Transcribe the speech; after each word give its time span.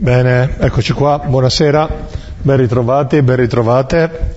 Bene, 0.00 0.54
eccoci 0.60 0.92
qua, 0.92 1.18
buonasera, 1.18 2.06
ben 2.40 2.56
ritrovati, 2.56 3.20
ben 3.20 3.34
ritrovate. 3.34 4.36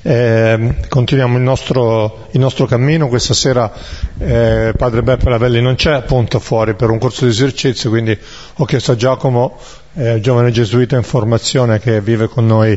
Eh, 0.00 0.76
continuiamo 0.88 1.36
il 1.36 1.42
nostro, 1.42 2.28
il 2.30 2.40
nostro, 2.40 2.64
cammino, 2.64 3.08
questa 3.08 3.34
sera 3.34 3.70
eh, 4.16 4.72
padre 4.74 5.02
Beppe 5.02 5.28
Lavelli 5.28 5.60
non 5.60 5.74
c'è 5.74 5.92
appunto 5.92 6.38
fuori 6.38 6.74
per 6.74 6.88
un 6.88 6.96
corso 6.98 7.26
di 7.26 7.30
esercizio, 7.30 7.90
quindi 7.90 8.18
ho 8.56 8.64
chiesto 8.64 8.92
a 8.92 8.96
Giacomo, 8.96 9.58
eh, 9.96 10.18
giovane 10.20 10.50
gesuita 10.50 10.96
in 10.96 11.02
formazione 11.02 11.78
che 11.78 12.00
vive 12.00 12.28
con 12.28 12.46
noi 12.46 12.76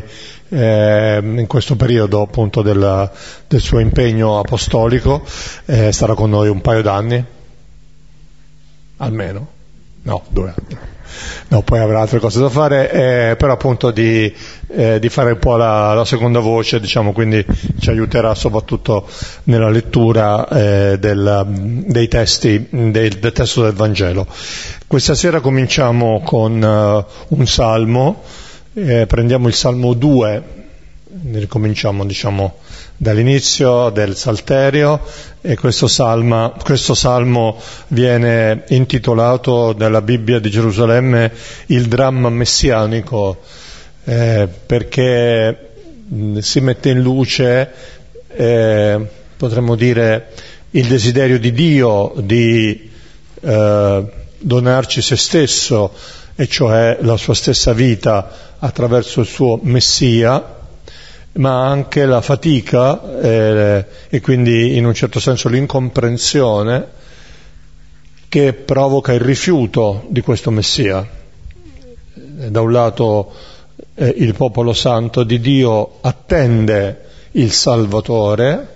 eh, 0.50 1.18
in 1.22 1.46
questo 1.46 1.74
periodo 1.74 2.20
appunto 2.20 2.60
del, 2.60 3.10
del 3.48 3.60
suo 3.60 3.78
impegno 3.78 4.38
apostolico, 4.38 5.24
eh, 5.64 5.90
starà 5.90 6.12
con 6.12 6.28
noi 6.28 6.50
un 6.50 6.60
paio 6.60 6.82
d'anni, 6.82 7.24
almeno, 8.98 9.48
no, 10.02 10.22
due 10.28 10.54
anni 10.54 10.94
no, 11.48 11.62
poi 11.62 11.78
avrà 11.78 12.00
altre 12.00 12.18
cose 12.18 12.40
da 12.40 12.48
fare, 12.48 12.90
eh, 12.90 13.36
però 13.36 13.52
appunto 13.52 13.90
di, 13.90 14.32
eh, 14.68 14.98
di, 14.98 15.08
fare 15.08 15.32
un 15.32 15.38
po' 15.38 15.56
la, 15.56 15.94
la, 15.94 16.04
seconda 16.04 16.40
voce, 16.40 16.80
diciamo, 16.80 17.12
quindi 17.12 17.44
ci 17.80 17.90
aiuterà 17.90 18.34
soprattutto 18.34 19.08
nella 19.44 19.70
lettura 19.70 20.48
eh, 20.48 20.98
del, 20.98 21.84
dei 21.86 22.08
testi, 22.08 22.66
del, 22.70 23.18
del, 23.18 23.32
testo 23.32 23.62
del 23.62 23.72
Vangelo. 23.72 24.26
Questa 24.86 25.14
sera 25.14 25.40
cominciamo 25.40 26.20
con 26.24 26.62
uh, 26.62 27.36
un 27.36 27.46
salmo, 27.46 28.22
eh, 28.74 29.06
prendiamo 29.06 29.48
il 29.48 29.54
salmo 29.54 29.94
2, 29.94 30.42
ricominciamo 31.32 32.04
diciamo 32.04 32.56
dall'inizio 32.96 33.90
del 33.90 34.16
Salterio 34.16 35.00
e 35.40 35.56
questo, 35.56 35.86
salma, 35.86 36.52
questo, 36.62 36.94
salmo 36.94 37.60
viene 37.88 38.64
intitolato 38.68 39.74
nella 39.76 40.00
Bibbia 40.00 40.38
di 40.38 40.50
Gerusalemme 40.50 41.30
il 41.66 41.86
dramma 41.88 42.30
messianico 42.30 43.42
eh, 44.04 44.48
perché 44.66 45.70
mh, 46.08 46.38
si 46.38 46.60
mette 46.60 46.88
in 46.90 47.00
luce, 47.00 47.70
eh, 48.28 49.06
potremmo 49.36 49.74
dire, 49.74 50.30
il 50.70 50.86
desiderio 50.86 51.38
di 51.38 51.52
Dio 51.52 52.12
di 52.16 52.90
eh, 53.40 54.04
donarci 54.38 55.02
se 55.02 55.16
stesso 55.16 55.92
e 56.34 56.46
cioè 56.48 56.98
la 57.00 57.16
sua 57.16 57.34
stessa 57.34 57.72
vita 57.72 58.56
attraverso 58.58 59.20
il 59.20 59.26
suo 59.26 59.58
Messia 59.62 60.55
ma 61.36 61.66
anche 61.66 62.04
la 62.04 62.20
fatica 62.20 63.20
eh, 63.20 63.84
e 64.08 64.20
quindi 64.20 64.76
in 64.76 64.86
un 64.86 64.94
certo 64.94 65.20
senso 65.20 65.48
l'incomprensione 65.48 67.04
che 68.28 68.52
provoca 68.52 69.12
il 69.12 69.20
rifiuto 69.20 70.04
di 70.08 70.20
questo 70.20 70.50
Messia. 70.50 71.06
Da 72.14 72.60
un 72.60 72.72
lato 72.72 73.32
eh, 73.94 74.14
il 74.18 74.34
popolo 74.34 74.72
santo 74.72 75.24
di 75.24 75.40
Dio 75.40 75.98
attende 76.00 77.04
il 77.32 77.52
Salvatore, 77.52 78.74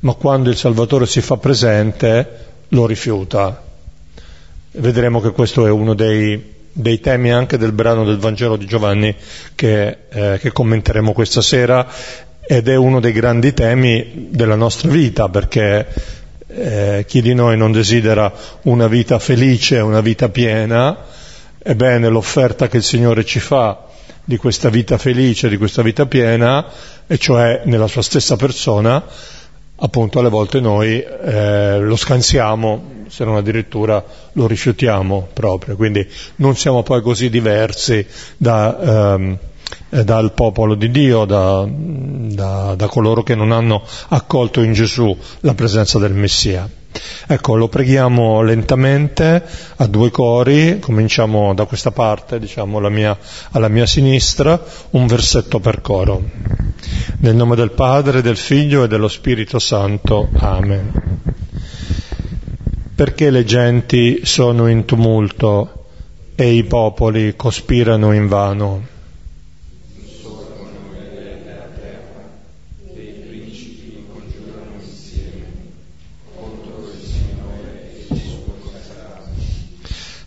ma 0.00 0.14
quando 0.14 0.50
il 0.50 0.56
Salvatore 0.56 1.06
si 1.06 1.20
fa 1.20 1.36
presente 1.36 2.44
lo 2.68 2.86
rifiuta. 2.86 3.62
Vedremo 4.72 5.20
che 5.20 5.30
questo 5.30 5.66
è 5.66 5.70
uno 5.70 5.94
dei 5.94 6.54
dei 6.78 7.00
temi 7.00 7.32
anche 7.32 7.56
del 7.56 7.72
brano 7.72 8.04
del 8.04 8.18
Vangelo 8.18 8.56
di 8.56 8.66
Giovanni 8.66 9.14
che, 9.54 9.96
eh, 10.10 10.38
che 10.38 10.52
commenteremo 10.52 11.12
questa 11.12 11.40
sera 11.40 11.86
ed 12.42 12.68
è 12.68 12.76
uno 12.76 13.00
dei 13.00 13.12
grandi 13.12 13.54
temi 13.54 14.28
della 14.28 14.56
nostra 14.56 14.90
vita 14.90 15.30
perché 15.30 15.86
eh, 16.48 17.04
chi 17.08 17.22
di 17.22 17.32
noi 17.32 17.56
non 17.56 17.72
desidera 17.72 18.30
una 18.62 18.88
vita 18.88 19.18
felice, 19.18 19.78
una 19.78 20.02
vita 20.02 20.28
piena, 20.28 21.04
ebbene 21.58 22.08
l'offerta 22.08 22.68
che 22.68 22.76
il 22.76 22.82
Signore 22.82 23.24
ci 23.24 23.40
fa 23.40 23.86
di 24.22 24.36
questa 24.36 24.68
vita 24.68 24.98
felice, 24.98 25.48
di 25.48 25.56
questa 25.56 25.80
vita 25.80 26.04
piena, 26.04 26.66
e 27.06 27.16
cioè 27.16 27.62
nella 27.64 27.86
sua 27.86 28.02
stessa 28.02 28.36
persona, 28.36 29.02
appunto 29.76 30.18
alle 30.18 30.28
volte 30.28 30.60
noi 30.60 31.02
eh, 31.02 31.78
lo 31.78 31.96
scansiamo, 31.96 33.04
se 33.08 33.24
non 33.24 33.36
addirittura 33.36 34.02
lo 34.32 34.46
rifiutiamo 34.46 35.28
proprio, 35.32 35.76
quindi 35.76 36.06
non 36.36 36.56
siamo 36.56 36.82
poi 36.82 37.02
così 37.02 37.28
diversi 37.28 38.06
da, 38.36 39.14
ehm, 39.14 39.38
dal 39.88 40.32
popolo 40.32 40.74
di 40.74 40.90
Dio, 40.90 41.24
da, 41.24 41.66
da, 41.68 42.74
da 42.74 42.86
coloro 42.88 43.22
che 43.22 43.34
non 43.34 43.52
hanno 43.52 43.82
accolto 44.08 44.62
in 44.62 44.72
Gesù 44.72 45.16
la 45.40 45.54
presenza 45.54 45.98
del 45.98 46.12
Messia. 46.12 46.68
Ecco, 47.26 47.56
lo 47.56 47.68
preghiamo 47.68 48.42
lentamente 48.42 49.42
a 49.76 49.86
due 49.86 50.10
cori, 50.10 50.78
cominciamo 50.78 51.54
da 51.54 51.66
questa 51.66 51.90
parte, 51.90 52.38
diciamo 52.38 52.78
alla 52.78 52.88
mia, 52.88 53.16
alla 53.50 53.68
mia 53.68 53.86
sinistra, 53.86 54.60
un 54.90 55.06
versetto 55.06 55.60
per 55.60 55.80
coro. 55.80 56.22
Nel 57.18 57.34
nome 57.34 57.56
del 57.56 57.72
Padre, 57.72 58.22
del 58.22 58.36
Figlio 58.36 58.84
e 58.84 58.88
dello 58.88 59.08
Spirito 59.08 59.58
Santo. 59.58 60.28
Amen. 60.36 60.92
Perché 62.94 63.30
le 63.30 63.44
genti 63.44 64.20
sono 64.24 64.68
in 64.68 64.86
tumulto 64.86 65.88
e 66.34 66.52
i 66.52 66.64
popoli 66.64 67.34
cospirano 67.36 68.12
in 68.12 68.26
vano? 68.26 68.94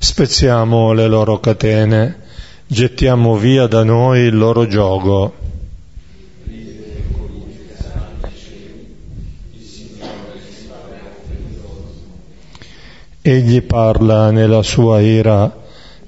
Spezziamo 0.02 0.94
le 0.94 1.08
loro 1.08 1.42
catene, 1.42 2.22
gettiamo 2.66 3.36
via 3.36 3.68
da 3.68 3.84
noi 3.84 4.22
il 4.22 4.38
loro 4.38 4.66
giogo. 4.66 5.34
Egli 13.22 13.62
parla 13.62 14.32
nella 14.32 14.64
sua 14.64 15.02
ira, 15.02 15.54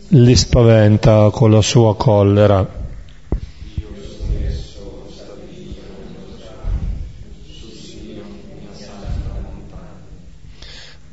li 0.08 0.36
spaventa 0.38 1.30
con 1.30 1.52
la 1.52 1.62
sua 1.62 1.94
collera. 1.98 2.81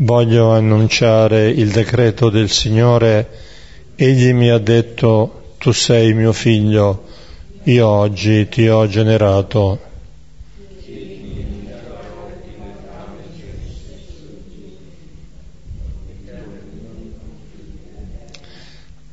Voglio 0.01 0.53
annunciare 0.53 1.49
il 1.49 1.73
decreto 1.73 2.31
del 2.31 2.49
Signore. 2.51 3.29
Egli 3.97 4.33
mi 4.33 4.49
ha 4.49 4.59
detto, 4.59 5.55
tu 5.59 5.73
sei 5.73 6.15
mio 6.15 6.33
figlio, 6.33 7.03
io 7.65 7.89
oggi 7.89 8.49
ti 8.49 8.69
ho 8.69 8.87
generato. 8.87 9.81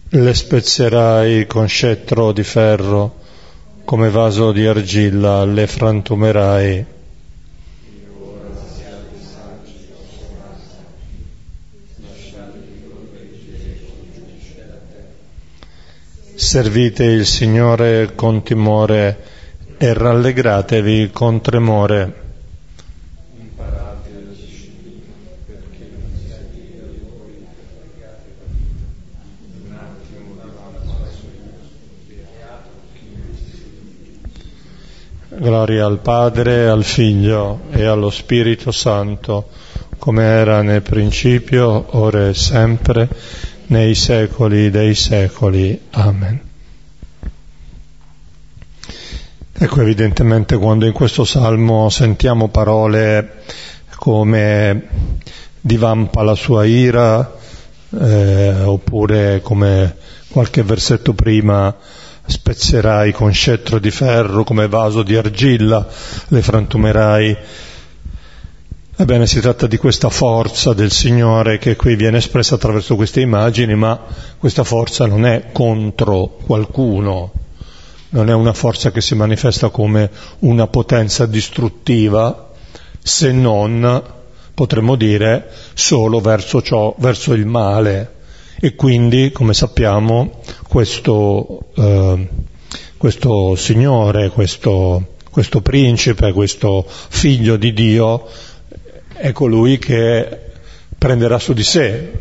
Le 0.09 0.33
spezzerai 0.35 1.47
con 1.47 1.67
scettro 1.67 2.31
di 2.31 2.43
ferro, 2.43 3.21
come 3.85 4.11
vaso 4.11 4.51
di 4.51 4.67
argilla 4.67 5.45
le 5.45 5.65
frantumerai. 5.65 6.85
Servite 16.37 17.05
il 17.05 17.25
Signore 17.25 18.11
con 18.13 18.43
timore 18.43 19.17
e 19.77 19.93
rallegratevi 19.93 21.09
con 21.13 21.39
tremore. 21.39 22.23
Gloria 35.29 35.85
al 35.85 35.99
Padre, 35.99 36.67
al 36.67 36.83
Figlio 36.83 37.61
e 37.71 37.85
allo 37.85 38.09
Spirito 38.09 38.73
Santo, 38.73 39.49
come 39.97 40.23
era 40.25 40.61
nel 40.61 40.81
principio, 40.81 41.85
ora 41.97 42.27
e 42.27 42.33
sempre, 42.33 43.07
nei 43.67 43.95
secoli 43.95 44.69
dei 44.69 44.95
secoli. 44.95 45.79
Amen. 45.91 46.41
Ecco, 49.57 49.81
evidentemente 49.81 50.57
quando 50.57 50.85
in 50.85 50.91
questo 50.91 51.23
salmo 51.23 51.89
sentiamo 51.89 52.49
parole 52.49 53.43
come 53.95 54.87
divampa 55.61 56.21
la 56.23 56.35
sua 56.35 56.65
ira, 56.65 57.33
eh, 57.97 58.61
oppure 58.63 59.41
come 59.41 59.95
qualche 60.27 60.61
versetto 60.63 61.13
prima 61.13 61.73
spezzerai 62.27 63.11
con 63.13 63.31
scettro 63.31 63.79
di 63.79 63.91
ferro 63.91 64.43
come 64.43 64.67
vaso 64.67 65.03
di 65.03 65.15
argilla, 65.15 65.87
le 66.27 66.41
frantumerai. 66.41 67.37
Ebbene, 68.97 69.27
si 69.27 69.41
tratta 69.41 69.67
di 69.67 69.75
questa 69.75 70.09
forza 70.09 70.71
del 70.71 70.89
Signore 70.89 71.57
che 71.57 71.75
qui 71.75 71.97
viene 71.97 72.19
espressa 72.19 72.55
attraverso 72.55 72.95
queste 72.95 73.19
immagini, 73.19 73.75
ma 73.75 73.99
questa 74.37 74.63
forza 74.63 75.05
non 75.05 75.25
è 75.25 75.47
contro 75.51 76.37
qualcuno, 76.45 77.33
non 78.11 78.29
è 78.29 78.33
una 78.33 78.53
forza 78.53 78.91
che 78.91 79.01
si 79.01 79.13
manifesta 79.13 79.67
come 79.67 80.09
una 80.39 80.67
potenza 80.67 81.25
distruttiva, 81.25 82.51
se 83.03 83.33
non, 83.33 84.01
potremmo 84.53 84.95
dire, 84.95 85.51
solo 85.73 86.21
verso 86.21 86.61
ciò, 86.61 86.95
verso 86.97 87.33
il 87.33 87.45
male. 87.45 88.13
E 88.61 88.75
quindi, 88.75 89.29
come 89.33 89.53
sappiamo, 89.53 90.39
questo, 90.69 91.65
eh, 91.75 92.29
questo 92.95 93.55
Signore, 93.57 94.29
questo, 94.29 95.15
questo 95.29 95.59
principe, 95.59 96.31
questo 96.31 96.85
figlio 96.87 97.57
di 97.57 97.73
Dio, 97.73 98.25
è 99.17 99.31
colui 99.31 99.77
che 99.77 100.39
prenderà 100.97 101.39
su 101.39 101.53
di 101.53 101.63
sé 101.63 102.11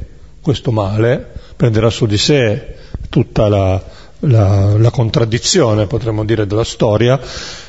questo 0.41 0.71
male, 0.71 1.27
prenderà 1.57 1.91
su 1.91 2.07
di 2.07 2.19
sé 2.19 2.77
tutta 3.09 3.49
la, 3.49 3.83
la, 4.21 4.77
la 4.77 4.91
contraddizione, 4.91 5.87
potremmo 5.87 6.25
dire, 6.25 6.47
della 6.47 6.65
storia 6.65 7.19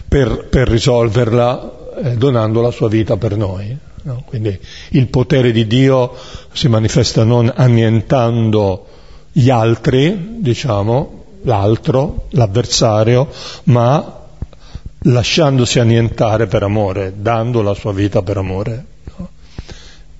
per, 0.07 0.48
per 0.50 0.68
risolverla 0.68 1.94
eh, 2.04 2.18
donando 2.18 2.62
la 2.62 2.72
sua 2.72 2.89
vita 2.89 3.18
per 3.18 3.38
noi. 3.38 3.75
No? 4.04 4.24
Quindi 4.25 4.60
il 4.89 5.07
potere 5.07 5.51
di 5.51 5.66
Dio 5.66 6.13
si 6.51 6.68
manifesta 6.68 7.24
non 7.24 7.51
annientando 7.56 8.88
gli 9.31 9.50
altri, 9.50 10.38
diciamo, 10.39 11.24
l'altro, 11.44 12.28
l'avversario, 12.31 13.30
ma 13.66 14.24
lasciandosi 15.00 15.80
annientare 15.80 16.48
per 16.48 16.63
amore, 16.63 17.13
dando 17.16 17.62
la 17.62 17.74
sua 17.74 17.94
vita 17.94 18.21
per 18.21 18.38
amore 18.38 18.86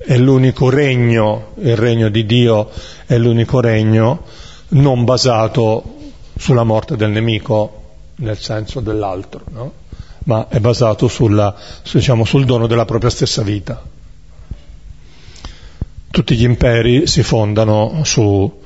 è 0.06 0.18
l'unico 0.18 0.70
regno, 0.70 1.54
il 1.56 1.76
regno 1.76 2.10
di 2.10 2.26
Dio 2.26 2.70
è 3.06 3.18
l'unico 3.18 3.60
regno 3.60 4.24
non 4.70 5.04
basato 5.04 5.96
sulla 6.38 6.64
morte 6.64 6.96
del 6.96 7.10
nemico 7.10 7.84
nel 8.18 8.38
senso 8.38 8.82
dell'altro, 8.82 9.42
no? 9.50 9.74
ma 10.26 10.48
è 10.48 10.60
basato 10.60 11.08
sulla, 11.08 11.56
diciamo, 11.92 12.24
sul 12.24 12.46
dono 12.46 12.68
della 12.68 12.86
propria 12.86 13.10
stessa 13.10 13.42
vita. 13.42 13.82
Tutti 16.12 16.36
gli 16.36 16.44
imperi 16.44 17.08
si 17.08 17.24
fondano 17.24 18.04
su 18.04 18.62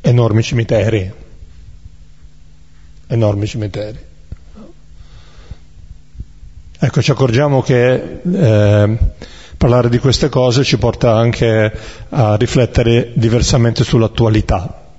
enormi 0.00 0.42
cimiteri, 0.42 1.12
enormi 3.06 3.46
cimiteri. 3.46 4.10
Ecco, 6.78 7.00
ci 7.00 7.10
accorgiamo 7.12 7.62
che 7.62 8.20
eh, 8.22 8.98
parlare 9.62 9.88
di 9.88 9.98
queste 9.98 10.28
cose 10.28 10.64
ci 10.64 10.76
porta 10.76 11.14
anche 11.14 11.72
a 12.08 12.34
riflettere 12.34 13.12
diversamente 13.14 13.84
sull'attualità, 13.84 14.90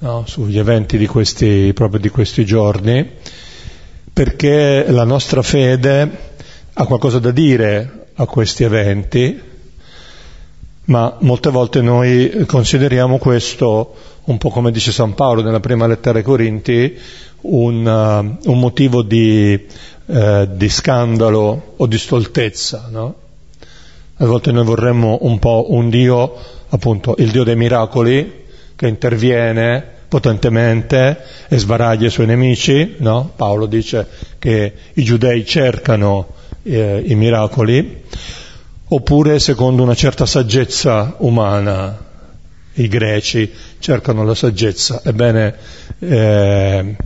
no? 0.00 0.24
sugli 0.26 0.58
eventi 0.58 0.98
di 0.98 1.06
questi, 1.06 1.72
proprio 1.72 1.98
di 1.98 2.10
questi 2.10 2.44
giorni, 2.44 3.10
perché 4.12 4.84
la 4.90 5.04
nostra 5.04 5.40
fede 5.40 6.10
ha 6.74 6.84
qualcosa 6.84 7.20
da 7.20 7.30
dire 7.30 8.08
a 8.16 8.26
questi 8.26 8.64
eventi, 8.64 9.40
ma 10.84 11.16
molte 11.20 11.48
volte 11.48 11.80
noi 11.80 12.44
consideriamo 12.46 13.16
questo, 13.16 13.94
un 14.24 14.36
po' 14.36 14.50
come 14.50 14.70
dice 14.70 14.92
San 14.92 15.14
Paolo 15.14 15.40
nella 15.40 15.60
prima 15.60 15.86
lettera 15.86 16.18
ai 16.18 16.24
Corinti, 16.24 16.98
un, 17.40 17.86
uh, 17.86 18.50
un 18.50 18.58
motivo 18.58 19.00
di, 19.00 19.58
uh, 20.04 20.46
di, 20.54 20.68
scandalo 20.68 21.72
o 21.78 21.86
di 21.86 21.96
stoltezza, 21.96 22.88
no? 22.90 23.26
A 24.20 24.26
volte 24.26 24.50
noi 24.50 24.64
vorremmo 24.64 25.18
un 25.22 25.38
po' 25.38 25.66
un 25.68 25.90
Dio, 25.90 26.34
appunto, 26.70 27.14
il 27.18 27.30
Dio 27.30 27.44
dei 27.44 27.54
miracoli, 27.54 28.46
che 28.74 28.88
interviene 28.88 29.84
potentemente 30.08 31.22
e 31.46 31.56
sbaraglia 31.56 32.08
i 32.08 32.10
suoi 32.10 32.26
nemici, 32.26 32.96
no? 32.98 33.30
Paolo 33.36 33.66
dice 33.66 34.08
che 34.40 34.72
i 34.94 35.04
giudei 35.04 35.46
cercano 35.46 36.34
eh, 36.64 37.00
i 37.06 37.14
miracoli, 37.14 38.02
oppure 38.88 39.38
secondo 39.38 39.84
una 39.84 39.94
certa 39.94 40.26
saggezza 40.26 41.14
umana, 41.18 42.06
i 42.74 42.88
greci 42.88 43.52
cercano 43.78 44.24
la 44.24 44.34
saggezza. 44.34 45.00
Ebbene, 45.04 45.54
eh, 46.00 46.96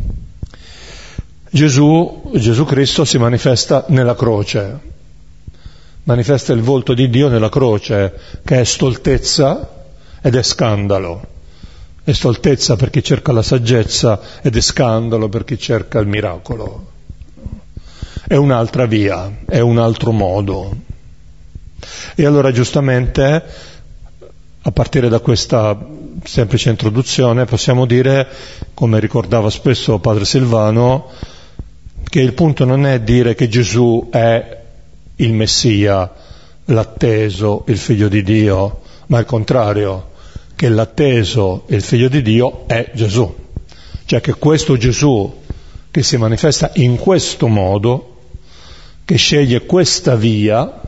Gesù, 1.50 2.30
Gesù 2.36 2.64
Cristo 2.64 3.04
si 3.04 3.18
manifesta 3.18 3.84
nella 3.88 4.14
croce, 4.14 4.91
manifesta 6.04 6.52
il 6.52 6.62
volto 6.62 6.94
di 6.94 7.08
Dio 7.08 7.28
nella 7.28 7.48
croce, 7.48 8.12
che 8.44 8.60
è 8.60 8.64
stoltezza 8.64 9.84
ed 10.20 10.34
è 10.34 10.42
scandalo. 10.42 11.30
È 12.04 12.12
stoltezza 12.12 12.74
per 12.76 12.90
chi 12.90 13.02
cerca 13.02 13.32
la 13.32 13.42
saggezza 13.42 14.20
ed 14.42 14.56
è 14.56 14.60
scandalo 14.60 15.28
per 15.28 15.44
chi 15.44 15.58
cerca 15.58 16.00
il 16.00 16.08
miracolo. 16.08 16.90
È 18.26 18.34
un'altra 18.34 18.86
via, 18.86 19.30
è 19.46 19.60
un 19.60 19.78
altro 19.78 20.10
modo. 20.10 20.74
E 22.14 22.26
allora 22.26 22.50
giustamente, 22.50 23.44
a 24.62 24.70
partire 24.72 25.08
da 25.08 25.20
questa 25.20 25.78
semplice 26.24 26.70
introduzione, 26.70 27.44
possiamo 27.44 27.86
dire, 27.86 28.26
come 28.74 28.98
ricordava 28.98 29.50
spesso 29.50 29.98
padre 29.98 30.24
Silvano, 30.24 31.10
che 32.08 32.20
il 32.20 32.32
punto 32.32 32.64
non 32.64 32.84
è 32.86 33.00
dire 33.00 33.34
che 33.34 33.48
Gesù 33.48 34.08
è 34.10 34.61
il 35.16 35.32
Messia, 35.32 36.10
l'atteso, 36.66 37.64
il 37.66 37.78
figlio 37.78 38.08
di 38.08 38.22
Dio, 38.22 38.80
ma 39.06 39.18
al 39.18 39.24
contrario, 39.24 40.10
che 40.54 40.68
l'atteso, 40.68 41.64
il 41.68 41.82
figlio 41.82 42.08
di 42.08 42.22
Dio 42.22 42.66
è 42.66 42.90
Gesù. 42.94 43.34
Cioè 44.04 44.20
che 44.20 44.34
questo 44.34 44.76
Gesù 44.76 45.40
che 45.90 46.02
si 46.02 46.16
manifesta 46.16 46.70
in 46.74 46.96
questo 46.96 47.48
modo, 47.48 48.16
che 49.04 49.16
sceglie 49.16 49.66
questa 49.66 50.16
via, 50.16 50.80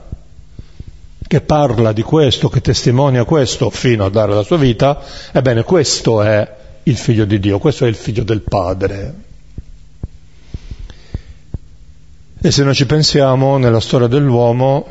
che 1.27 1.41
parla 1.41 1.93
di 1.93 2.03
questo, 2.03 2.49
che 2.49 2.61
testimonia 2.61 3.25
questo 3.25 3.69
fino 3.69 4.05
a 4.05 4.11
dare 4.11 4.33
la 4.35 4.43
sua 4.43 4.57
vita, 4.57 5.03
ebbene 5.33 5.63
questo 5.63 6.23
è 6.23 6.57
il 6.85 6.97
figlio 6.97 7.25
di 7.25 7.39
Dio, 7.39 7.59
questo 7.59 7.85
è 7.85 7.89
il 7.89 7.97
figlio 7.97 8.23
del 8.23 8.41
Padre. 8.41 9.24
E 12.45 12.51
se 12.51 12.63
noi 12.63 12.75
ci 12.75 12.85
pensiamo, 12.85 13.57
nella 13.57 13.81
storia 13.81 14.07
dell'uomo, 14.07 14.87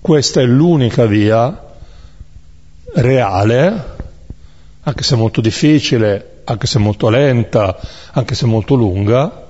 questa 0.00 0.40
è 0.40 0.46
l'unica 0.46 1.04
via 1.04 1.74
reale, 2.94 3.96
anche 4.80 5.02
se 5.02 5.14
molto 5.14 5.42
difficile, 5.42 6.40
anche 6.44 6.66
se 6.66 6.78
molto 6.78 7.10
lenta, 7.10 7.78
anche 8.12 8.34
se 8.34 8.46
molto 8.46 8.74
lunga, 8.74 9.48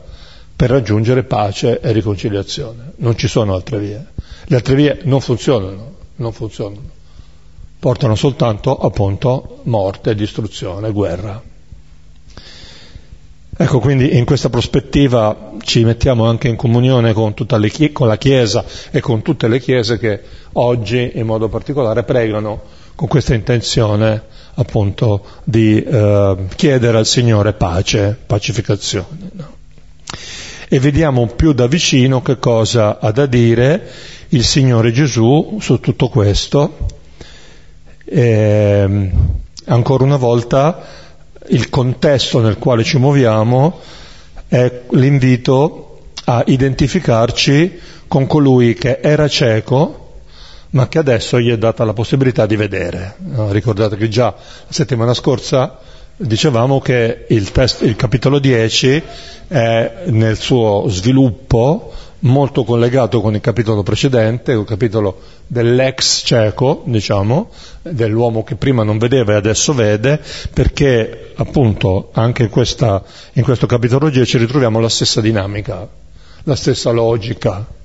per 0.57 0.71
raggiungere 0.71 1.23
pace 1.23 1.79
e 1.79 1.93
riconciliazione. 1.93 2.95
Non 2.97 3.17
ci 3.17 3.29
sono 3.29 3.55
altre 3.55 3.79
vie. 3.79 4.05
Le 4.47 4.57
altre 4.57 4.75
vie 4.75 4.99
non 5.05 5.21
funzionano, 5.21 5.95
non 6.17 6.33
funzionano. 6.33 6.91
Portano 7.79 8.17
soltanto, 8.17 8.77
appunto, 8.77 9.61
morte, 9.63 10.17
distruzione, 10.17 10.91
guerra. 10.91 11.52
Ecco, 13.55 13.81
quindi 13.81 14.17
in 14.17 14.25
questa 14.25 14.49
prospettiva 14.49 15.53
ci 15.61 15.85
mettiamo 15.85 16.27
anche 16.27 16.49
in 16.49 16.57
comunione 16.57 17.13
con, 17.13 17.35
chie- 17.35 17.93
con, 17.93 18.07
la 18.07 18.17
Chiesa 18.17 18.65
e 18.91 19.01
con 19.01 19.21
tutte 19.21 19.47
le 19.47 19.61
Chiese 19.61 19.99
che 19.99 20.21
oggi 20.53 21.13
in 21.15 21.27
modo 21.27 21.51
particolare 21.51 22.03
pregano 22.03 22.63
con 22.95 23.09
questa 23.09 23.35
intenzione 23.35 24.23
appunto 24.55 25.25
di 25.45 25.83
eh, 25.83 26.37
chiedere 26.57 26.97
al 26.97 27.07
Signore 27.07 27.53
pace, 27.53 28.19
pacificazione. 28.25 29.31
No? 29.33 29.57
E 30.69 30.81
vediamo 30.81 31.27
più 31.27 31.53
da 31.53 31.67
vicino 31.67 32.23
che 32.23 32.39
cosa 32.39 32.99
ha 33.01 33.13
da 33.13 33.27
dire 33.27 33.87
il 34.29 34.45
Signore 34.45 34.93
Gesù 34.93 35.59
su 35.61 35.79
tutto 35.79 36.09
questo. 36.09 36.87
E, 38.07 38.21
ehm, 38.21 39.11
ancora 39.67 40.05
una 40.05 40.17
volta 40.17 41.02
il 41.49 41.69
contesto 41.69 42.41
nel 42.41 42.59
quale 42.59 42.85
ci 42.85 42.99
muoviamo 42.99 43.81
è 44.49 44.83
l'invito 44.91 45.99
a 46.25 46.43
identificarci 46.47 47.79
con 48.07 48.27
colui 48.27 48.75
che 48.75 48.99
era 49.01 49.27
cieco 49.29 49.99
ma 50.71 50.89
che 50.89 50.99
adesso 50.99 51.39
gli 51.41 51.51
è 51.51 51.59
data 51.59 51.85
la 51.85 51.93
possibilità 51.93 52.47
di 52.47 52.57
vedere. 52.57 53.17
ricordate 53.51 53.97
che 53.97 54.09
già 54.09 54.27
la 54.27 54.73
settimana 54.73 55.15
scorsa 55.15 55.79
dicevamo 56.17 56.81
che 56.81 57.27
il, 57.29 57.51
test, 57.51 57.83
il 57.83 57.97
capitolo 57.97 58.39
10 58.39 59.03
è 59.49 59.93
nel 60.07 60.37
suo 60.37 60.85
sviluppo 60.89 61.93
molto 62.23 62.65
collegato 62.65 63.21
con 63.21 63.35
il 63.35 63.41
capitolo 63.41 63.83
precedente, 63.83 64.53
il 64.53 64.65
capitolo 64.65 65.21
dell'ex 65.47 66.23
cieco, 66.25 66.83
diciamo, 66.87 67.51
dell'uomo 67.83 68.45
che 68.45 68.57
prima 68.57 68.83
non 68.83 68.99
vedeva 68.99 69.33
e 69.33 69.37
adesso 69.37 69.73
vede, 69.73 70.21
perché 70.53 71.33
appunto 71.37 72.11
anche 72.13 72.49
questa, 72.49 73.03
in 73.35 73.43
questo 73.43 73.67
capitolo 73.67 74.09
10 74.09 74.39
ritroviamo 74.39 74.79
la 74.79 74.89
stessa 74.89 75.21
dinamica, 75.21 75.89
la 76.45 76.57
stessa 76.57 76.91
logica. 76.91 77.81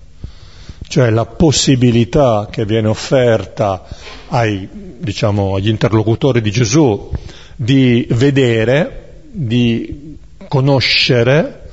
cioè 0.90 1.10
la 1.10 1.26
possibilità 1.26 2.48
che 2.50 2.64
viene 2.66 2.88
offerta 2.88 3.86
ai, 4.30 4.70
diciamo, 5.00 5.56
agli 5.56 5.68
interlocutori 5.68 6.40
di 6.40 6.50
Gesù 6.50 7.12
di 7.56 8.08
vedere, 8.12 9.24
di 9.32 10.18
conoscere, 10.48 11.67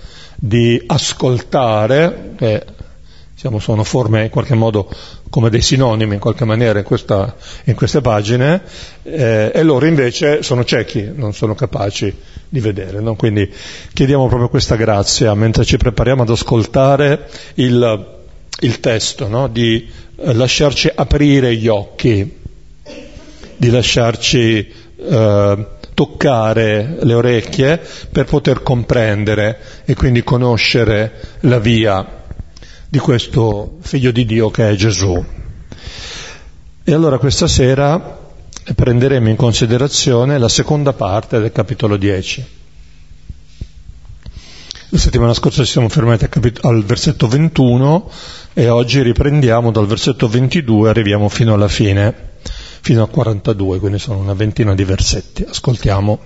di 0.46 0.82
ascoltare, 0.86 2.34
che 2.36 2.66
diciamo, 3.32 3.58
sono 3.58 3.82
forme 3.82 4.24
in 4.24 4.28
qualche 4.28 4.54
modo 4.54 4.90
come 5.30 5.48
dei 5.48 5.62
sinonimi 5.62 6.14
in 6.14 6.20
qualche 6.20 6.44
maniera 6.44 6.78
in, 6.78 6.84
questa, 6.84 7.34
in 7.64 7.74
queste 7.74 8.02
pagine, 8.02 8.60
eh, 9.04 9.50
e 9.54 9.62
loro 9.62 9.86
invece 9.86 10.42
sono 10.42 10.62
ciechi, 10.62 11.10
non 11.14 11.32
sono 11.32 11.54
capaci 11.54 12.14
di 12.46 12.60
vedere. 12.60 13.00
No? 13.00 13.16
Quindi 13.16 13.50
chiediamo 13.94 14.26
proprio 14.26 14.50
questa 14.50 14.76
grazia 14.76 15.32
mentre 15.32 15.64
ci 15.64 15.78
prepariamo 15.78 16.22
ad 16.22 16.28
ascoltare 16.30 17.26
il, 17.54 18.18
il 18.60 18.80
testo, 18.80 19.28
no? 19.28 19.48
di 19.48 19.88
eh, 20.16 20.34
lasciarci 20.34 20.90
aprire 20.94 21.56
gli 21.56 21.68
occhi, 21.68 22.38
di 23.56 23.70
lasciarci 23.70 24.72
eh, 24.98 25.66
toccare 25.94 26.98
le 27.00 27.14
orecchie 27.14 27.80
per 28.10 28.26
poter 28.26 28.62
comprendere 28.62 29.58
e 29.84 29.94
quindi 29.94 30.22
conoscere 30.22 31.38
la 31.40 31.58
via 31.58 32.22
di 32.88 32.98
questo 32.98 33.78
figlio 33.80 34.10
di 34.10 34.24
Dio 34.24 34.50
che 34.50 34.68
è 34.68 34.74
Gesù. 34.74 35.24
E 36.84 36.92
allora 36.92 37.18
questa 37.18 37.46
sera 37.46 38.20
prenderemo 38.74 39.28
in 39.28 39.36
considerazione 39.36 40.38
la 40.38 40.48
seconda 40.48 40.92
parte 40.92 41.40
del 41.40 41.52
capitolo 41.52 41.96
10. 41.96 42.46
La 44.90 44.98
settimana 44.98 45.34
scorsa 45.34 45.64
ci 45.64 45.72
siamo 45.72 45.88
fermati 45.88 46.28
al 46.60 46.84
versetto 46.84 47.26
21 47.26 48.10
e 48.52 48.68
oggi 48.68 49.02
riprendiamo 49.02 49.72
dal 49.72 49.86
versetto 49.88 50.28
22 50.28 50.86
e 50.86 50.90
arriviamo 50.90 51.28
fino 51.28 51.52
alla 51.52 51.66
fine, 51.66 52.14
fino 52.84 53.02
a 53.02 53.08
42, 53.08 53.78
quindi 53.78 53.98
sono 53.98 54.18
una 54.18 54.34
ventina 54.34 54.74
di 54.74 54.84
versetti. 54.84 55.42
Ascoltiamo 55.42 56.18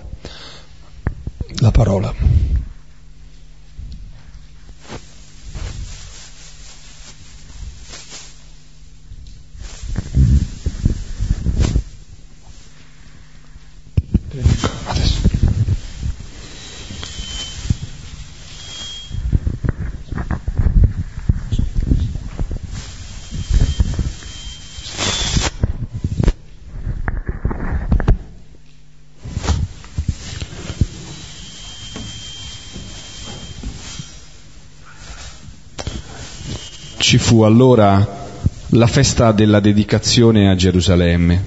la 1.61 1.71
parola. 1.71 2.13
Ci 37.09 37.17
fu 37.29 37.43
allora 37.43 38.25
la 38.69 38.87
festa 38.87 39.31
della 39.31 39.59
dedicazione 39.59 40.49
a 40.49 40.55
Gerusalemme. 40.55 41.45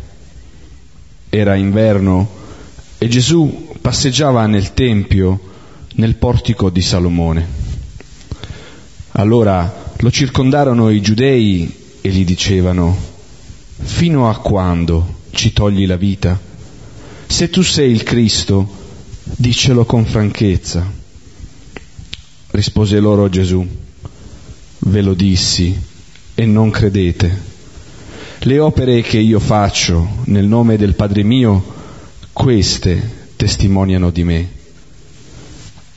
Era 1.28 1.56
inverno 1.56 2.28
e 2.98 3.08
Gesù 3.08 3.74
passeggiava 3.80 4.46
nel 4.46 4.74
Tempio, 4.74 5.40
nel 5.94 6.14
portico 6.14 6.70
di 6.70 6.80
Salomone. 6.80 7.48
Allora 9.14 9.90
lo 9.96 10.10
circondarono 10.12 10.88
i 10.88 11.00
giudei 11.00 11.98
e 12.00 12.10
gli 12.10 12.24
dicevano, 12.24 12.96
fino 13.80 14.30
a 14.30 14.38
quando 14.38 15.22
ci 15.32 15.52
togli 15.52 15.84
la 15.84 15.96
vita? 15.96 16.38
Se 17.26 17.50
tu 17.50 17.62
sei 17.62 17.90
il 17.90 18.04
Cristo, 18.04 18.70
dicelo 19.24 19.84
con 19.84 20.04
franchezza. 20.04 20.88
Rispose 22.52 23.00
loro 23.00 23.28
Gesù, 23.28 23.66
ve 24.84 25.00
lo 25.00 25.14
dissi 25.14 25.78
e 26.34 26.46
non 26.46 26.70
credete. 26.70 27.50
Le 28.38 28.58
opere 28.58 29.02
che 29.02 29.18
io 29.18 29.38
faccio 29.38 30.24
nel 30.24 30.46
nome 30.46 30.76
del 30.76 30.94
Padre 30.94 31.22
mio, 31.22 31.62
queste 32.32 33.30
testimoniano 33.36 34.10
di 34.10 34.24
me. 34.24 34.48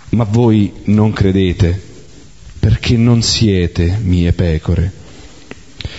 Ma 0.09 0.23
voi 0.25 0.71
non 0.85 1.11
credete 1.11 1.81
perché 2.59 2.97
non 2.97 3.21
siete 3.21 3.97
mie 4.01 4.33
pecore. 4.33 4.91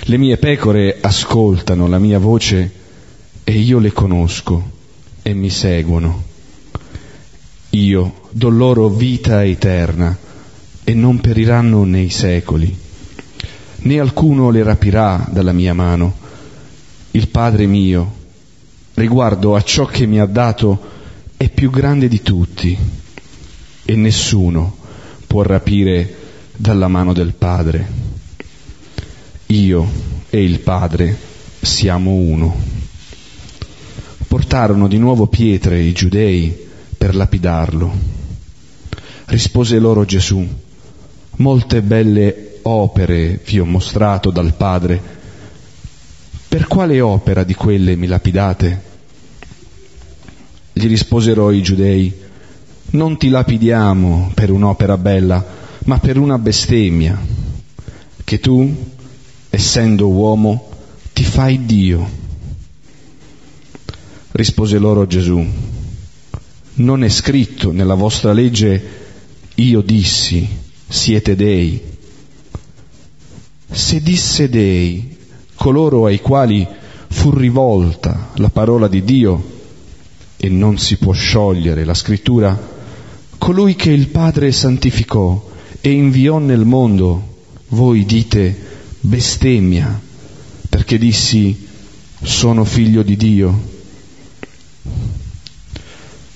Le 0.03 0.17
mie 0.17 0.37
pecore 0.37 0.99
ascoltano 1.01 1.89
la 1.89 1.99
mia 1.99 2.19
voce 2.19 2.73
e 3.43 3.53
io 3.53 3.79
le 3.79 3.93
conosco 3.93 4.71
e 5.23 5.35
mi 5.35 5.51
seguono. 5.51 6.23
Io 7.71 8.29
do 8.31 8.49
loro 8.49 8.89
vita 8.89 9.45
eterna 9.45 10.17
e 10.89 10.95
non 10.95 11.19
periranno 11.19 11.83
nei 11.83 12.11
secoli, 12.11 12.73
né 13.79 13.99
alcuno 13.99 14.51
le 14.51 14.63
rapirà 14.63 15.27
dalla 15.29 15.51
mia 15.51 15.75
mano. 15.75 16.15
Il 17.11 17.27
Padre 17.27 17.67
mio, 17.67 18.15
riguardo 18.95 19.57
a 19.57 19.63
ciò 19.63 19.85
che 19.87 20.07
mi 20.07 20.21
ha 20.21 20.27
dato, 20.27 20.81
è 21.37 21.51
più 21.51 21.71
grande 21.71 22.07
di 22.07 22.23
tutti 22.23 22.79
e 23.85 23.97
nessuno 23.97 24.77
può 25.27 25.43
rapire 25.43 26.15
dalla 26.55 26.87
mano 26.87 27.13
del 27.13 27.35
Padre. 27.35 27.89
Io 29.47 29.91
e 30.31 30.45
il 30.45 30.61
Padre 30.61 31.19
siamo 31.63 32.13
uno. 32.13 32.57
Portarono 34.29 34.87
di 34.87 34.99
nuovo 34.99 35.27
pietre 35.27 35.81
i 35.81 35.91
giudei 35.91 36.57
per 36.97 37.17
lapidarlo. 37.17 38.15
Rispose 39.25 39.81
loro 39.81 40.05
Gesù, 40.05 40.47
molte 41.37 41.83
belle 41.83 42.59
opere 42.63 43.41
vi 43.45 43.59
ho 43.59 43.65
mostrato 43.65 44.31
dal 44.31 44.55
Padre. 44.55 45.15
Per 46.49 46.67
quale 46.67 47.01
opera 47.01 47.45
di 47.45 47.55
quelle 47.55 47.97
mi 47.97 48.07
lapidate? 48.07 48.83
Gli 50.73 50.87
risposero 50.87 51.51
i 51.51 51.63
giudei, 51.63 52.13
non 52.91 53.17
ti 53.17 53.29
lapidiamo 53.29 54.33
per 54.35 54.51
un'opera 54.51 54.97
bella, 54.97 55.45
ma 55.85 55.99
per 55.99 56.19
una 56.19 56.39
bestemmia, 56.39 57.21
che 58.25 58.41
tu, 58.41 58.93
essendo 59.51 60.09
uomo, 60.09 60.69
ti 61.13 61.25
fai 61.25 61.65
Dio. 61.65 62.25
Rispose 64.33 64.79
loro 64.79 65.07
Gesù, 65.07 65.45
non 66.75 67.05
è 67.05 67.09
scritto 67.09 67.73
nella 67.73 67.95
vostra 67.95 68.33
legge, 68.33 69.05
io 69.55 69.81
dissi, 69.81 70.47
siete 70.89 71.35
dei. 71.35 71.81
Se 73.71 74.01
disse 74.01 74.49
dei 74.49 75.17
coloro 75.55 76.07
ai 76.07 76.21
quali 76.21 76.67
fu 77.09 77.31
rivolta 77.31 78.31
la 78.37 78.51
parola 78.51 78.89
di 78.89 79.03
Dio 79.03 79.55
e 80.37 80.49
non 80.49 80.79
si 80.79 80.97
può 80.97 81.13
sciogliere 81.13 81.85
la 81.85 81.95
scrittura, 81.95 82.75
colui 83.39 83.75
che 83.75 83.91
il 83.91 84.09
Padre 84.09 84.53
santificò 84.53 85.51
e 85.81 85.91
inviò 85.91 86.39
nel 86.39 86.65
mondo, 86.65 87.35
voi 87.69 88.05
dite 88.05 88.57
bestemmia, 89.01 90.01
perché 90.69 90.99
dissi 90.99 91.67
sono 92.23 92.65
figlio 92.65 93.03
di 93.03 93.17
Dio. 93.17 93.75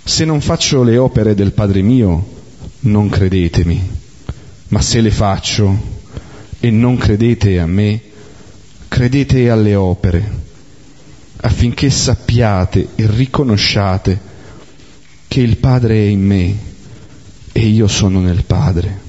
Se 0.02 0.24
non 0.24 0.40
faccio 0.40 0.82
le 0.82 0.98
opere 0.98 1.34
del 1.34 1.52
Padre 1.52 1.82
mio, 1.82 2.38
non 2.80 3.08
credetemi 3.08 3.99
ma 4.70 4.80
se 4.80 5.00
le 5.00 5.10
faccio 5.10 5.98
e 6.60 6.70
non 6.70 6.96
credete 6.96 7.58
a 7.58 7.66
me, 7.66 8.00
credete 8.86 9.50
alle 9.50 9.74
opere, 9.74 10.38
affinché 11.38 11.90
sappiate 11.90 12.90
e 12.94 13.06
riconosciate 13.08 14.28
che 15.26 15.40
il 15.40 15.56
Padre 15.56 15.94
è 15.94 16.06
in 16.06 16.22
me 16.24 16.58
e 17.52 17.60
io 17.66 17.88
sono 17.88 18.20
nel 18.20 18.44
Padre. 18.44 19.08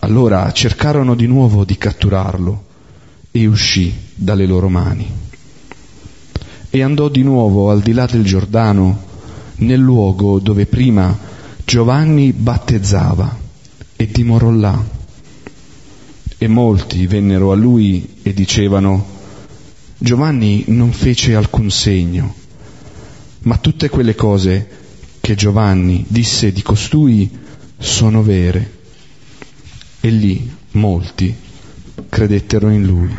Allora 0.00 0.50
cercarono 0.52 1.14
di 1.14 1.26
nuovo 1.26 1.64
di 1.64 1.76
catturarlo 1.76 2.64
e 3.30 3.46
uscì 3.46 3.92
dalle 4.14 4.46
loro 4.46 4.68
mani. 4.68 5.10
E 6.70 6.82
andò 6.82 7.08
di 7.08 7.22
nuovo 7.22 7.70
al 7.70 7.80
di 7.80 7.92
là 7.92 8.06
del 8.06 8.24
Giordano, 8.24 9.10
nel 9.56 9.80
luogo 9.80 10.38
dove 10.38 10.66
prima 10.66 11.16
Giovanni 11.64 12.32
battezzava 12.32 13.41
e 14.02 14.08
dimorò 14.10 14.50
là. 14.50 14.84
E 16.36 16.48
molti 16.48 17.06
vennero 17.06 17.52
a 17.52 17.54
lui 17.54 18.18
e 18.22 18.34
dicevano, 18.34 19.06
Giovanni 19.96 20.64
non 20.68 20.90
fece 20.90 21.36
alcun 21.36 21.70
segno, 21.70 22.34
ma 23.42 23.58
tutte 23.58 23.88
quelle 23.88 24.16
cose 24.16 24.68
che 25.20 25.36
Giovanni 25.36 26.04
disse 26.08 26.50
di 26.50 26.62
costui 26.62 27.30
sono 27.78 28.24
vere. 28.24 28.80
E 30.00 30.10
lì 30.10 30.52
molti 30.72 31.32
credettero 32.08 32.70
in 32.70 32.84
lui. 32.84 33.16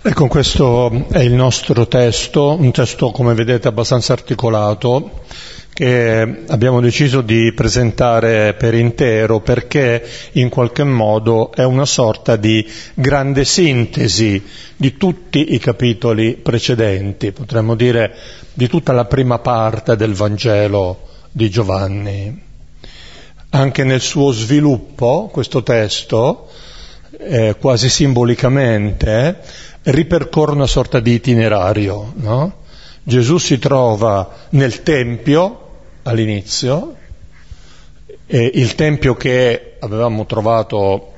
Ecco, 0.00 0.28
questo 0.28 1.08
è 1.10 1.18
il 1.18 1.34
nostro 1.34 1.86
testo, 1.88 2.56
un 2.58 2.70
testo 2.70 3.10
come 3.10 3.34
vedete 3.34 3.68
abbastanza 3.68 4.14
articolato, 4.14 5.24
che 5.76 6.44
abbiamo 6.46 6.80
deciso 6.80 7.20
di 7.20 7.52
presentare 7.52 8.54
per 8.54 8.72
intero 8.72 9.40
perché 9.40 10.02
in 10.32 10.48
qualche 10.48 10.84
modo 10.84 11.52
è 11.52 11.64
una 11.64 11.84
sorta 11.84 12.36
di 12.36 12.66
grande 12.94 13.44
sintesi 13.44 14.42
di 14.74 14.96
tutti 14.96 15.52
i 15.52 15.58
capitoli 15.58 16.32
precedenti, 16.32 17.30
potremmo 17.30 17.74
dire 17.74 18.14
di 18.54 18.68
tutta 18.68 18.92
la 18.92 19.04
prima 19.04 19.38
parte 19.40 19.96
del 19.96 20.14
Vangelo 20.14 21.08
di 21.30 21.50
Giovanni. 21.50 22.42
Anche 23.50 23.84
nel 23.84 24.00
suo 24.00 24.32
sviluppo, 24.32 25.28
questo 25.30 25.62
testo, 25.62 26.48
eh, 27.18 27.54
quasi 27.60 27.90
simbolicamente, 27.90 29.40
ripercorre 29.82 30.52
una 30.52 30.66
sorta 30.66 31.00
di 31.00 31.12
itinerario. 31.12 32.14
No? 32.14 32.64
Gesù 33.02 33.36
si 33.36 33.58
trova 33.58 34.46
nel 34.50 34.82
Tempio 34.82 35.64
all'inizio, 36.06 36.96
e 38.26 38.50
il 38.54 38.74
Tempio 38.74 39.14
che 39.14 39.76
avevamo 39.78 40.26
trovato 40.26 41.12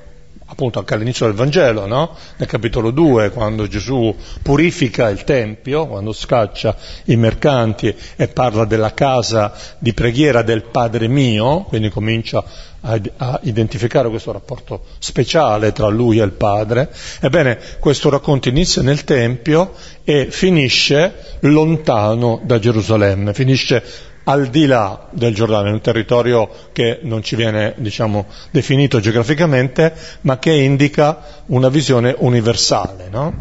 appunto 0.51 0.79
anche 0.79 0.95
all'inizio 0.95 1.27
del 1.27 1.35
Vangelo, 1.35 1.87
no? 1.87 2.17
nel 2.37 2.49
capitolo 2.49 2.91
2, 2.91 3.31
quando 3.31 3.67
Gesù 3.67 4.15
purifica 4.43 5.09
il 5.11 5.25
Tempio, 5.25 5.87
quando 5.87 6.13
scaccia 6.13 6.75
i 7.05 7.17
mercanti 7.17 7.95
e 8.17 8.29
parla 8.29 8.65
della 8.65 8.95
casa 8.95 9.53
di 9.79 9.93
preghiera 9.93 10.43
del 10.43 10.63
Padre 10.63 11.07
mio, 11.07 11.65
quindi 11.65 11.91
comincia 11.91 12.43
a, 12.81 13.01
a 13.17 13.41
identificare 13.43 14.09
questo 14.09 14.33
rapporto 14.33 14.85
speciale 14.99 15.73
tra 15.73 15.89
lui 15.89 16.19
e 16.19 16.25
il 16.25 16.33
Padre. 16.33 16.91
Ebbene, 17.21 17.59
questo 17.79 18.09
racconto 18.09 18.49
inizia 18.49 18.81
nel 18.81 19.05
Tempio 19.05 19.75
e 20.03 20.29
finisce 20.31 21.37
lontano 21.41 22.41
da 22.43 22.59
Gerusalemme, 22.59 23.35
finisce 23.35 23.83
al 24.29 24.49
di 24.49 24.67
là 24.67 25.07
del 25.11 25.35
Giordano, 25.35 25.69
in 25.69 25.75
un 25.75 25.81
territorio 25.81 26.51
che 26.73 26.99
non 27.03 27.23
ci 27.23 27.35
viene 27.35 27.73
diciamo, 27.79 28.27
definito 28.51 29.01
geograficamente, 29.01 29.95
ma 30.23 30.39
che 30.39 30.53
indica 30.53 31.43
una 31.47 31.71
visione 31.71 32.15
universale. 32.19 33.09
No? 33.11 33.35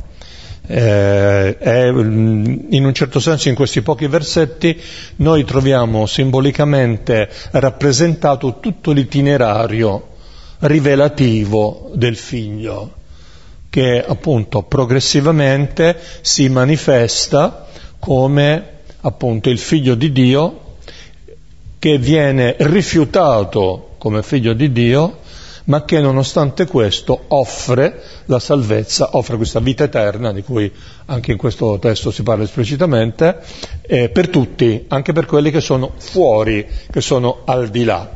Eh, 0.65 1.58
è, 1.58 1.91
mm, 1.91 2.72
in 2.72 2.86
un 2.86 2.94
certo 2.94 3.20
senso 3.20 3.50
in 3.50 3.56
questi 3.56 3.82
pochi 3.82 4.08
versetti 4.08 4.79
noi 5.17 5.44
troviamo 5.44 6.06
simbolicamente 6.06 7.29
rappresentato 7.51 8.60
tutto 8.60 8.91
l'itinerario 8.91 10.15
rivelativo 10.60 11.91
del 11.96 12.15
figlio 12.15 12.94
che 13.70 14.03
appunto 14.06 14.63
progressivamente 14.63 15.98
si 16.22 16.50
manifesta 16.50 17.67
come 18.00 18.75
appunto 19.01 19.50
il 19.50 19.60
figlio 19.60 19.96
di 19.96 20.12
Dio 20.12 20.65
che 21.88 21.98
viene 21.98 22.53
rifiutato 22.60 23.91
come 23.98 24.22
figlio 24.22 24.51
di 24.51 24.74
Dio, 24.74 25.20
ma 25.65 25.86
che 25.86 26.01
nonostante 26.01 26.67
questo 26.67 27.17
offre 27.29 28.01
la 28.25 28.39
salvezza, 28.39 29.12
offre 29.13 29.38
questa 29.38 29.62
vita 29.62 29.86
eterna, 29.86 30.34
di 30.34 30.44
cui 30.44 30.70
anche 31.06 31.32
in 31.32 31.38
questo 31.38 31.79
testo 31.79 32.12
si 32.12 32.24
parla 32.24 32.44
esplicitamente, 32.44 33.39
eh, 33.84 34.10
per 34.10 34.27
tutti, 34.27 34.84
anche 34.89 35.13
per 35.13 35.25
quelli 35.25 35.50
che 35.50 35.62
sono 35.62 35.94
fuori, 35.96 36.67
che 36.91 37.00
sono 37.00 37.44
al 37.46 37.70
di 37.70 37.86
là. 37.86 38.15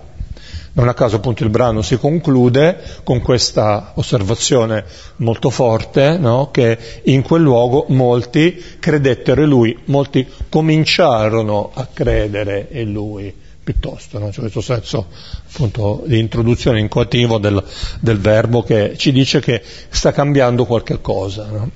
Non 0.74 0.90
a 0.90 0.94
caso 0.94 1.18
appunto 1.18 1.46
il 1.46 1.50
brano 1.50 1.82
si 1.82 1.98
conclude 1.98 2.78
con 3.06 3.22
questa 3.22 3.94
osservazione 3.96 4.84
molto 5.18 5.50
forte, 5.50 6.18
no? 6.18 6.50
che 6.52 6.78
in 7.04 7.22
quel 7.22 7.42
luogo 7.42 7.86
molti 7.88 8.62
credettero 8.80 9.44
in 9.44 9.50
lui, 9.50 9.78
molti 9.86 10.28
cominciarono 10.50 11.72
a 11.74 11.88
credere 11.94 12.68
in 12.72 12.92
lui 12.92 13.41
piuttosto, 13.64 14.18
no? 14.18 14.32
cioè 14.32 14.42
questo 14.42 14.62
senso 14.62 15.08
appunto 15.52 16.04
di 16.06 16.18
introduzione 16.18 16.80
in 16.80 16.88
coattivo 16.88 17.38
del, 17.38 17.64
del, 18.00 18.20
verbo 18.20 18.64
che 18.64 18.96
ci 18.98 19.12
dice 19.12 19.40
che 19.40 19.62
sta 19.90 20.12
cambiando 20.12 20.66
qualche 20.66 21.00
cosa. 21.00 21.46
No? 21.46 21.70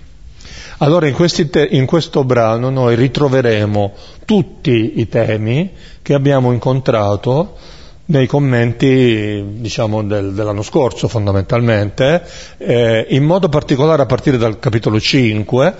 Allora 0.79 1.07
in, 1.07 1.15
te- 1.49 1.67
in, 1.71 1.85
questo 1.85 2.23
brano 2.23 2.69
noi 2.69 2.95
ritroveremo 2.95 3.93
tutti 4.25 4.99
i 4.99 5.07
temi 5.07 5.71
che 6.01 6.13
abbiamo 6.13 6.51
incontrato 6.51 7.55
nei 8.07 8.27
commenti 8.27 9.43
diciamo, 9.59 10.03
del, 10.03 10.33
dell'anno 10.33 10.61
scorso 10.63 11.07
fondamentalmente, 11.07 12.23
eh, 12.57 13.05
in 13.09 13.23
modo 13.23 13.47
particolare 13.47 14.01
a 14.01 14.05
partire 14.05 14.37
dal 14.37 14.59
capitolo 14.59 14.99
5 14.99 15.75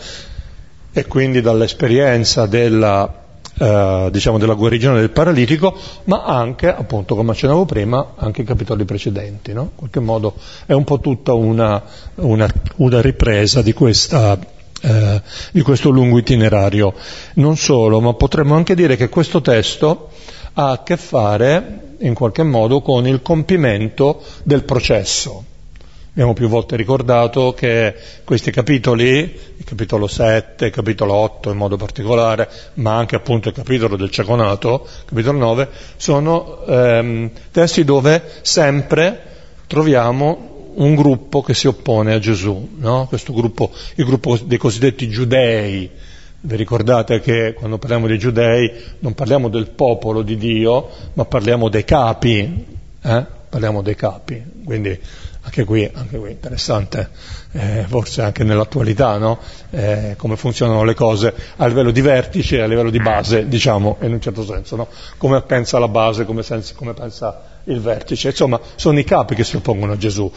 e 0.93 1.05
quindi 1.07 1.41
dall'esperienza 1.41 2.45
della 2.45 3.24
eh, 3.57 4.09
diciamo 4.11 4.37
della 4.37 4.53
guarigione 4.53 4.99
del 4.99 5.11
paralitico, 5.11 5.77
ma 6.05 6.23
anche, 6.23 6.67
appunto, 6.73 7.15
come 7.15 7.31
accennavo 7.31 7.65
prima, 7.65 8.13
anche 8.15 8.41
i 8.41 8.45
capitoli 8.45 8.85
precedenti. 8.85 9.53
No? 9.53 9.61
In 9.61 9.75
qualche 9.75 9.99
modo 9.99 10.35
è 10.65 10.73
un 10.73 10.83
po' 10.83 10.99
tutta 10.99 11.33
una, 11.33 11.81
una, 12.15 12.47
una 12.77 13.01
ripresa 13.01 13.61
di, 13.61 13.73
questa, 13.73 14.37
eh, 14.81 15.21
di 15.51 15.61
questo 15.61 15.89
lungo 15.89 16.17
itinerario. 16.17 16.93
Non 17.35 17.57
solo, 17.57 17.99
ma 18.01 18.13
potremmo 18.13 18.55
anche 18.55 18.75
dire 18.75 18.95
che 18.95 19.09
questo 19.09 19.41
testo 19.41 20.09
ha 20.53 20.71
a 20.71 20.83
che 20.83 20.97
fare 20.97 21.79
in 21.99 22.13
qualche 22.13 22.43
modo 22.43 22.81
con 22.81 23.07
il 23.07 23.21
compimento 23.21 24.21
del 24.43 24.63
processo 24.63 25.53
Abbiamo 26.15 26.31
più 26.31 26.47
volte 26.47 26.77
ricordato 26.77 27.51
che 27.51 27.93
questi 28.23 28.49
capitoli, 28.49 29.37
il 29.57 29.65
capitolo 29.65 30.07
7, 30.07 30.67
il 30.67 30.71
capitolo 30.71 31.13
8 31.13 31.51
in 31.51 31.57
modo 31.57 31.75
particolare, 31.75 32.47
ma 32.75 32.95
anche 32.95 33.17
appunto 33.17 33.49
il 33.49 33.53
capitolo 33.53 33.97
del 33.97 34.09
Ceconato, 34.09 34.87
capitolo 35.03 35.37
9, 35.37 35.67
sono 35.97 36.65
ehm, 36.67 37.31
testi 37.51 37.83
dove 37.83 38.23
sempre 38.43 39.23
troviamo 39.67 40.71
un 40.75 40.95
gruppo 40.95 41.41
che 41.41 41.53
si 41.53 41.67
oppone 41.67 42.13
a 42.13 42.19
Gesù, 42.19 42.75
no? 42.77 43.07
Questo 43.09 43.33
gruppo, 43.33 43.71
il 43.95 44.05
gruppo 44.05 44.37
dei 44.37 44.57
cosiddetti 44.57 45.09
giudei. 45.09 45.89
Vi 46.39 46.55
ricordate 46.55 47.19
che 47.19 47.53
quando 47.55 47.77
parliamo 47.77 48.07
dei 48.07 48.17
giudei 48.17 48.71
non 48.99 49.13
parliamo 49.15 49.49
del 49.49 49.67
popolo 49.67 50.21
di 50.21 50.37
Dio, 50.37 50.87
ma 51.11 51.25
parliamo 51.25 51.67
dei 51.67 51.83
capi, 51.83 52.65
eh? 53.01 53.25
parliamo 53.49 53.81
dei 53.81 53.95
capi. 53.95 54.41
Quindi 54.63 54.97
anche 55.45 55.63
qui, 55.63 55.89
anche 55.93 56.17
qui 56.17 56.31
interessante, 56.31 57.07
eh, 57.51 57.85
forse 57.87 58.23
anche 58.23 58.43
nell'attualità, 58.43 59.17
no? 59.17 59.37
eh, 59.69 60.15
come 60.17 60.35
funzionano 60.37 60.83
le 60.83 60.95
cose 60.95 61.33
a 61.57 61.67
livello 61.67 61.91
di 61.91 62.01
vertice 62.01 62.57
e 62.57 62.61
a 62.61 62.65
livello 62.65 62.89
di 62.89 62.99
base, 62.99 63.47
diciamo, 63.47 63.97
in 64.01 64.13
un 64.13 64.19
certo 64.19 64.43
senso, 64.43 64.75
no? 64.75 64.87
come 65.17 65.41
pensa 65.43 65.77
la 65.77 65.87
base, 65.87 66.25
come, 66.25 66.41
senza, 66.41 66.73
come 66.75 66.93
pensa 66.93 67.59
il 67.65 67.79
vertice. 67.79 68.29
Insomma, 68.29 68.59
sono 68.75 68.97
i 68.97 69.03
capi 69.03 69.35
che 69.35 69.43
si 69.43 69.55
oppongono 69.55 69.93
a 69.93 69.97
Gesù. 69.97 70.29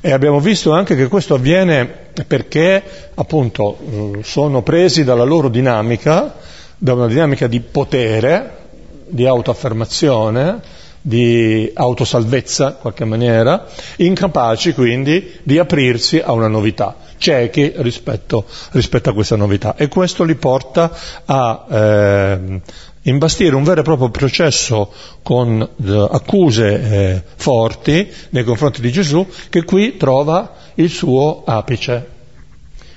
E 0.00 0.10
abbiamo 0.10 0.40
visto 0.40 0.72
anche 0.72 0.96
che 0.96 1.08
questo 1.08 1.34
avviene 1.34 1.86
perché, 2.26 2.82
appunto, 3.14 3.76
eh, 3.78 4.22
sono 4.22 4.62
presi 4.62 5.04
dalla 5.04 5.24
loro 5.24 5.50
dinamica, 5.50 6.34
da 6.78 6.94
una 6.94 7.08
dinamica 7.08 7.46
di 7.46 7.60
potere, 7.60 8.64
di 9.06 9.26
autoaffermazione, 9.26 10.75
di 11.06 11.70
autosalvezza 11.72 12.66
in 12.66 12.76
qualche 12.80 13.04
maniera, 13.04 13.64
incapaci 13.98 14.72
quindi 14.74 15.38
di 15.44 15.56
aprirsi 15.56 16.18
a 16.18 16.32
una 16.32 16.48
novità, 16.48 16.96
ciechi 17.16 17.74
rispetto, 17.76 18.44
rispetto 18.72 19.10
a 19.10 19.12
questa 19.12 19.36
novità. 19.36 19.76
E 19.76 19.86
questo 19.86 20.24
li 20.24 20.34
porta 20.34 20.90
a 21.24 21.64
eh, 21.70 22.60
imbastire 23.02 23.54
un 23.54 23.62
vero 23.62 23.82
e 23.82 23.84
proprio 23.84 24.10
processo 24.10 24.92
con 25.22 25.60
eh, 25.62 26.08
accuse 26.10 26.72
eh, 26.72 27.22
forti 27.36 28.12
nei 28.30 28.42
confronti 28.42 28.80
di 28.80 28.90
Gesù 28.90 29.24
che 29.48 29.62
qui 29.62 29.96
trova 29.96 30.54
il 30.74 30.90
suo 30.90 31.44
apice. 31.44 32.14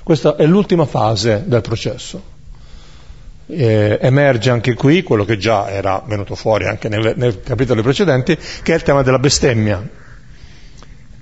Questa 0.01 0.35
è 0.35 0.47
l'ultima 0.47 0.87
fase 0.87 1.43
del 1.45 1.61
processo 1.61 2.28
eh, 3.51 3.97
emerge 4.01 4.51
anche 4.51 4.75
qui 4.75 5.01
quello 5.01 5.25
che 5.25 5.37
già 5.37 5.69
era 5.69 6.03
venuto 6.05 6.35
fuori 6.35 6.65
anche 6.65 6.87
nei, 6.87 7.13
nei 7.15 7.41
capitoli 7.41 7.81
precedenti, 7.81 8.37
che 8.61 8.73
è 8.73 8.75
il 8.75 8.83
tema 8.83 9.01
della 9.01 9.19
bestemmia. 9.19 9.87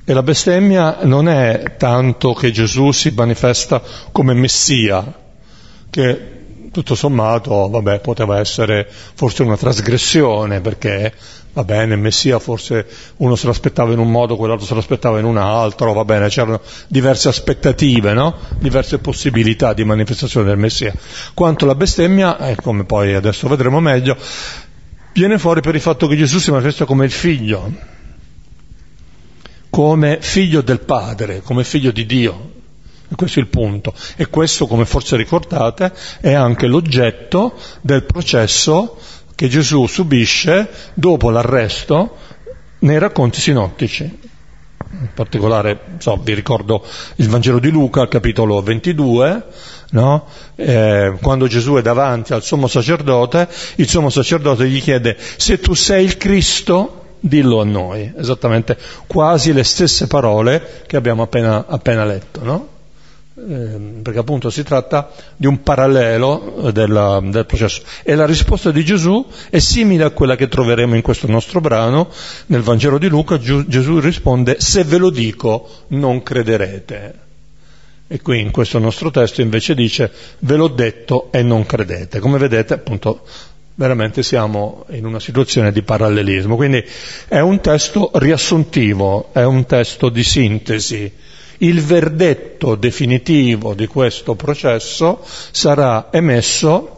E 0.10 0.14
la 0.14 0.24
bestemmia 0.24 1.00
non 1.04 1.28
è 1.28 1.76
tanto 1.78 2.34
che 2.34 2.52
Gesù 2.52 2.92
si 2.92 3.12
manifesta 3.16 3.82
come 4.12 4.34
Messia, 4.34 5.26
che 5.90 6.36
tutto 6.72 6.96
sommato, 6.96 7.68
vabbè, 7.70 8.00
poteva 8.00 8.40
essere 8.40 8.88
forse 8.90 9.44
una 9.44 9.58
trasgressione, 9.58 10.62
perché 10.62 11.14
va 11.58 11.64
bene, 11.64 11.96
Messia 11.96 12.38
forse 12.38 12.86
uno 13.18 13.36
se 13.36 13.48
l'aspettava 13.48 13.92
in 13.92 13.98
un 13.98 14.12
modo, 14.12 14.36
quell'altro 14.36 14.68
se 14.68 14.76
l'aspettava 14.76 15.18
in 15.18 15.26
un 15.26 15.38
altro, 15.38 15.92
va 15.92 16.06
bene, 16.06 16.30
c'erano 16.30 16.62
diverse 16.88 17.30
aspettative, 17.30 18.14
no? 18.14 18.36
diverse 18.60 19.00
possibilità 19.00 19.74
di 19.74 19.84
manifestazione 19.84 20.46
del 20.46 20.58
Messia. 20.58 20.94
Quanto 21.34 21.66
la 21.66 21.74
bestemmia, 21.74 22.38
e 22.38 22.56
come 22.58 22.86
poi 22.86 23.16
adesso 23.16 23.48
vedremo 23.48 23.80
meglio, 23.80 24.16
viene 25.14 25.40
fuori 25.40 25.62
per 25.62 25.74
il 25.74 25.82
fatto 25.82 26.06
che 26.06 26.16
Gesù 26.16 26.38
si 26.38 26.52
manifesta 26.52 26.86
come 26.86 27.06
il 27.06 27.12
figlio. 27.12 27.96
come 29.72 30.20
figlio 30.22 30.62
del 30.62 30.82
Padre, 30.82 31.42
come 31.42 31.64
figlio 31.64 31.90
di 31.90 32.06
Dio. 32.06 32.52
E 33.10 33.16
questo 33.16 33.40
è 33.40 33.42
il 33.42 33.48
punto. 33.48 33.94
E 34.16 34.28
questo, 34.28 34.68
come 34.68 34.86
forse 34.86 35.16
ricordate, 35.16 35.92
è 36.20 36.34
anche 36.34 36.68
l'oggetto 36.68 37.56
del 37.82 38.04
processo 38.04 38.98
che 39.38 39.48
Gesù 39.50 39.86
subisce 39.86 40.68
dopo 40.96 41.30
l'arresto 41.30 42.18
nei 42.80 42.98
racconti 42.98 43.40
sinottici. 43.40 44.04
In 45.00 45.10
particolare, 45.14 45.80
so, 46.00 46.20
vi 46.24 46.34
ricordo 46.34 46.84
il 47.18 47.30
Vangelo 47.30 47.60
di 47.60 47.70
Luca, 47.70 48.08
capitolo 48.08 48.60
22, 48.64 49.44
no? 49.92 50.26
eh, 50.56 51.18
quando 51.22 51.46
Gesù 51.46 51.76
è 51.76 51.84
davanti 51.84 52.34
al 52.34 52.42
sommo 52.42 52.66
sacerdote, 52.66 53.48
il 53.76 53.88
sommo 53.88 54.10
sacerdote 54.10 54.68
gli 54.68 54.82
chiede 54.82 55.16
se 55.36 55.60
tu 55.60 55.76
sei 55.76 56.04
il 56.04 56.18
Cristo, 56.18 57.04
dillo 57.20 57.62
a 57.62 57.64
noi, 57.64 58.12
esattamente 58.18 58.76
quasi 59.06 59.54
le 59.54 59.64
stesse 59.64 60.08
parole 60.08 60.82
che 60.88 60.98
abbiamo 60.98 61.22
appena, 61.22 61.64
appena 61.68 62.04
letto, 62.06 62.44
no? 62.44 62.77
Eh, 63.40 64.00
perché 64.02 64.18
appunto 64.18 64.50
si 64.50 64.64
tratta 64.64 65.12
di 65.36 65.46
un 65.46 65.62
parallelo 65.62 66.72
della, 66.74 67.20
del 67.24 67.46
processo. 67.46 67.84
E 68.02 68.16
la 68.16 68.26
risposta 68.26 68.72
di 68.72 68.84
Gesù 68.84 69.26
è 69.50 69.60
simile 69.60 70.06
a 70.06 70.10
quella 70.10 70.36
che 70.36 70.48
troveremo 70.48 70.96
in 70.96 71.04
questo 71.04 71.28
nostro 71.28 71.62
brano, 71.62 72.10
nel 72.48 72.62
Vangelo 72.62 72.98
di 72.98 73.08
Luca, 73.08 73.38
Gesù 73.38 74.00
risponde, 74.00 74.56
se 74.60 74.84
ve 74.84 74.98
lo 74.98 75.12
dico 75.12 75.70
non 75.90 76.24
crederete. 76.24 77.26
E 78.08 78.22
qui 78.22 78.40
in 78.40 78.52
questo 78.52 78.80
nostro 78.80 79.12
testo 79.12 79.42
invece 79.42 79.76
dice, 79.76 80.10
ve 80.40 80.56
l'ho 80.56 80.70
detto 80.70 81.30
e 81.32 81.44
non 81.44 81.66
credete. 81.66 82.20
Come 82.20 82.38
vedete 82.38 82.74
appunto 82.74 83.22
veramente 83.76 84.24
siamo 84.24 84.86
in 84.90 85.06
una 85.06 85.20
situazione 85.20 85.72
di 85.72 85.84
parallelismo. 85.84 86.56
Quindi 86.56 86.84
è 87.28 87.40
un 87.40 87.60
testo 87.62 88.10
riassuntivo, 88.16 89.30
è 89.32 89.44
un 89.44 89.66
testo 89.66 90.10
di 90.10 90.24
sintesi. 90.24 91.12
Il 91.60 91.82
verdetto 91.82 92.76
definitivo 92.76 93.74
di 93.74 93.88
questo 93.88 94.36
processo 94.36 95.20
sarà 95.52 96.08
emesso 96.12 96.98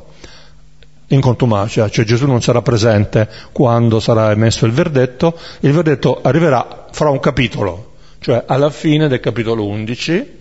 in 1.07 1.21
contumacia, 1.21 1.89
cioè 1.89 2.05
Gesù 2.05 2.25
non 2.25 2.41
sarà 2.41 2.61
presente 2.61 3.27
quando 3.51 3.99
sarà 3.99 4.31
emesso 4.31 4.65
il 4.65 4.71
verdetto, 4.71 5.37
il 5.61 5.71
verdetto 5.71 6.19
arriverà 6.21 6.87
fra 6.91 7.09
un 7.09 7.19
capitolo, 7.19 7.93
cioè 8.19 8.43
alla 8.45 8.69
fine 8.69 9.07
del 9.07 9.19
capitolo 9.19 9.65
11, 9.65 10.37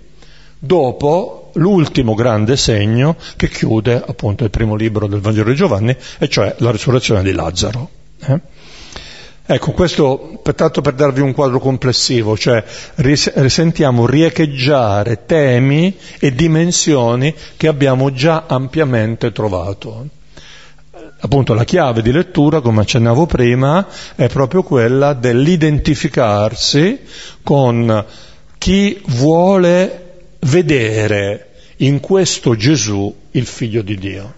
dopo 0.58 1.50
l'ultimo 1.54 2.14
grande 2.14 2.56
segno 2.56 3.16
che 3.36 3.48
chiude 3.48 4.02
appunto 4.04 4.44
il 4.44 4.50
primo 4.50 4.74
libro 4.74 5.06
del 5.06 5.20
Vangelo 5.20 5.50
di 5.50 5.56
Giovanni, 5.56 5.96
e 6.18 6.28
cioè 6.28 6.54
la 6.58 6.70
risurrezione 6.70 7.22
di 7.22 7.32
Lazzaro. 7.32 7.90
Eh? 8.26 8.40
Ecco, 9.50 9.70
questo 9.70 10.42
tanto 10.54 10.82
per 10.82 10.92
darvi 10.92 11.22
un 11.22 11.32
quadro 11.32 11.58
complessivo, 11.58 12.36
cioè 12.36 12.62
risentiamo 12.96 14.04
riecheggiare 14.04 15.24
temi 15.24 15.96
e 16.18 16.34
dimensioni 16.34 17.34
che 17.56 17.66
abbiamo 17.66 18.12
già 18.12 18.44
ampiamente 18.46 19.32
trovato. 19.32 20.06
Appunto 21.20 21.54
la 21.54 21.64
chiave 21.64 22.02
di 22.02 22.12
lettura, 22.12 22.60
come 22.60 22.82
accennavo 22.82 23.24
prima, 23.24 23.88
è 24.14 24.28
proprio 24.28 24.62
quella 24.62 25.14
dell'identificarsi 25.14 27.00
con 27.42 28.04
chi 28.58 29.00
vuole 29.06 30.26
vedere 30.40 31.52
in 31.76 32.00
questo 32.00 32.54
Gesù 32.54 33.14
il 33.30 33.46
figlio 33.46 33.80
di 33.80 33.96
Dio, 33.96 34.34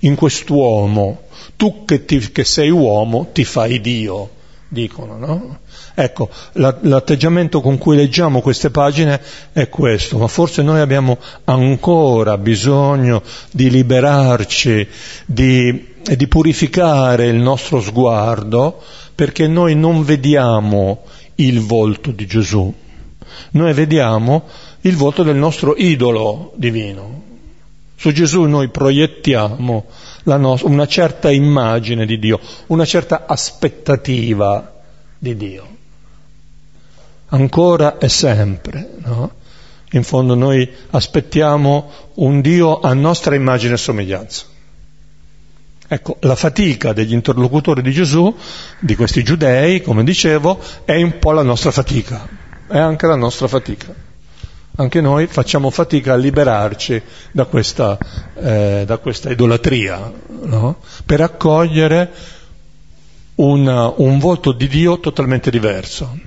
in 0.00 0.14
quest'uomo. 0.14 1.28
Tu 1.60 1.84
che, 1.84 2.06
ti, 2.06 2.32
che 2.32 2.42
sei 2.42 2.70
uomo 2.70 3.28
ti 3.34 3.44
fai 3.44 3.82
Dio, 3.82 4.30
dicono, 4.66 5.18
no? 5.18 5.58
Ecco, 5.94 6.30
la, 6.52 6.74
l'atteggiamento 6.80 7.60
con 7.60 7.76
cui 7.76 7.96
leggiamo 7.96 8.40
queste 8.40 8.70
pagine 8.70 9.20
è 9.52 9.68
questo, 9.68 10.16
ma 10.16 10.26
forse 10.26 10.62
noi 10.62 10.80
abbiamo 10.80 11.18
ancora 11.44 12.38
bisogno 12.38 13.22
di 13.50 13.68
liberarci, 13.68 14.88
di, 15.26 15.86
di 16.16 16.26
purificare 16.28 17.26
il 17.26 17.36
nostro 17.36 17.82
sguardo, 17.82 18.82
perché 19.14 19.46
noi 19.46 19.74
non 19.74 20.02
vediamo 20.02 21.02
il 21.34 21.60
volto 21.60 22.10
di 22.10 22.24
Gesù, 22.24 22.72
noi 23.50 23.72
vediamo 23.74 24.44
il 24.80 24.96
volto 24.96 25.22
del 25.22 25.36
nostro 25.36 25.74
idolo 25.76 26.52
divino. 26.54 27.20
Su 27.96 28.12
Gesù 28.12 28.44
noi 28.44 28.68
proiettiamo 28.68 29.84
no- 30.36 30.58
una 30.62 30.86
certa 30.86 31.30
immagine 31.30 32.06
di 32.06 32.18
Dio, 32.18 32.40
una 32.66 32.84
certa 32.84 33.26
aspettativa 33.26 34.80
di 35.18 35.36
Dio. 35.36 35.76
Ancora 37.28 37.98
e 37.98 38.08
sempre, 38.08 38.90
no? 39.04 39.32
In 39.92 40.04
fondo 40.04 40.34
noi 40.34 40.68
aspettiamo 40.90 41.90
un 42.14 42.40
Dio 42.40 42.80
a 42.80 42.92
nostra 42.94 43.34
immagine 43.34 43.74
e 43.74 43.76
somiglianza. 43.76 44.44
Ecco, 45.88 46.16
la 46.20 46.36
fatica 46.36 46.92
degli 46.92 47.12
interlocutori 47.12 47.82
di 47.82 47.90
Gesù, 47.90 48.32
di 48.78 48.94
questi 48.94 49.24
giudei, 49.24 49.82
come 49.82 50.04
dicevo, 50.04 50.60
è 50.84 51.02
un 51.02 51.18
po' 51.18 51.32
la 51.32 51.42
nostra 51.42 51.72
fatica, 51.72 52.28
è 52.68 52.78
anche 52.78 53.06
la 53.06 53.16
nostra 53.16 53.48
fatica 53.48 54.08
anche 54.80 55.02
noi 55.02 55.26
facciamo 55.26 55.68
fatica 55.68 56.14
a 56.14 56.16
liberarci 56.16 57.02
da 57.32 57.44
questa, 57.44 57.98
eh, 58.34 58.84
da 58.86 58.96
questa 58.96 59.30
idolatria, 59.30 60.10
no? 60.44 60.76
per 61.04 61.20
accogliere 61.20 62.10
un, 63.34 63.94
un 63.96 64.18
volto 64.18 64.52
di 64.52 64.68
Dio 64.68 64.98
totalmente 64.98 65.50
diverso, 65.50 66.18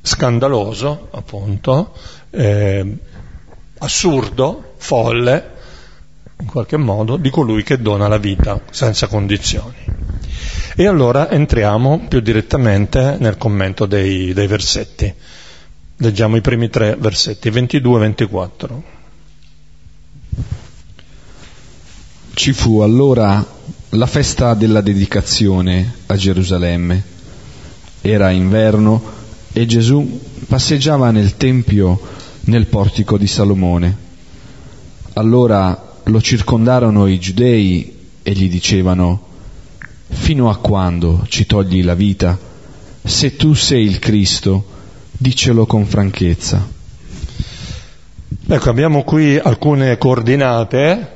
scandaloso, 0.00 1.08
appunto, 1.10 1.94
eh, 2.30 2.96
assurdo, 3.78 4.74
folle, 4.76 5.50
in 6.38 6.46
qualche 6.46 6.76
modo, 6.76 7.16
di 7.16 7.30
colui 7.30 7.64
che 7.64 7.80
dona 7.80 8.06
la 8.06 8.18
vita 8.18 8.60
senza 8.70 9.08
condizioni. 9.08 9.74
E 10.76 10.86
allora 10.86 11.28
entriamo 11.28 12.06
più 12.06 12.20
direttamente 12.20 13.16
nel 13.18 13.36
commento 13.36 13.86
dei, 13.86 14.32
dei 14.32 14.46
versetti. 14.46 15.12
Leggiamo 15.98 16.34
i 16.34 16.40
primi 16.40 16.68
tre 16.70 16.96
versetti, 16.98 17.50
22 17.50 17.96
e 17.96 18.00
24. 18.00 18.82
Ci 22.34 22.52
fu 22.52 22.80
allora 22.80 23.46
la 23.90 24.06
festa 24.06 24.54
della 24.54 24.80
dedicazione 24.80 25.94
a 26.06 26.16
Gerusalemme. 26.16 27.00
Era 28.00 28.32
inverno 28.32 29.02
e 29.52 29.66
Gesù 29.66 30.20
passeggiava 30.48 31.12
nel 31.12 31.36
Tempio 31.36 32.00
nel 32.46 32.66
portico 32.66 33.16
di 33.16 33.28
Salomone. 33.28 33.96
Allora 35.12 36.00
lo 36.02 36.20
circondarono 36.20 37.06
i 37.06 37.20
giudei 37.20 38.08
e 38.20 38.32
gli 38.32 38.50
dicevano, 38.50 39.28
fino 40.08 40.50
a 40.50 40.56
quando 40.56 41.24
ci 41.28 41.46
togli 41.46 41.84
la 41.84 41.94
vita? 41.94 42.36
Se 43.00 43.36
tu 43.36 43.54
sei 43.54 43.84
il 43.84 44.00
Cristo, 44.00 44.72
Dicelo 45.24 45.64
con 45.64 45.86
franchezza. 45.86 46.68
Ecco, 48.46 48.68
abbiamo 48.68 49.04
qui 49.04 49.38
alcune 49.38 49.96
coordinate 49.96 51.12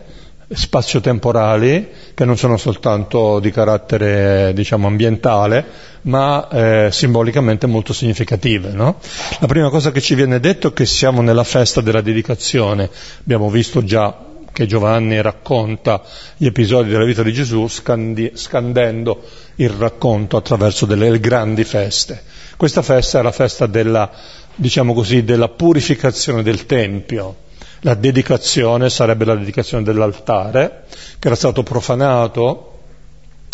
spazio-temporali 0.49 1.89
che 2.15 2.25
non 2.25 2.39
sono 2.39 2.57
soltanto 2.57 3.39
di 3.39 3.51
carattere 3.51 4.53
diciamo 4.55 4.87
ambientale 4.87 5.63
ma 6.03 6.49
eh, 6.49 6.89
simbolicamente 6.91 7.67
molto 7.67 7.93
significative. 7.93 8.71
No? 8.71 8.97
La 9.41 9.47
prima 9.47 9.69
cosa 9.69 9.93
che 9.93 10.01
ci 10.01 10.15
viene 10.15 10.41
detto 10.41 10.69
è 10.69 10.73
che 10.73 10.87
siamo 10.87 11.21
nella 11.21 11.45
festa 11.45 11.83
della 11.83 12.01
dedicazione, 12.01 12.89
abbiamo 13.21 13.51
visto 13.51 13.85
già 13.85 14.28
che 14.59 14.67
Giovanni 14.67 15.23
racconta 15.23 16.03
gli 16.37 16.47
episodi 16.47 16.91
della 16.91 17.05
vita 17.05 17.23
di 17.23 17.33
Gesù 17.33 17.69
scandi- 17.69 18.33
scandendo 18.35 19.23
il 19.55 19.69
racconto 19.69 20.37
attraverso 20.37 20.85
delle 20.85 21.21
grandi 21.21 21.63
feste. 21.63 22.21
Questa 22.57 22.83
festa 22.83 23.21
è 23.21 23.23
la 23.23 23.31
festa 23.31 23.67
della, 23.67 24.11
diciamo 24.57 24.95
così, 24.95 25.23
della 25.23 25.49
purificazione 25.49 26.43
del 26.43 26.67
Tempio. 26.67 27.37
La 27.83 27.95
dedicazione 27.95 28.91
sarebbe 28.91 29.25
la 29.25 29.37
dedicazione 29.37 29.85
dell'altare, 29.85 30.87
che 31.21 31.29
era 31.29 31.37
stato 31.37 31.63
profanato 31.63 32.79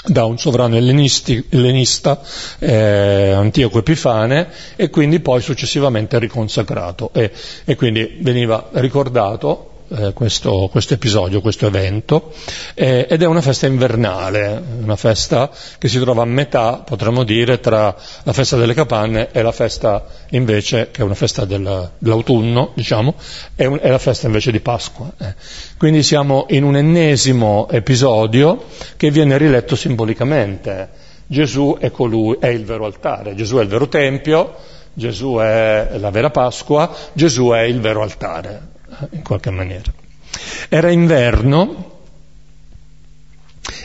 da 0.06 0.24
un 0.24 0.38
sovrano 0.38 0.76
ellenista, 0.76 2.18
eh, 2.60 3.30
Antioco 3.30 3.80
Epifane, 3.80 4.48
e 4.74 4.88
quindi 4.88 5.20
poi 5.20 5.42
successivamente 5.42 6.18
riconsacrato. 6.18 7.10
E, 7.12 7.30
e 7.66 7.76
quindi 7.76 8.16
veniva 8.22 8.70
ricordato 8.72 9.68
eh, 9.88 10.12
questo, 10.12 10.68
questo, 10.70 10.94
episodio, 10.94 11.40
questo 11.40 11.66
evento, 11.66 12.32
eh, 12.74 13.06
ed 13.08 13.22
è 13.22 13.26
una 13.26 13.40
festa 13.40 13.66
invernale, 13.66 14.62
una 14.80 14.96
festa 14.96 15.50
che 15.78 15.88
si 15.88 15.98
trova 15.98 16.22
a 16.22 16.26
metà, 16.26 16.82
potremmo 16.84 17.24
dire, 17.24 17.60
tra 17.60 17.94
la 18.22 18.32
festa 18.32 18.56
delle 18.56 18.74
capanne 18.74 19.28
e 19.32 19.42
la 19.42 19.52
festa 19.52 20.06
invece, 20.30 20.88
che 20.90 21.02
è 21.02 21.04
una 21.04 21.14
festa 21.14 21.44
del, 21.44 21.90
dell'autunno, 21.98 22.72
diciamo, 22.74 23.14
e, 23.56 23.66
un, 23.66 23.78
la 23.82 23.98
festa 23.98 24.26
invece 24.26 24.50
di 24.50 24.60
Pasqua. 24.60 25.12
Eh. 25.18 25.34
Quindi 25.76 26.02
siamo 26.02 26.46
in 26.50 26.64
un 26.64 26.76
ennesimo 26.76 27.68
episodio 27.70 28.64
che 28.96 29.10
viene 29.10 29.36
riletto 29.36 29.76
simbolicamente. 29.76 31.02
Gesù 31.26 31.76
è 31.80 31.90
colui, 31.90 32.36
è 32.38 32.48
il 32.48 32.64
vero 32.64 32.84
altare, 32.84 33.34
Gesù 33.34 33.56
è 33.56 33.62
il 33.62 33.68
vero 33.68 33.88
tempio, 33.88 34.54
Gesù 34.94 35.38
è 35.40 35.96
la 35.96 36.10
vera 36.10 36.30
Pasqua, 36.30 36.94
Gesù 37.12 37.48
è 37.48 37.62
il 37.62 37.80
vero 37.80 38.02
altare, 38.02 38.73
in 39.10 39.22
qualche 39.22 39.50
maniera. 39.50 39.92
Era 40.68 40.90
inverno 40.90 41.92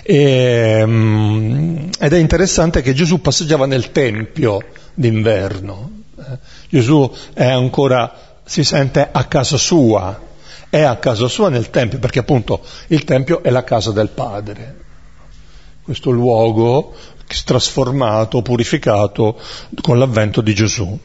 e, 0.04 0.82
um, 0.84 1.90
ed 2.00 2.14
è 2.14 2.18
interessante 2.18 2.82
che 2.82 2.94
Gesù 2.94 3.22
passeggiava 3.22 3.66
nel 3.66 3.92
Tempio 3.92 4.60
d'inverno. 4.94 5.92
Eh, 6.18 6.38
Gesù 6.70 7.12
è 7.34 7.46
ancora, 7.46 8.40
si 8.44 8.64
sente 8.64 9.08
a 9.12 9.26
casa 9.26 9.58
sua, 9.58 10.20
è 10.70 10.82
a 10.82 10.98
casa 10.98 11.28
sua 11.28 11.50
nel 11.50 11.70
Tempio, 11.70 12.00
perché 12.00 12.20
appunto 12.20 12.62
il 12.88 13.04
Tempio 13.04 13.44
è 13.44 13.50
la 13.50 13.64
casa 13.64 13.92
del 13.92 14.10
Padre, 14.10 14.78
questo 15.84 16.10
luogo 16.10 16.94
trasformato, 17.46 18.42
purificato 18.42 19.40
con 19.82 20.00
l'avvento 20.00 20.42
di 20.42 20.56
Gesù. 20.56 21.00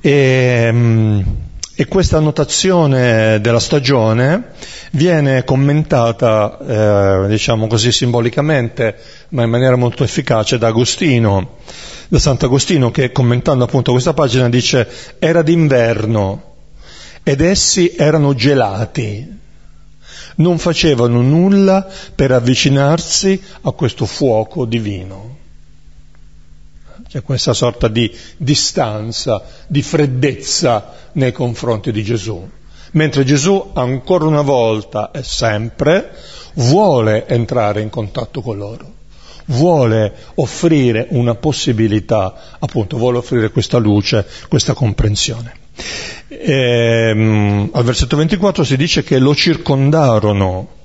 E, 0.00 0.68
um, 0.70 1.47
e 1.80 1.86
questa 1.86 2.18
notazione 2.18 3.40
della 3.40 3.60
stagione 3.60 4.46
viene 4.90 5.44
commentata, 5.44 6.58
eh, 6.58 7.28
diciamo 7.28 7.68
così 7.68 7.92
simbolicamente, 7.92 8.96
ma 9.28 9.44
in 9.44 9.50
maniera 9.50 9.76
molto 9.76 10.02
efficace 10.02 10.58
da 10.58 10.66
Agostino, 10.66 11.58
da 12.08 12.18
Sant'Agostino, 12.18 12.90
che 12.90 13.12
commentando 13.12 13.62
appunto 13.62 13.92
questa 13.92 14.12
pagina 14.12 14.48
dice 14.48 14.88
era 15.20 15.40
d'inverno 15.42 16.54
ed 17.22 17.42
essi 17.42 17.94
erano 17.96 18.34
gelati, 18.34 19.38
non 20.38 20.58
facevano 20.58 21.22
nulla 21.22 21.86
per 22.12 22.32
avvicinarsi 22.32 23.40
a 23.60 23.70
questo 23.70 24.04
fuoco 24.04 24.64
divino. 24.64 25.37
C'è 27.08 27.22
questa 27.22 27.54
sorta 27.54 27.88
di 27.88 28.14
distanza, 28.36 29.42
di 29.66 29.80
freddezza 29.80 30.94
nei 31.12 31.32
confronti 31.32 31.90
di 31.90 32.04
Gesù. 32.04 32.46
Mentre 32.92 33.24
Gesù 33.24 33.70
ancora 33.74 34.26
una 34.26 34.42
volta 34.42 35.10
e 35.10 35.22
sempre 35.22 36.10
vuole 36.54 37.26
entrare 37.26 37.80
in 37.80 37.88
contatto 37.88 38.42
con 38.42 38.58
loro, 38.58 38.92
vuole 39.46 40.12
offrire 40.34 41.06
una 41.10 41.34
possibilità, 41.34 42.56
appunto, 42.58 42.98
vuole 42.98 43.18
offrire 43.18 43.50
questa 43.50 43.78
luce, 43.78 44.26
questa 44.48 44.74
comprensione. 44.74 45.52
E, 46.28 47.10
um, 47.14 47.70
al 47.72 47.84
versetto 47.84 48.16
24 48.16 48.64
si 48.64 48.76
dice 48.76 49.02
che 49.02 49.18
lo 49.18 49.34
circondarono, 49.34 50.76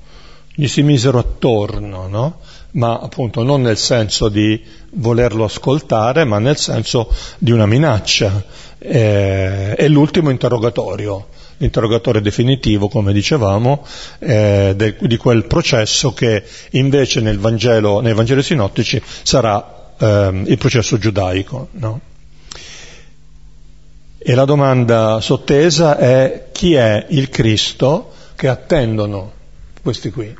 gli 0.55 0.67
si 0.67 0.83
misero 0.83 1.19
attorno, 1.19 2.07
no? 2.07 2.39
Ma 2.73 2.99
appunto 2.99 3.43
non 3.43 3.61
nel 3.61 3.77
senso 3.77 4.29
di 4.29 4.61
volerlo 4.91 5.43
ascoltare, 5.43 6.23
ma 6.23 6.39
nel 6.39 6.57
senso 6.57 7.13
di 7.37 7.51
una 7.51 7.65
minaccia. 7.65 8.43
Eh, 8.77 9.75
è 9.75 9.87
l'ultimo 9.87 10.29
interrogatorio, 10.29 11.27
l'interrogatorio 11.57 12.21
definitivo, 12.21 12.87
come 12.87 13.13
dicevamo, 13.13 13.85
eh, 14.19 14.73
de, 14.75 14.95
di 14.99 15.17
quel 15.17 15.45
processo 15.45 16.13
che 16.13 16.43
invece 16.71 17.21
nel 17.21 17.39
Vangelo, 17.39 18.01
nei 18.01 18.13
Vangeli 18.13 18.43
sinottici 18.43 19.01
sarà 19.23 19.93
eh, 19.97 20.43
il 20.45 20.57
processo 20.57 20.97
giudaico. 20.97 21.69
No? 21.71 22.01
E 24.17 24.35
la 24.35 24.45
domanda 24.45 25.19
sottesa 25.19 25.97
è 25.97 26.47
chi 26.51 26.73
è 26.73 27.07
il 27.09 27.29
Cristo 27.29 28.11
che 28.35 28.47
attendono 28.47 29.31
questi 29.81 30.11
qui? 30.11 30.33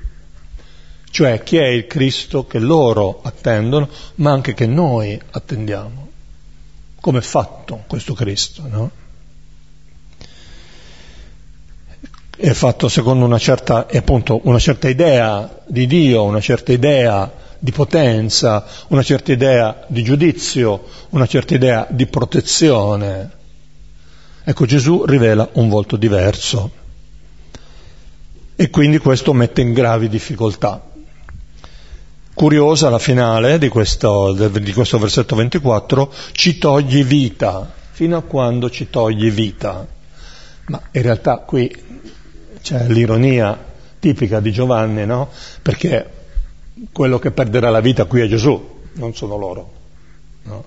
Cioè 1.13 1.43
chi 1.43 1.58
è 1.58 1.67
il 1.67 1.86
Cristo 1.86 2.47
che 2.47 2.58
loro 2.58 3.19
attendono, 3.21 3.88
ma 4.15 4.32
anche 4.32 4.56
che 4.56 4.65
noi 4.65 5.21
attendiamo. 5.30 6.08
Come 6.99 7.19
è 7.19 7.21
fatto 7.21 7.84
questo 7.86 8.15
Cristo, 8.15 8.63
no? 8.67 8.91
È 12.36 12.52
fatto 12.54 12.88
secondo 12.89 13.26
una 13.26 13.38
certa, 13.38 13.86
appunto, 13.93 14.39
una 14.45 14.58
certa 14.58 14.89
idea 14.89 15.62
di 15.67 15.86
Dio, 15.86 16.23
una 16.23 16.41
certa 16.41 16.71
idea 16.71 17.32
di 17.60 17.71
potenza, 17.71 18.65
una 18.88 19.04
certa 19.04 19.32
idea 19.34 19.86
di 19.86 20.02
giudizio, 20.02 20.84
una 21.10 21.28
certa 21.28 21.54
idea 21.54 21.86
di 21.91 22.08
protezione. 22.08 23.30
Ecco, 24.43 24.65
Gesù 24.65 25.06
rivela 25.06 25.47
un 25.54 25.69
volto 25.69 25.95
diverso 25.95 26.71
e 28.56 28.69
quindi 28.71 28.97
questo 28.97 29.32
mette 29.34 29.62
in 29.62 29.73
gravi 29.73 30.10
difficoltà 30.10 30.89
curiosa 32.34 32.89
la 32.89 33.00
finale 33.00 33.58
di 33.58 33.69
questo, 33.69 34.34
di 34.34 34.74
questo 34.74 34.98
versetto 34.98 35.36
24, 35.36 36.12
ci 36.32 36.58
togli 36.58 37.04
vita, 37.04 37.72
fino 37.91 38.17
a 38.17 38.22
quando 38.22 38.69
ci 38.69 38.89
togli 38.89 39.32
vita. 39.32 39.86
Ma 40.65 40.82
in 40.91 41.02
realtà 41.02 41.38
qui 41.39 41.72
c'è 42.62 42.88
l'ironia 42.88 43.72
tipica 44.00 44.39
di 44.39 44.52
Giovanni, 44.52 45.06
no? 45.06 45.30
Perché 45.62 46.10
quello 46.91 47.19
che 47.19 47.32
perderà 47.32 47.69
la 47.69 47.82
vita 47.82 48.06
qui 48.06 48.22
è 48.22 48.28
Gesù, 48.28 48.82
non 48.93 49.15
sono 49.15 49.38
loro. 49.38 49.72
No? 50.43 50.65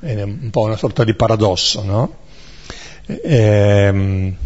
È 0.00 0.22
un 0.22 0.50
po' 0.50 0.62
una 0.62 0.76
sorta 0.76 1.04
di 1.04 1.14
paradosso, 1.14 1.82
no? 1.82 2.16
E, 3.06 3.18
ehm, 3.22 4.36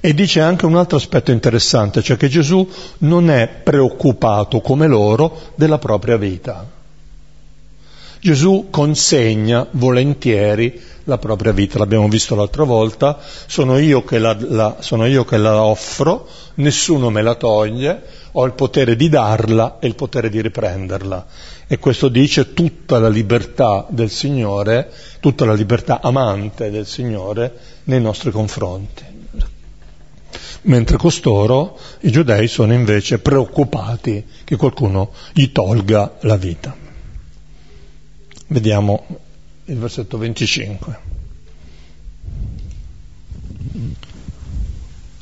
e 0.00 0.14
dice 0.14 0.40
anche 0.40 0.66
un 0.66 0.76
altro 0.76 0.96
aspetto 0.96 1.30
interessante, 1.30 2.02
cioè 2.02 2.16
che 2.16 2.28
Gesù 2.28 2.68
non 2.98 3.30
è 3.30 3.48
preoccupato 3.48 4.60
come 4.60 4.86
loro 4.86 5.52
della 5.54 5.78
propria 5.78 6.16
vita. 6.16 6.74
Gesù 8.20 8.68
consegna 8.70 9.66
volentieri 9.72 10.82
la 11.04 11.18
propria 11.18 11.52
vita, 11.52 11.78
l'abbiamo 11.78 12.08
visto 12.08 12.34
l'altra 12.34 12.64
volta, 12.64 13.18
sono 13.46 13.78
io, 13.78 14.04
la, 14.08 14.36
la, 14.40 14.76
sono 14.80 15.06
io 15.06 15.24
che 15.24 15.36
la 15.36 15.62
offro, 15.62 16.26
nessuno 16.54 17.10
me 17.10 17.22
la 17.22 17.36
toglie, 17.36 18.02
ho 18.32 18.44
il 18.44 18.54
potere 18.54 18.96
di 18.96 19.08
darla 19.08 19.78
e 19.78 19.86
il 19.86 19.94
potere 19.94 20.28
di 20.28 20.40
riprenderla. 20.40 21.26
E 21.68 21.78
questo 21.78 22.08
dice 22.08 22.52
tutta 22.52 22.98
la 22.98 23.08
libertà 23.08 23.86
del 23.88 24.10
Signore, 24.10 24.90
tutta 25.20 25.44
la 25.44 25.54
libertà 25.54 26.00
amante 26.00 26.70
del 26.70 26.86
Signore 26.86 27.52
nei 27.84 28.00
nostri 28.00 28.32
confronti 28.32 29.15
mentre 30.62 30.96
costoro, 30.96 31.78
i 32.00 32.10
giudei, 32.10 32.48
sono 32.48 32.72
invece 32.72 33.18
preoccupati 33.18 34.24
che 34.44 34.56
qualcuno 34.56 35.12
gli 35.32 35.50
tolga 35.52 36.16
la 36.22 36.36
vita. 36.36 36.76
Vediamo 38.48 39.06
il 39.64 39.76
versetto 39.76 40.18
25. 40.18 40.98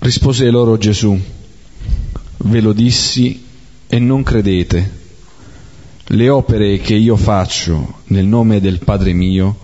Rispose 0.00 0.50
loro 0.50 0.76
Gesù, 0.76 1.18
ve 2.36 2.60
lo 2.60 2.72
dissi 2.72 3.42
e 3.86 3.98
non 3.98 4.22
credete. 4.22 5.02
Le 6.08 6.28
opere 6.28 6.78
che 6.78 6.94
io 6.94 7.16
faccio 7.16 8.00
nel 8.08 8.26
nome 8.26 8.60
del 8.60 8.80
Padre 8.80 9.14
mio, 9.14 9.58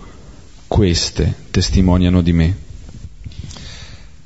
queste 0.65 1.35
testimoniano 1.51 2.21
di 2.21 2.33
me. 2.33 2.60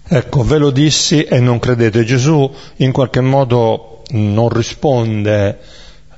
Ecco, 0.07 0.43
ve 0.43 0.57
lo 0.57 0.69
dissi 0.69 1.23
e 1.23 1.39
non 1.39 1.59
credete. 1.59 2.03
Gesù 2.03 2.53
in 2.77 2.91
qualche 2.91 3.21
modo 3.21 4.03
non 4.09 4.49
risponde 4.49 5.59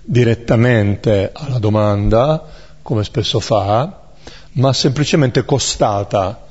direttamente 0.03 1.31
alla 1.33 1.57
domanda, 1.57 2.45
come 2.81 3.03
spesso 3.03 3.39
fa, 3.39 4.01
ma 4.53 4.73
semplicemente 4.73 5.45
constata 5.45 6.45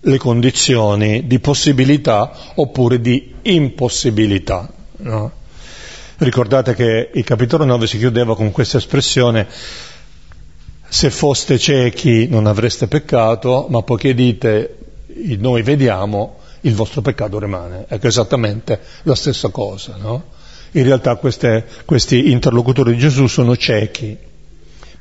le 0.00 0.18
condizioni 0.18 1.26
di 1.26 1.38
possibilità 1.38 2.32
oppure 2.54 3.00
di 3.00 3.34
impossibilità. 3.42 4.68
No? 4.98 5.32
Ricordate 6.18 6.74
che 6.74 7.10
il 7.12 7.24
capitolo 7.24 7.64
9 7.64 7.86
si 7.86 7.98
chiudeva 7.98 8.34
con 8.34 8.50
questa 8.50 8.78
espressione 8.78 9.46
se 10.88 11.10
foste 11.10 11.58
ciechi 11.58 12.28
non 12.28 12.46
avreste 12.46 12.86
peccato, 12.86 13.66
ma 13.68 13.82
poiché 13.82 14.14
dite 14.14 14.78
noi 15.38 15.62
vediamo, 15.62 16.38
il 16.64 16.74
vostro 16.74 17.00
peccato 17.00 17.38
rimane. 17.38 17.86
Ecco 17.88 18.06
esattamente 18.06 18.80
la 19.02 19.14
stessa 19.14 19.48
cosa, 19.48 19.96
no? 19.98 20.32
In 20.72 20.84
realtà 20.84 21.14
queste, 21.16 21.64
questi 21.84 22.30
interlocutori 22.30 22.92
di 22.92 22.98
Gesù 22.98 23.26
sono 23.26 23.56
ciechi. 23.56 24.16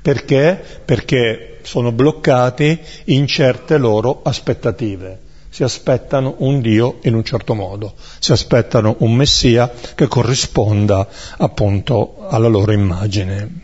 Perché? 0.02 0.62
Perché 0.86 1.60
sono 1.64 1.92
bloccati 1.92 2.78
in 3.06 3.26
certe 3.26 3.78
loro 3.78 4.22
aspettative. 4.24 5.20
Si 5.50 5.64
aspettano 5.64 6.36
un 6.40 6.62
Dio 6.62 6.98
in 7.04 7.14
un 7.14 7.24
certo 7.24 7.54
modo, 7.54 7.94
si 8.20 8.32
aspettano 8.32 8.96
un 9.00 9.14
Messia 9.14 9.72
che 9.94 10.08
corrisponda 10.08 11.08
appunto 11.38 12.26
alla 12.28 12.48
loro 12.48 12.72
immagine. 12.72 13.62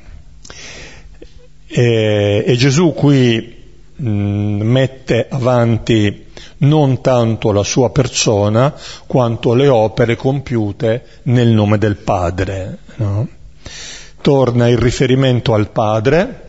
E, 1.65 2.43
e 2.45 2.55
Gesù 2.55 2.93
qui 2.93 3.55
mh, 3.95 4.09
mette 4.09 5.27
avanti 5.29 6.27
non 6.59 7.01
tanto 7.01 7.51
la 7.51 7.63
sua 7.63 7.89
persona 7.89 8.73
quanto 9.05 9.53
le 9.53 9.67
opere 9.67 10.15
compiute 10.15 11.03
nel 11.23 11.49
nome 11.49 11.77
del 11.77 11.97
Padre. 11.97 12.77
No? 12.95 13.27
Torna 14.21 14.67
il 14.67 14.77
riferimento 14.77 15.53
al 15.53 15.69
Padre 15.69 16.47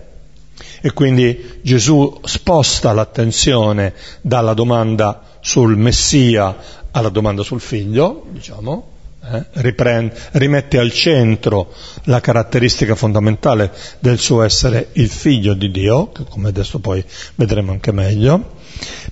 E 0.83 0.93
quindi 0.93 1.61
Gesù 1.63 2.21
sposta 2.25 2.93
l'attenzione 2.93 3.93
dalla 4.23 4.55
domanda 4.55 5.23
sul 5.41 5.77
Messia 5.77 6.57
alla 6.93 7.11
domanda 7.11 7.43
sul 7.43 7.61
figlio, 7.61 8.27
diciamo, 8.31 8.89
eh, 9.23 9.45
riprende, 9.53 10.15
rimette 10.33 10.79
al 10.79 10.91
centro 10.91 11.73
la 12.05 12.21
caratteristica 12.21 12.95
fondamentale 12.95 13.71
del 13.99 14.19
suo 14.19 14.43
essere 14.43 14.89
il 14.93 15.09
figlio 15.09 15.55
di 15.55 15.71
Dio, 15.71 16.11
che 16.11 16.25
come 16.29 16.49
adesso 16.49 16.79
poi 16.79 17.05
vedremo 17.35 17.73
anche 17.73 17.93
meglio, 17.93 18.55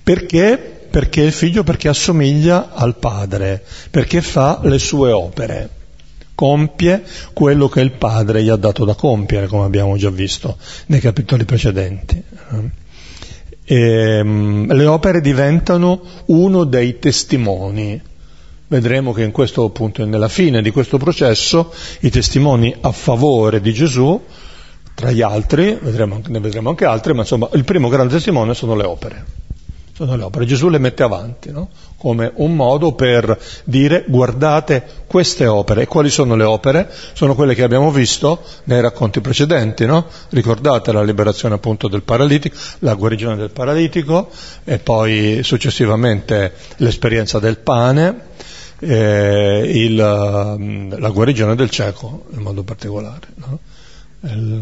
perché, 0.03 0.78
perché 0.89 1.21
il 1.21 1.31
figlio 1.31 1.63
perché 1.63 1.87
assomiglia 1.87 2.71
al 2.73 2.95
padre, 2.95 3.63
perché 3.89 4.21
fa 4.21 4.59
le 4.63 4.79
sue 4.79 5.11
opere 5.11 5.69
compie 6.39 7.03
quello 7.33 7.67
che 7.67 7.81
il 7.81 7.91
padre 7.91 8.41
gli 8.41 8.47
ha 8.47 8.55
dato 8.55 8.85
da 8.85 8.93
compiere, 8.93 9.47
come 9.47 9.65
abbiamo 9.65 9.97
già 9.97 10.09
visto 10.09 10.57
nei 10.85 11.01
capitoli 11.01 11.43
precedenti. 11.43 12.23
E, 13.65 13.75
ehm, 13.75 14.73
le 14.73 14.85
opere 14.85 15.19
diventano 15.19 16.01
uno 16.27 16.63
dei 16.63 16.97
testimoni 16.97 18.01
vedremo 18.69 19.13
che 19.13 19.23
in 19.23 19.31
questo 19.31 19.65
appunto, 19.65 20.05
nella 20.05 20.29
fine 20.29 20.61
di 20.61 20.71
questo 20.71 20.97
processo, 20.97 21.73
i 22.01 22.09
testimoni 22.09 22.73
a 22.79 22.91
favore 22.91 23.59
di 23.61 23.73
Gesù, 23.73 24.21
tra 24.93 25.11
gli 25.11 25.21
altri, 25.21 25.77
vedremo, 25.81 26.21
ne 26.27 26.39
vedremo 26.39 26.69
anche 26.69 26.85
altri, 26.85 27.13
ma 27.13 27.21
insomma 27.21 27.49
il 27.53 27.63
primo 27.63 27.89
grande 27.89 28.13
testimone 28.13 28.53
sono 28.53 28.75
le 28.75 28.83
opere. 28.85 29.25
Sono 29.99 30.15
le 30.15 30.23
opere. 30.23 30.45
Gesù 30.45 30.69
le 30.69 30.77
mette 30.77 31.03
avanti, 31.03 31.51
no? 31.51 31.67
come 31.97 32.31
un 32.35 32.55
modo 32.55 32.93
per 32.93 33.37
dire 33.65 34.05
guardate 34.07 34.81
queste 35.05 35.45
opere. 35.45 35.81
E 35.81 35.87
quali 35.87 36.09
sono 36.09 36.37
le 36.37 36.45
opere? 36.45 36.89
Sono 37.11 37.35
quelle 37.35 37.53
che 37.53 37.63
abbiamo 37.63 37.91
visto 37.91 38.41
nei 38.63 38.79
racconti 38.79 39.19
precedenti, 39.19 39.85
no? 39.85 40.05
Ricordate 40.29 40.93
la 40.93 41.03
liberazione 41.03 41.55
appunto 41.55 41.89
del 41.89 42.03
paralitico, 42.03 42.55
la 42.79 42.93
guarigione 42.93 43.35
del 43.35 43.49
paralitico 43.49 44.29
e 44.63 44.79
poi 44.79 45.41
successivamente 45.43 46.53
l'esperienza 46.77 47.39
del 47.39 47.57
pane, 47.57 48.21
eh, 48.79 49.69
il, 49.69 50.55
mm, 50.57 50.93
la 50.97 51.09
guarigione 51.09 51.55
del 51.55 51.69
cieco 51.69 52.23
in 52.31 52.39
modo 52.39 52.63
particolare. 52.63 53.27
No? 53.35 53.59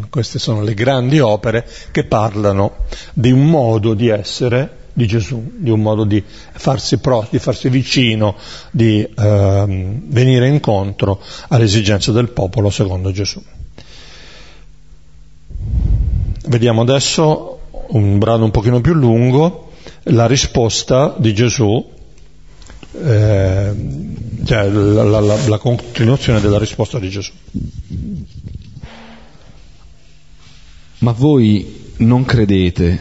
queste 0.08 0.38
sono 0.38 0.62
le 0.62 0.72
grandi 0.72 1.18
opere 1.18 1.66
che 1.90 2.04
parlano 2.04 2.84
di 3.12 3.32
un 3.32 3.44
modo 3.46 3.94
di 3.94 4.08
essere 4.08 4.86
di 4.98 5.06
Gesù, 5.06 5.52
di 5.54 5.70
un 5.70 5.80
modo 5.80 6.02
di 6.02 6.20
farsi, 6.26 6.98
pro, 6.98 7.24
di 7.30 7.38
farsi 7.38 7.68
vicino, 7.68 8.34
di 8.72 9.00
eh, 9.00 9.64
venire 10.08 10.48
incontro 10.48 11.20
alle 11.50 11.64
esigenze 11.64 12.10
del 12.10 12.30
popolo 12.30 12.68
secondo 12.68 13.12
Gesù. 13.12 13.40
Vediamo 16.48 16.80
adesso 16.80 17.60
un 17.90 18.18
brano 18.18 18.46
un 18.46 18.50
pochino 18.50 18.80
più 18.80 18.94
lungo, 18.94 19.70
la 20.04 20.26
risposta 20.26 21.14
di 21.16 21.32
Gesù 21.32 21.96
eh, 23.00 23.72
cioè 24.44 24.68
la, 24.68 25.04
la, 25.04 25.20
la, 25.20 25.46
la 25.46 25.58
continuazione 25.58 26.40
della 26.40 26.58
risposta 26.58 26.98
di 26.98 27.08
Gesù. 27.08 27.30
Ma 30.98 31.12
voi 31.12 31.77
non 31.98 32.24
credete 32.24 32.98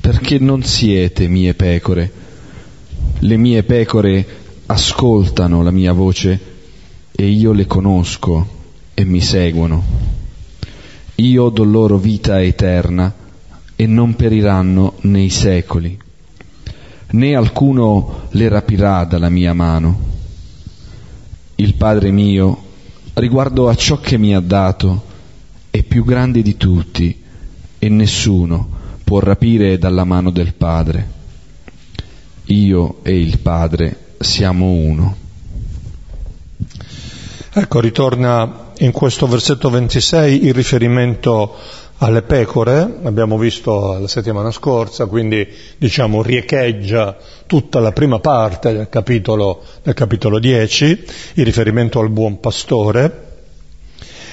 perché 0.00 0.38
non 0.38 0.62
siete 0.62 1.28
mie 1.28 1.54
pecore. 1.54 2.12
Le 3.20 3.36
mie 3.36 3.62
pecore 3.62 4.26
ascoltano 4.66 5.62
la 5.62 5.70
mia 5.70 5.92
voce 5.92 6.40
e 7.10 7.26
io 7.26 7.52
le 7.52 7.66
conosco 7.66 8.46
e 8.94 9.04
mi 9.04 9.20
seguono. 9.20 9.82
Io 11.16 11.48
do 11.48 11.64
loro 11.64 11.98
vita 11.98 12.40
eterna 12.42 13.14
e 13.74 13.86
non 13.86 14.14
periranno 14.14 14.94
nei 15.02 15.30
secoli 15.30 16.06
né 17.10 17.34
alcuno 17.34 18.26
le 18.30 18.48
rapirà 18.48 19.04
dalla 19.04 19.30
mia 19.30 19.54
mano. 19.54 20.06
Il 21.54 21.74
Padre 21.74 22.10
mio, 22.10 22.64
riguardo 23.14 23.68
a 23.68 23.74
ciò 23.74 23.98
che 23.98 24.18
mi 24.18 24.34
ha 24.34 24.40
dato, 24.40 25.04
è 25.70 25.82
più 25.82 26.04
grande 26.04 26.42
di 26.42 26.56
tutti 26.56 27.22
e 27.78 27.88
nessuno 27.88 28.76
può 29.04 29.20
rapire 29.20 29.78
dalla 29.78 30.04
mano 30.04 30.30
del 30.30 30.54
Padre. 30.54 31.16
Io 32.46 32.98
e 33.02 33.18
il 33.18 33.38
Padre 33.38 33.96
siamo 34.18 34.70
uno. 34.70 35.16
Ecco, 37.52 37.80
ritorna 37.80 38.72
in 38.78 38.92
questo 38.92 39.26
versetto 39.26 39.70
26 39.70 40.44
il 40.44 40.54
riferimento 40.54 41.56
alle 41.98 42.22
pecore, 42.22 42.98
abbiamo 43.02 43.36
visto 43.38 43.98
la 43.98 44.06
settimana 44.06 44.50
scorsa, 44.50 45.06
quindi 45.06 45.46
diciamo 45.76 46.22
riecheggia 46.22 47.16
tutta 47.46 47.80
la 47.80 47.92
prima 47.92 48.20
parte 48.20 48.72
del 48.72 48.88
capitolo, 48.88 49.62
del 49.82 49.94
capitolo 49.94 50.38
10, 50.38 51.04
il 51.34 51.44
riferimento 51.44 51.98
al 51.98 52.10
buon 52.10 52.38
pastore, 52.38 53.26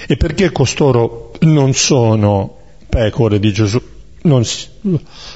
e 0.08 0.16
perché 0.18 0.52
costoro 0.52 1.32
non 1.40 1.74
sono 1.74 2.58
pecore 2.96 3.40
di 3.40 3.52
Gesù, 3.52 3.82
non, 4.22 4.46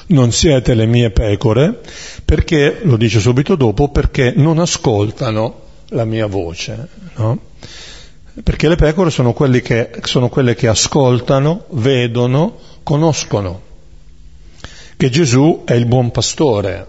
non 0.06 0.32
siete 0.32 0.72
le 0.74 0.86
mie 0.86 1.10
pecore, 1.10 1.78
perché, 2.24 2.80
lo 2.84 2.96
dice 2.96 3.20
subito 3.20 3.54
dopo, 3.54 3.90
perché 3.90 4.32
non 4.34 4.58
ascoltano 4.58 5.60
la 5.88 6.06
mia 6.06 6.24
voce. 6.24 6.88
No? 7.16 7.38
Perché 8.42 8.66
le 8.66 8.76
pecore 8.76 9.10
sono, 9.10 9.34
che, 9.34 9.90
sono 10.04 10.30
quelle 10.30 10.54
che 10.54 10.68
ascoltano, 10.68 11.64
vedono, 11.72 12.56
conoscono 12.82 13.68
che 14.96 15.10
Gesù 15.10 15.62
è 15.66 15.74
il 15.74 15.84
buon 15.84 16.10
pastore. 16.10 16.86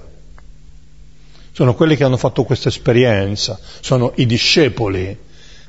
Sono 1.51 1.75
quelli 1.75 1.97
che 1.97 2.05
hanno 2.05 2.17
fatto 2.17 2.43
questa 2.43 2.69
esperienza, 2.69 3.59
sono 3.81 4.13
i 4.15 4.25
discepoli 4.25 5.17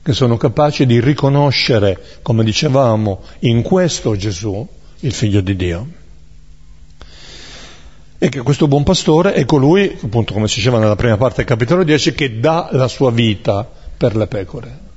che 0.00 0.12
sono 0.12 0.36
capaci 0.36 0.86
di 0.86 1.00
riconoscere, 1.00 2.20
come 2.22 2.44
dicevamo, 2.44 3.22
in 3.40 3.62
questo 3.62 4.16
Gesù 4.16 4.66
il 5.02 5.12
figlio 5.12 5.40
di 5.40 5.54
Dio. 5.54 5.86
E 8.18 8.28
che 8.28 8.42
questo 8.42 8.68
buon 8.68 8.82
pastore 8.82 9.32
è 9.32 9.44
colui, 9.44 9.98
appunto 10.02 10.32
come 10.32 10.48
si 10.48 10.56
diceva 10.56 10.78
nella 10.78 10.96
prima 10.96 11.16
parte 11.16 11.36
del 11.36 11.46
capitolo 11.46 11.84
10, 11.84 12.14
che 12.14 12.40
dà 12.40 12.68
la 12.72 12.88
sua 12.88 13.10
vita 13.10 13.68
per 13.96 14.16
le 14.16 14.26
pecore 14.26 14.90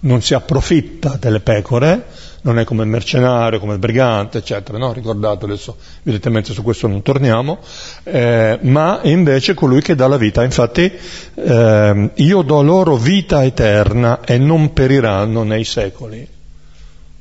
non 0.00 0.22
si 0.22 0.34
approfitta 0.34 1.16
delle 1.18 1.40
pecore, 1.40 2.06
non 2.42 2.58
è 2.58 2.64
come 2.64 2.84
il 2.84 2.88
mercenario, 2.88 3.58
come 3.58 3.72
il 3.72 3.78
brigante, 3.78 4.38
eccetera, 4.38 4.78
no? 4.78 4.92
ricordate 4.92 5.44
adesso, 5.44 5.76
evidentemente 6.02 6.52
su 6.52 6.62
questo 6.62 6.86
non 6.86 7.02
torniamo, 7.02 7.58
eh, 8.04 8.58
ma 8.62 9.00
è 9.00 9.08
invece 9.08 9.54
colui 9.54 9.80
che 9.80 9.96
dà 9.96 10.06
la 10.06 10.16
vita. 10.16 10.44
Infatti 10.44 10.92
eh, 11.34 12.10
io 12.14 12.42
do 12.42 12.62
loro 12.62 12.96
vita 12.96 13.44
eterna 13.44 14.20
e 14.24 14.38
non 14.38 14.72
periranno 14.72 15.42
nei 15.42 15.64
secoli. 15.64 16.36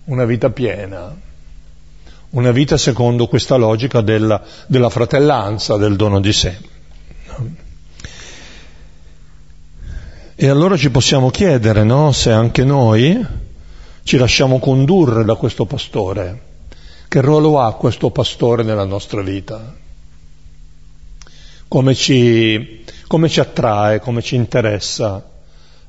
Una 0.07 0.23
vita 0.23 0.49
piena, 0.49 1.13
una 2.29 2.51
vita 2.51 2.77
secondo 2.77 3.27
questa 3.27 3.57
logica 3.57 3.99
della, 3.99 4.41
della 4.65 4.89
fratellanza, 4.89 5.75
del 5.75 5.97
dono 5.97 6.21
di 6.21 6.31
sé. 6.31 6.57
E 10.33 10.47
allora 10.47 10.77
ci 10.77 10.91
possiamo 10.91 11.29
chiedere 11.29 11.83
no, 11.83 12.13
se 12.13 12.31
anche 12.31 12.63
noi 12.63 13.21
ci 14.03 14.15
lasciamo 14.15 14.59
condurre 14.59 15.25
da 15.25 15.35
questo 15.35 15.65
pastore. 15.65 16.41
Che 17.09 17.19
ruolo 17.19 17.59
ha 17.59 17.73
questo 17.73 18.09
pastore 18.09 18.63
nella 18.63 18.85
nostra 18.85 19.21
vita? 19.21 19.75
Come 21.67 21.93
ci, 21.95 22.85
come 23.07 23.27
ci 23.27 23.41
attrae, 23.41 23.99
come 23.99 24.21
ci 24.21 24.35
interessa? 24.35 25.21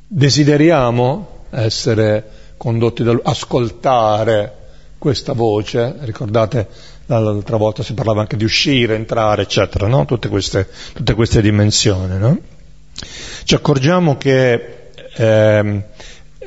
Desideriamo 0.09 1.45
essere 1.51 2.48
condotti 2.59 3.03
da 3.03 3.13
lui, 3.13 3.23
ascoltare 3.25 4.57
questa 4.99 5.33
voce? 5.33 5.95
Ricordate 6.01 6.69
l'altra 7.07 7.57
volta 7.57 7.83
si 7.83 7.95
parlava 7.95 8.21
anche 8.21 8.37
di 8.37 8.45
uscire, 8.45 8.95
entrare, 8.95 9.43
eccetera, 9.43 9.87
no? 9.87 10.05
Tutte 10.05 10.29
queste, 10.29 10.69
tutte 10.93 11.15
queste 11.15 11.41
dimensioni, 11.41 12.19
no? 12.19 12.39
Ci 13.45 13.55
accorgiamo 13.55 14.19
che 14.19 14.91
ehm, 15.15 15.85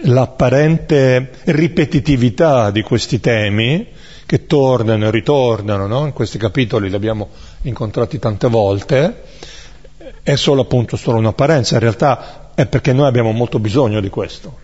l'apparente 0.04 1.32
ripetitività 1.46 2.72
di 2.72 2.82
questi 2.82 3.20
temi, 3.20 3.88
che 4.26 4.46
tornano 4.46 5.08
e 5.08 5.12
ritornano, 5.12 5.88
no? 5.88 6.06
in 6.06 6.14
questi 6.14 6.38
capitoli 6.38 6.90
li 6.90 6.96
abbiamo 6.96 7.30
incontrati 7.64 8.18
tante 8.18 8.48
volte, 8.48 9.24
è 10.24 10.36
solo 10.36 10.62
appunto 10.62 10.96
solo 10.96 11.18
un'apparenza, 11.18 11.74
in 11.74 11.82
realtà 11.82 12.52
è 12.56 12.66
perché 12.66 12.94
noi 12.94 13.08
abbiamo 13.08 13.32
molto 13.32 13.60
bisogno 13.60 14.00
di 14.00 14.10
questo, 14.10 14.61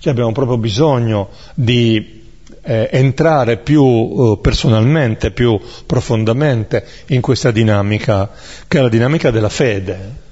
cioè 0.00 0.12
abbiamo 0.12 0.32
proprio 0.32 0.56
bisogno 0.56 1.28
di 1.54 2.18
eh, 2.62 2.88
entrare 2.90 3.58
più 3.58 3.84
eh, 3.84 4.38
personalmente, 4.40 5.30
più 5.30 5.60
profondamente 5.84 6.86
in 7.08 7.20
questa 7.20 7.50
dinamica, 7.50 8.30
che 8.66 8.78
è 8.78 8.80
la 8.80 8.88
dinamica 8.88 9.30
della 9.30 9.50
fede. 9.50 10.28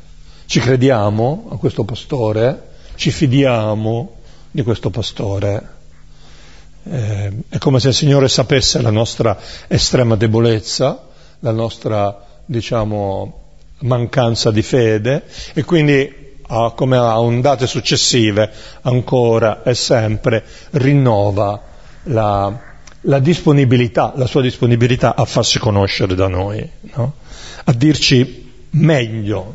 Ci 0.47 0.59
crediamo 0.61 1.49
a 1.51 1.57
questo 1.59 1.85
pastore, 1.85 2.69
ci 2.95 3.11
fidiamo 3.11 4.16
di 4.51 4.62
questo 4.62 4.89
pastore. 4.89 5.77
Eh, 6.85 7.33
è 7.51 7.59
come 7.59 7.79
se 7.79 7.89
il 7.89 7.95
Signore 7.95 8.29
sapesse 8.29 8.81
la 8.81 8.91
nostra 8.91 9.39
estrema 9.66 10.16
debolezza, 10.16 11.09
la 11.41 11.53
nostra, 11.53 12.25
diciamo, 12.47 13.45
mancanza 13.81 14.51
di 14.51 14.62
fede 14.62 15.25
e 15.53 15.62
quindi 15.62 16.28
a, 16.49 16.72
come 16.72 16.96
a 16.96 17.20
ondate 17.20 17.66
successive 17.66 18.51
ancora 18.82 19.62
e 19.62 19.74
sempre 19.74 20.44
rinnova 20.72 21.61
la, 22.05 22.59
la 23.03 23.18
disponibilità, 23.18 24.12
la 24.16 24.26
sua 24.26 24.42
disponibilità 24.42 25.14
a 25.14 25.24
farsi 25.24 25.59
conoscere 25.59 26.14
da 26.14 26.28
noi, 26.28 26.68
no? 26.94 27.14
a 27.64 27.72
dirci 27.72 28.66
meglio, 28.70 29.55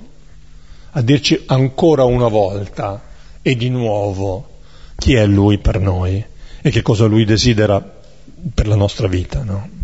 a 0.91 1.01
dirci 1.01 1.43
ancora 1.47 2.03
una 2.03 2.27
volta 2.27 3.01
e 3.41 3.55
di 3.55 3.69
nuovo 3.69 4.49
chi 4.95 5.15
è 5.15 5.25
Lui 5.25 5.57
per 5.57 5.79
noi 5.79 6.23
e 6.61 6.69
che 6.69 6.81
cosa 6.81 7.05
Lui 7.05 7.25
desidera 7.25 7.81
per 8.53 8.67
la 8.67 8.75
nostra 8.75 9.07
vita. 9.07 9.43
No? 9.43 9.81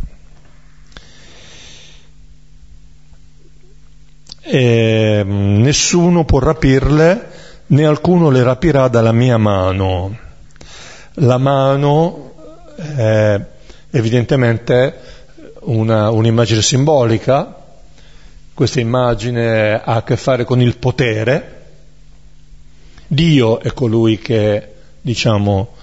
E 4.51 5.21
mm, 5.23 5.61
nessuno 5.61 6.25
può 6.25 6.39
rapirle, 6.39 7.27
né 7.67 7.85
alcuno 7.85 8.31
le 8.31 8.41
rapirà 8.41 8.87
dalla 8.87 9.11
mia 9.11 9.37
mano. 9.37 10.17
La 11.13 11.37
mano 11.37 12.33
è 12.75 13.39
evidentemente 13.91 14.95
una, 15.61 16.09
un'immagine 16.09 16.63
simbolica, 16.63 17.55
questa 18.55 18.79
immagine 18.79 19.73
ha 19.75 19.95
a 19.95 20.03
che 20.03 20.17
fare 20.17 20.45
con 20.45 20.59
il 20.61 20.77
potere, 20.77 21.57
Dio 23.05 23.59
è 23.59 23.71
colui 23.73 24.17
che, 24.17 24.73
diciamo, 24.99 25.75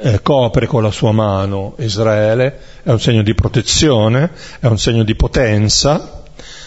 eh, 0.00 0.22
copre 0.22 0.66
con 0.66 0.82
la 0.82 0.90
sua 0.90 1.12
mano 1.12 1.74
Israele, 1.78 2.58
è 2.82 2.90
un 2.90 3.00
segno 3.00 3.22
di 3.22 3.34
protezione, 3.34 4.30
è 4.60 4.66
un 4.66 4.78
segno 4.78 5.02
di 5.04 5.14
potenza, 5.14 6.23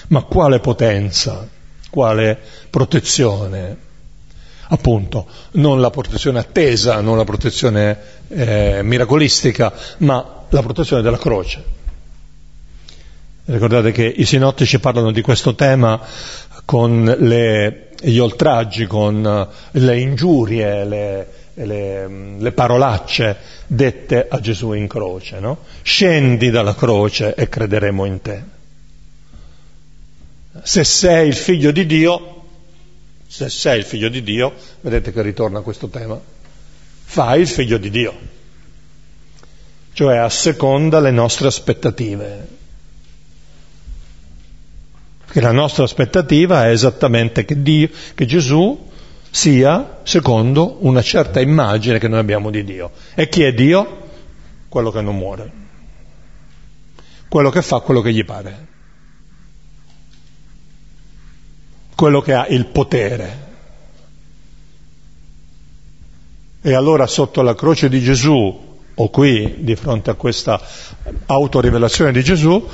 ma 0.07 0.23
quale 0.23 0.59
potenza? 0.59 1.47
Quale 1.89 2.37
protezione? 2.69 3.85
Appunto, 4.69 5.25
non 5.51 5.79
la 5.79 5.89
protezione 5.89 6.39
attesa, 6.39 6.99
non 6.99 7.17
la 7.17 7.23
protezione 7.23 7.97
eh, 8.27 8.81
miracolistica, 8.83 9.73
ma 9.99 10.45
la 10.49 10.61
protezione 10.61 11.01
della 11.01 11.17
croce. 11.17 11.75
Ricordate 13.45 13.91
che 13.93 14.03
i 14.03 14.25
sinottici 14.25 14.79
parlano 14.79 15.11
di 15.11 15.21
questo 15.21 15.55
tema 15.55 16.01
con 16.65 17.15
le, 17.19 17.89
gli 18.01 18.17
oltraggi, 18.17 18.85
con 18.87 19.47
le 19.71 19.99
ingiurie, 19.99 20.83
le, 20.83 21.27
le, 21.53 22.35
le, 22.37 22.51
parolacce 22.51 23.37
dette 23.65 24.27
a 24.29 24.41
Gesù 24.41 24.73
in 24.73 24.87
croce. 24.87 25.39
No? 25.39 25.59
Scendi 25.81 26.49
dalla 26.49 26.75
croce 26.75 27.35
e 27.35 27.47
crederemo 27.47 28.03
in 28.03 28.21
te. 28.21 28.43
Se 30.63 30.83
sei 30.83 31.27
il 31.27 31.35
figlio 31.35 31.71
di 31.71 31.85
Dio, 31.85 32.43
se 33.27 33.49
sei 33.49 33.79
il 33.79 33.85
figlio 33.85 34.09
di 34.09 34.23
Dio, 34.23 34.53
vedete 34.81 35.11
che 35.11 35.21
ritorna 35.21 35.61
questo 35.61 35.87
tema, 35.87 36.19
fai 37.03 37.41
il 37.41 37.47
figlio 37.47 37.77
di 37.77 37.89
Dio, 37.89 38.13
cioè 39.93 40.17
asseconda 40.17 40.99
le 40.99 41.11
nostre 41.11 41.47
aspettative. 41.47 42.55
Perché 45.25 45.41
la 45.41 45.51
nostra 45.51 45.83
aspettativa 45.83 46.65
è 46.65 46.69
esattamente 46.69 47.43
che, 47.43 47.61
Dio, 47.61 47.89
che 48.15 48.25
Gesù 48.25 48.89
sia 49.29 49.99
secondo 50.03 50.77
una 50.79 51.01
certa 51.01 51.41
immagine 51.41 51.99
che 51.99 52.07
noi 52.07 52.19
abbiamo 52.19 52.49
di 52.49 52.63
Dio. 52.63 52.91
E 53.13 53.27
chi 53.27 53.43
è 53.43 53.53
Dio? 53.53 54.05
Quello 54.69 54.89
che 54.89 55.01
non 55.01 55.15
muore, 55.15 55.51
quello 57.27 57.49
che 57.49 57.61
fa 57.61 57.79
quello 57.79 58.01
che 58.01 58.13
gli 58.13 58.23
pare, 58.25 58.66
quello 61.97 62.21
che 62.21 62.33
ha 62.33 62.45
il 62.45 62.67
potere. 62.67 63.45
E 66.61 66.73
allora 66.75 67.07
sotto 67.07 67.41
la 67.41 67.55
croce 67.55 67.89
di 67.89 67.99
Gesù, 68.01 68.77
o 68.93 69.09
qui 69.09 69.55
di 69.61 69.75
fronte 69.75 70.11
a 70.11 70.13
questa 70.13 70.61
autorivelazione 71.25 72.11
di 72.11 72.23
Gesù, 72.23 72.69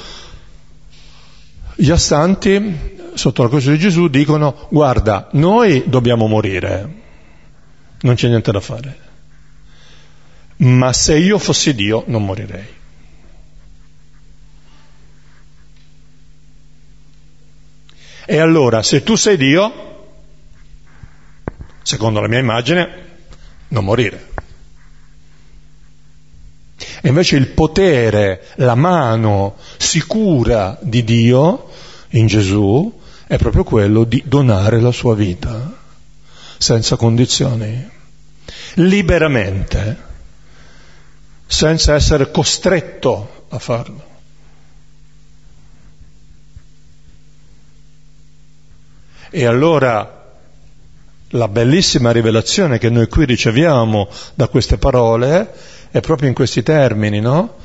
gli 1.76 1.89
astanti 1.89 2.99
sotto 3.13 3.43
la 3.43 3.47
croce 3.47 3.71
di 3.71 3.78
Gesù 3.78 4.09
dicono 4.09 4.67
guarda, 4.69 5.30
noi 5.32 5.84
dobbiamo 5.86 6.28
morire, 6.28 6.93
non 8.01 8.15
c'è 8.15 8.28
niente 8.28 8.51
da 8.51 8.59
fare, 8.59 8.97
ma 10.57 10.91
se 10.91 11.17
io 11.17 11.38
fossi 11.38 11.74
Dio 11.74 12.03
non 12.07 12.26
morirei. 12.26 12.82
E 18.26 18.39
allora, 18.39 18.82
se 18.82 19.03
tu 19.03 19.15
sei 19.15 19.38
Dio, 19.38 19.71
secondo 21.82 22.21
la 22.21 22.28
mia 22.28 22.39
immagine, 22.39 22.89
non 23.69 23.84
morire. 23.84 24.32
E 27.01 27.09
invece 27.09 27.36
il 27.36 27.47
potere, 27.47 28.47
la 28.55 28.76
mano 28.76 29.55
sicura 29.78 30.78
di 30.82 31.03
Dio 31.03 31.69
in 32.11 32.28
Gesù 32.28 32.99
è 33.28 33.38
proprio 33.38 33.63
quello 33.63 34.03
di 34.05 34.24
donare 34.26 34.80
la 34.80 34.91
sua 34.91 35.15
vita 35.15 35.82
senza 36.57 36.95
condizioni, 36.95 37.89
liberamente, 38.76 39.97
senza 41.45 41.93
essere 41.93 42.32
costretto 42.32 43.47
a 43.49 43.59
farlo. 43.59 44.11
E 49.36 49.45
allora 49.47 50.25
la 51.29 51.47
bellissima 51.47 52.11
rivelazione 52.11 52.77
che 52.77 52.91
noi 52.91 53.07
qui 53.07 53.25
riceviamo 53.25 54.07
da 54.36 54.47
queste 54.47 54.77
parole 54.77 55.51
è 55.89 56.01
proprio 56.01 56.27
in 56.27 56.36
questi 56.36 56.61
termini, 56.61 57.19
no? 57.19 57.55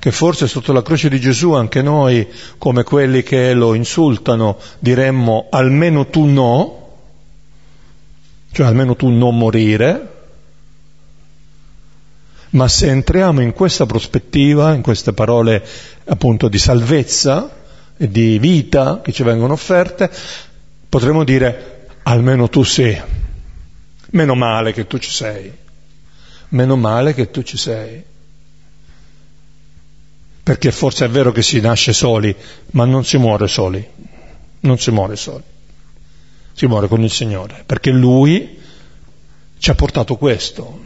Che 0.00 0.10
forse 0.10 0.48
sotto 0.48 0.72
la 0.72 0.82
croce 0.82 1.08
di 1.08 1.20
Gesù 1.20 1.52
anche 1.52 1.80
noi, 1.80 2.26
come 2.58 2.82
quelli 2.82 3.22
che 3.22 3.54
lo 3.54 3.74
insultano, 3.74 4.58
diremmo 4.80 5.46
almeno 5.50 6.08
tu 6.08 6.24
no, 6.24 6.96
cioè 8.50 8.66
almeno 8.66 8.96
tu 8.96 9.08
non 9.08 9.38
morire, 9.38 10.14
ma 12.50 12.66
se 12.66 12.88
entriamo 12.88 13.40
in 13.42 13.52
questa 13.52 13.86
prospettiva, 13.86 14.74
in 14.74 14.82
queste 14.82 15.12
parole 15.12 15.64
appunto 16.06 16.48
di 16.48 16.58
salvezza 16.58 17.48
e 17.96 18.10
di 18.10 18.40
vita 18.40 19.00
che 19.00 19.12
ci 19.12 19.22
vengono 19.22 19.52
offerte, 19.52 20.10
potremmo 20.92 21.24
dire 21.24 21.86
almeno 22.02 22.50
tu 22.50 22.64
sì, 22.64 22.94
meno 24.10 24.34
male 24.34 24.74
che 24.74 24.86
tu 24.86 24.98
ci 24.98 25.10
sei. 25.10 25.50
Meno 26.48 26.76
male 26.76 27.14
che 27.14 27.30
tu 27.30 27.40
ci 27.42 27.56
sei. 27.56 28.04
Perché 30.42 30.70
forse 30.70 31.06
è 31.06 31.08
vero 31.08 31.32
che 31.32 31.40
si 31.40 31.60
nasce 31.60 31.94
soli, 31.94 32.36
ma 32.72 32.84
non 32.84 33.06
si 33.06 33.16
muore 33.16 33.48
soli, 33.48 33.82
non 34.60 34.78
si 34.78 34.90
muore 34.90 35.16
soli, 35.16 35.42
si 36.52 36.66
muore 36.66 36.88
con 36.88 37.02
il 37.02 37.10
Signore, 37.10 37.62
perché 37.64 37.90
Lui 37.90 38.58
ci 39.56 39.70
ha 39.70 39.74
portato 39.74 40.16
questo, 40.16 40.78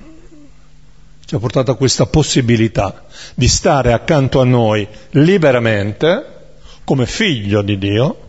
ci 1.24 1.34
ha 1.34 1.38
portato 1.40 1.74
questa 1.74 2.06
possibilità 2.06 3.06
di 3.34 3.48
stare 3.48 3.92
accanto 3.92 4.40
a 4.40 4.44
noi 4.44 4.86
liberamente, 5.10 6.34
come 6.84 7.06
figlio 7.06 7.60
di 7.62 7.76
Dio, 7.76 8.25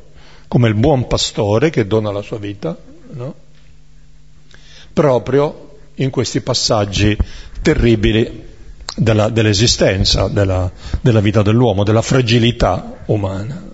come 0.48 0.68
il 0.68 0.76
buon 0.76 1.08
pastore 1.08 1.70
che 1.70 1.88
dona 1.88 2.12
la 2.12 2.22
sua 2.22 2.38
vita, 2.38 2.76
no? 3.12 3.36
proprio 4.94 5.78
in 5.96 6.10
questi 6.10 6.42
passaggi 6.42 7.16
terribili 7.62 8.46
della, 8.96 9.30
dell'esistenza, 9.30 10.28
della, 10.28 10.72
della, 11.02 11.20
vita 11.20 11.42
dell'uomo, 11.42 11.84
della 11.84 12.02
fragilità 12.02 13.04
umana. 13.06 13.66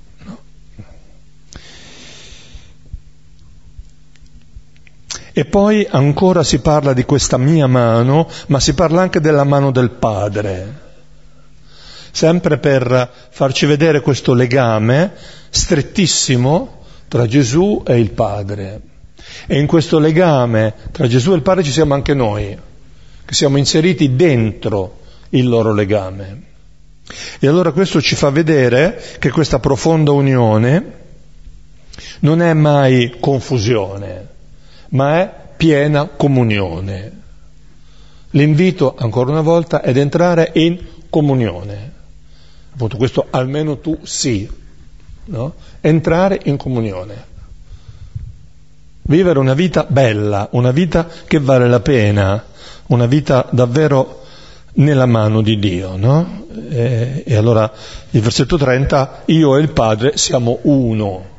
E 5.36 5.46
poi 5.46 5.88
ancora 5.90 6.44
si 6.44 6.60
parla 6.60 6.94
di 6.94 7.06
questa 7.06 7.38
mia 7.38 7.68
mano, 7.68 8.30
ma 8.48 8.60
si 8.60 8.74
parla 8.74 9.02
anche 9.02 9.20
della 9.20 9.44
mano 9.44 9.72
del 9.72 9.90
Padre, 9.90 10.82
sempre 12.14 12.60
per 12.60 13.10
farci 13.32 13.66
vedere 13.66 14.02
questo 14.02 14.36
legame 14.36 15.14
strettissimo 15.50 16.82
tra 17.08 17.26
Gesù 17.26 17.82
e 17.84 18.00
il 18.00 18.12
Padre. 18.12 18.82
E 19.48 19.58
in 19.58 19.66
questo 19.66 19.98
legame 19.98 20.76
tra 20.92 21.08
Gesù 21.08 21.32
e 21.32 21.36
il 21.38 21.42
Padre 21.42 21.64
ci 21.64 21.72
siamo 21.72 21.96
anche 21.96 22.14
noi, 22.14 22.56
che 23.26 23.34
siamo 23.34 23.58
inseriti 23.58 24.16
dentro 24.16 25.00
il 25.30 25.50
loro 25.50 25.74
legame. 25.74 26.42
E 27.40 27.48
allora 27.48 27.72
questo 27.72 28.00
ci 28.00 28.14
fa 28.14 28.30
vedere 28.30 29.02
che 29.18 29.32
questa 29.32 29.58
profonda 29.58 30.12
unione 30.12 31.02
non 32.20 32.44
è 32.44 32.54
mai 32.54 33.16
confusione, 33.20 34.28
ma 34.90 35.20
è 35.20 35.34
piena 35.58 36.06
comunione. 36.06 37.22
L'invito, 38.30 38.94
ancora 38.96 39.32
una 39.32 39.42
volta, 39.42 39.82
è 39.82 39.92
di 39.92 40.00
entrare 40.00 40.52
in 40.54 40.80
comunione. 41.10 41.93
Appunto, 42.74 42.98
questo 42.98 43.28
almeno 43.30 43.78
tu 43.78 44.00
sì, 44.02 44.50
no? 45.26 45.54
Entrare 45.80 46.40
in 46.46 46.58
comunione. 46.58 47.32
Vivere 49.04 49.38
una 49.38 49.54
vita 49.54 49.86
bella, 49.88 50.48
una 50.52 50.72
vita 50.72 51.08
che 51.28 51.40
vale 51.40 51.68
la 51.68 51.82
pena, 51.82 52.44
una 52.88 53.06
vita 53.06 53.48
davvero 53.52 54.22
nella 54.74 55.06
mano 55.06 55.42
di 55.42 55.60
Dio, 55.60 55.96
no? 55.98 56.48
E, 56.70 57.24
e 57.28 57.36
allora 57.36 57.72
il 58.10 58.22
versetto 58.22 58.58
30, 58.58 59.24
io 59.26 59.56
e 59.56 59.62
il 59.62 59.70
Padre 59.70 60.18
siamo 60.18 60.60
uno. 60.64 61.30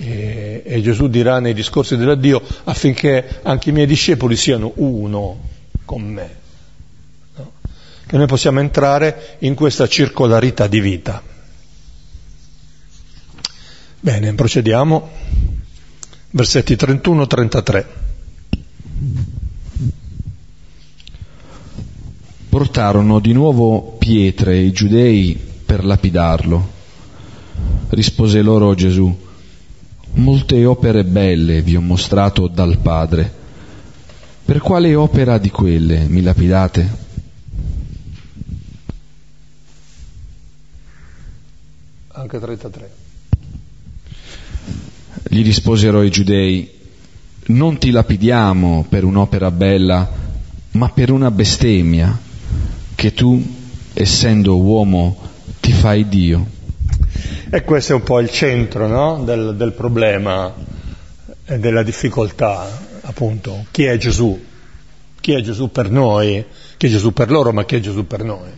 E, 0.00 0.62
e 0.64 0.82
Gesù 0.82 1.08
dirà 1.08 1.38
nei 1.38 1.54
discorsi 1.54 1.96
dell'addio 1.96 2.42
affinché 2.64 3.40
anche 3.42 3.70
i 3.70 3.72
miei 3.72 3.86
discepoli 3.86 4.34
siano 4.34 4.72
uno 4.76 5.38
con 5.84 6.02
me. 6.02 6.46
Che 8.08 8.16
noi 8.16 8.26
possiamo 8.26 8.60
entrare 8.60 9.36
in 9.40 9.54
questa 9.54 9.86
circolarità 9.86 10.66
di 10.66 10.80
vita. 10.80 11.22
Bene, 14.00 14.32
procediamo. 14.32 15.10
Versetti 16.30 16.72
31-33. 16.72 17.84
Portarono 22.48 23.18
di 23.18 23.34
nuovo 23.34 23.96
pietre 23.98 24.56
i 24.56 24.72
giudei 24.72 25.38
per 25.66 25.84
lapidarlo. 25.84 26.70
Rispose 27.90 28.40
loro 28.40 28.74
Gesù, 28.74 29.14
molte 30.12 30.64
opere 30.64 31.04
belle 31.04 31.60
vi 31.60 31.76
ho 31.76 31.82
mostrato 31.82 32.48
dal 32.48 32.78
Padre. 32.78 33.30
Per 34.46 34.60
quale 34.60 34.94
opera 34.94 35.36
di 35.36 35.50
quelle 35.50 36.06
mi 36.08 36.22
lapidate? 36.22 37.07
Anche 42.18 42.40
33. 42.40 42.90
Gli 45.28 45.44
risposero 45.44 46.02
i 46.02 46.10
giudei, 46.10 46.68
non 47.46 47.78
ti 47.78 47.92
lapidiamo 47.92 48.86
per 48.88 49.04
un'opera 49.04 49.52
bella, 49.52 50.10
ma 50.72 50.88
per 50.88 51.12
una 51.12 51.30
bestemmia, 51.30 52.18
che 52.96 53.14
tu, 53.14 53.40
essendo 53.94 54.60
uomo, 54.60 55.16
ti 55.60 55.70
fai 55.70 56.08
Dio. 56.08 56.44
E 57.50 57.62
questo 57.62 57.92
è 57.92 57.94
un 57.94 58.02
po' 58.02 58.18
il 58.18 58.30
centro 58.30 58.88
no? 58.88 59.22
del, 59.22 59.54
del 59.56 59.70
problema 59.70 60.52
e 61.44 61.58
della 61.60 61.84
difficoltà, 61.84 62.68
appunto. 63.02 63.66
Chi 63.70 63.84
è 63.84 63.96
Gesù? 63.96 64.44
Chi 65.20 65.34
è 65.34 65.40
Gesù 65.40 65.70
per 65.70 65.88
noi? 65.88 66.44
Chi 66.76 66.86
è 66.86 66.90
Gesù 66.90 67.12
per 67.12 67.30
loro, 67.30 67.52
ma 67.52 67.64
chi 67.64 67.76
è 67.76 67.80
Gesù 67.80 68.08
per 68.08 68.24
noi? 68.24 68.50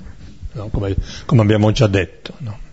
No? 0.52 0.68
Come, 0.68 0.96
come, 1.26 1.42
abbiamo 1.42 1.70
già 1.72 1.88
detto. 1.88 2.32
No? 2.38 2.68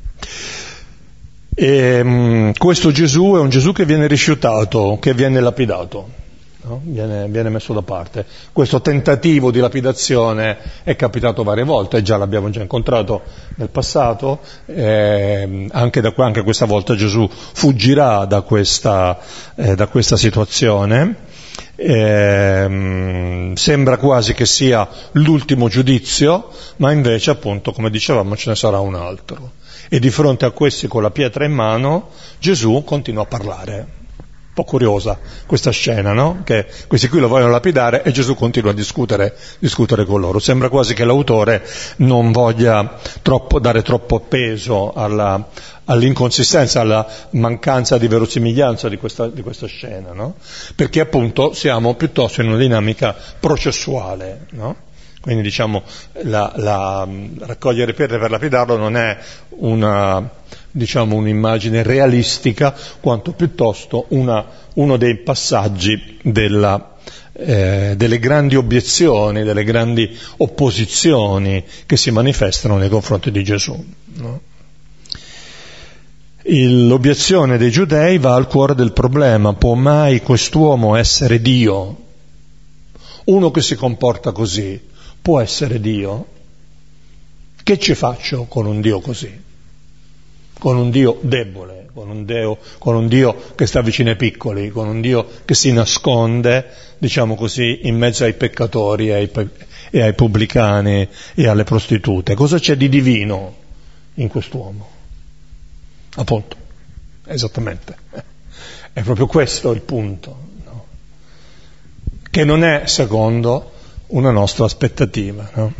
E, 1.59 2.01
um, 2.01 2.53
questo 2.55 2.91
Gesù 2.91 3.33
è 3.33 3.39
un 3.39 3.49
Gesù 3.49 3.71
che 3.71 3.83
viene 3.83 4.05
rifiutato, 4.05 4.99
che 5.01 5.15
viene 5.15 5.39
lapidato, 5.39 6.07
no? 6.61 6.81
viene, 6.83 7.27
viene, 7.29 7.49
messo 7.49 7.73
da 7.73 7.81
parte. 7.81 8.27
Questo 8.53 8.79
tentativo 8.79 9.49
di 9.49 9.59
lapidazione 9.59 10.55
è 10.83 10.95
capitato 10.95 11.41
varie 11.41 11.63
volte, 11.63 12.03
già 12.03 12.15
l'abbiamo 12.17 12.51
già 12.51 12.61
incontrato 12.61 13.23
nel 13.55 13.69
passato, 13.69 14.41
eh, 14.67 15.67
anche, 15.71 15.99
da, 15.99 16.13
anche, 16.17 16.43
questa 16.43 16.65
volta 16.65 16.93
Gesù 16.93 17.27
fuggirà 17.27 18.25
da 18.25 18.41
questa, 18.41 19.17
eh, 19.55 19.73
da 19.73 19.87
questa 19.87 20.15
situazione. 20.15 21.25
Eh, 21.75 23.51
sembra 23.55 23.97
quasi 23.97 24.35
che 24.35 24.45
sia 24.45 24.87
l'ultimo 25.13 25.69
giudizio, 25.69 26.49
ma 26.75 26.91
invece 26.91 27.31
appunto, 27.31 27.71
come 27.71 27.89
dicevamo, 27.89 28.35
ce 28.35 28.49
ne 28.51 28.55
sarà 28.55 28.79
un 28.79 28.93
altro 28.93 29.56
e 29.89 29.99
di 29.99 30.09
fronte 30.09 30.45
a 30.45 30.51
questi 30.51 30.87
con 30.87 31.01
la 31.01 31.11
pietra 31.11 31.45
in 31.45 31.53
mano 31.53 32.09
Gesù 32.39 32.83
continua 32.83 33.23
a 33.23 33.25
parlare. 33.25 33.95
Un 34.57 34.63
po' 34.63 34.71
curiosa 34.71 35.19
questa 35.45 35.69
scena, 35.69 36.13
no? 36.13 36.41
Che 36.43 36.65
questi 36.87 37.09
qui 37.09 37.19
lo 37.19 37.27
vogliono 37.27 37.51
lapidare 37.51 38.01
e 38.01 38.11
Gesù 38.11 38.33
continua 38.33 38.71
a 38.71 38.73
discutere, 38.73 39.37
discutere 39.59 40.03
con 40.03 40.19
loro. 40.19 40.39
Sembra 40.39 40.69
quasi 40.69 40.95
che 40.95 41.05
l'autore 41.05 41.63
non 41.97 42.31
voglia 42.31 42.99
troppo, 43.21 43.59
dare 43.59 43.83
troppo 43.83 44.19
peso 44.19 44.93
alla, 44.93 45.47
all'inconsistenza, 45.85 46.81
alla 46.81 47.07
mancanza 47.31 47.99
di 47.99 48.07
verosimiglianza 48.07 48.89
di 48.89 48.97
questa, 48.97 49.27
di 49.27 49.43
questa 49.43 49.67
scena, 49.67 50.11
no? 50.13 50.35
Perché 50.75 51.01
appunto 51.01 51.53
siamo 51.53 51.93
piuttosto 51.93 52.41
in 52.41 52.47
una 52.47 52.57
dinamica 52.57 53.15
processuale, 53.39 54.47
no? 54.51 54.85
Quindi 55.27 55.43
diciamo 55.43 55.83
la, 56.21 56.53
la, 56.55 57.05
raccogliere 57.39 57.93
pietre 57.93 58.17
per 58.17 58.31
lapidarlo 58.31 58.77
non 58.77 58.95
è 58.95 59.17
una, 59.57 60.25
diciamo, 60.71 61.17
un'immagine 61.17 61.83
realistica, 61.83 62.73
quanto 63.01 63.33
piuttosto 63.33 64.05
una, 64.11 64.45
uno 64.75 64.95
dei 64.95 65.17
passaggi 65.17 66.17
della, 66.21 66.95
eh, 67.33 67.95
delle 67.97 68.19
grandi 68.19 68.55
obiezioni, 68.55 69.43
delle 69.43 69.65
grandi 69.65 70.17
opposizioni 70.37 71.61
che 71.85 71.97
si 71.97 72.09
manifestano 72.09 72.77
nei 72.77 72.87
confronti 72.87 73.29
di 73.29 73.43
Gesù. 73.43 73.85
No? 74.13 74.41
L'obiezione 76.43 77.57
dei 77.57 77.69
giudei 77.69 78.17
va 78.17 78.33
al 78.33 78.47
cuore 78.47 78.75
del 78.75 78.93
problema, 78.93 79.53
può 79.55 79.73
mai 79.73 80.21
quest'uomo 80.21 80.95
essere 80.95 81.41
Dio? 81.41 81.97
Uno 83.25 83.51
che 83.51 83.61
si 83.61 83.75
comporta 83.75 84.31
così, 84.31 84.95
può 85.27 85.41
essere 85.41 85.81
Dio? 85.81 86.25
Che 87.61 87.77
ci 87.79 87.95
faccio 87.95 88.45
con 88.45 88.65
un 88.65 88.79
Dio 88.79 89.01
così? 89.01 89.29
Con 90.57 90.77
un 90.77 90.89
Dio 90.89 91.19
debole, 91.21 91.89
con 91.93 92.09
un 92.09 92.23
Dio, 92.23 92.57
con 92.77 92.95
un 92.95 93.09
Dio 93.09 93.35
che 93.55 93.65
sta 93.65 93.81
vicino 93.81 94.09
ai 94.09 94.15
piccoli, 94.15 94.69
con 94.69 94.87
un 94.87 95.01
Dio 95.01 95.27
che 95.43 95.53
si 95.53 95.73
nasconde, 95.73 96.65
diciamo 96.97 97.35
così, 97.35 97.87
in 97.89 97.97
mezzo 97.97 98.23
ai 98.23 98.35
peccatori 98.35 99.11
ai, 99.11 99.29
e 99.91 100.01
ai 100.01 100.13
pubblicani 100.13 101.09
e 101.35 101.47
alle 101.49 101.65
prostitute. 101.65 102.33
Cosa 102.33 102.57
c'è 102.57 102.77
di 102.77 102.87
divino 102.87 103.55
in 104.13 104.29
quest'uomo? 104.29 104.89
Appunto, 106.15 106.55
esattamente. 107.25 107.97
È 108.93 109.01
proprio 109.01 109.27
questo 109.27 109.73
il 109.73 109.81
punto, 109.81 110.37
no? 110.63 110.85
che 112.29 112.45
non 112.45 112.63
è 112.63 112.83
secondo 112.85 113.75
una 114.07 114.31
nostra 114.31 114.65
aspettativa. 114.65 115.49
No? 115.53 115.73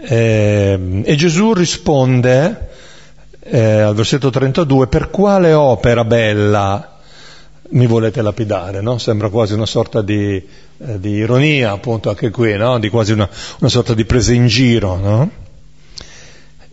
E, 0.00 0.72
ehm, 0.72 1.02
e, 1.04 1.14
Gesù 1.16 1.52
risponde 1.52 2.68
eh, 3.40 3.80
al 3.80 3.94
versetto 3.94 4.30
32, 4.30 4.86
per 4.86 5.10
quale 5.10 5.52
opera 5.52 6.04
bella 6.04 6.98
mi 7.70 7.86
volete 7.86 8.22
lapidare? 8.22 8.80
No? 8.80 8.98
Sembra 8.98 9.28
quasi 9.28 9.54
una 9.54 9.66
sorta 9.66 10.02
di, 10.02 10.36
eh, 10.78 11.00
di, 11.00 11.10
ironia, 11.10 11.72
appunto, 11.72 12.08
anche 12.10 12.30
qui, 12.30 12.56
no? 12.56 12.78
di 12.78 12.88
quasi 12.88 13.12
una, 13.12 13.28
una, 13.60 13.70
sorta 13.70 13.94
di 13.94 14.04
presa 14.04 14.32
in 14.32 14.46
giro. 14.46 14.96
No? 14.96 15.30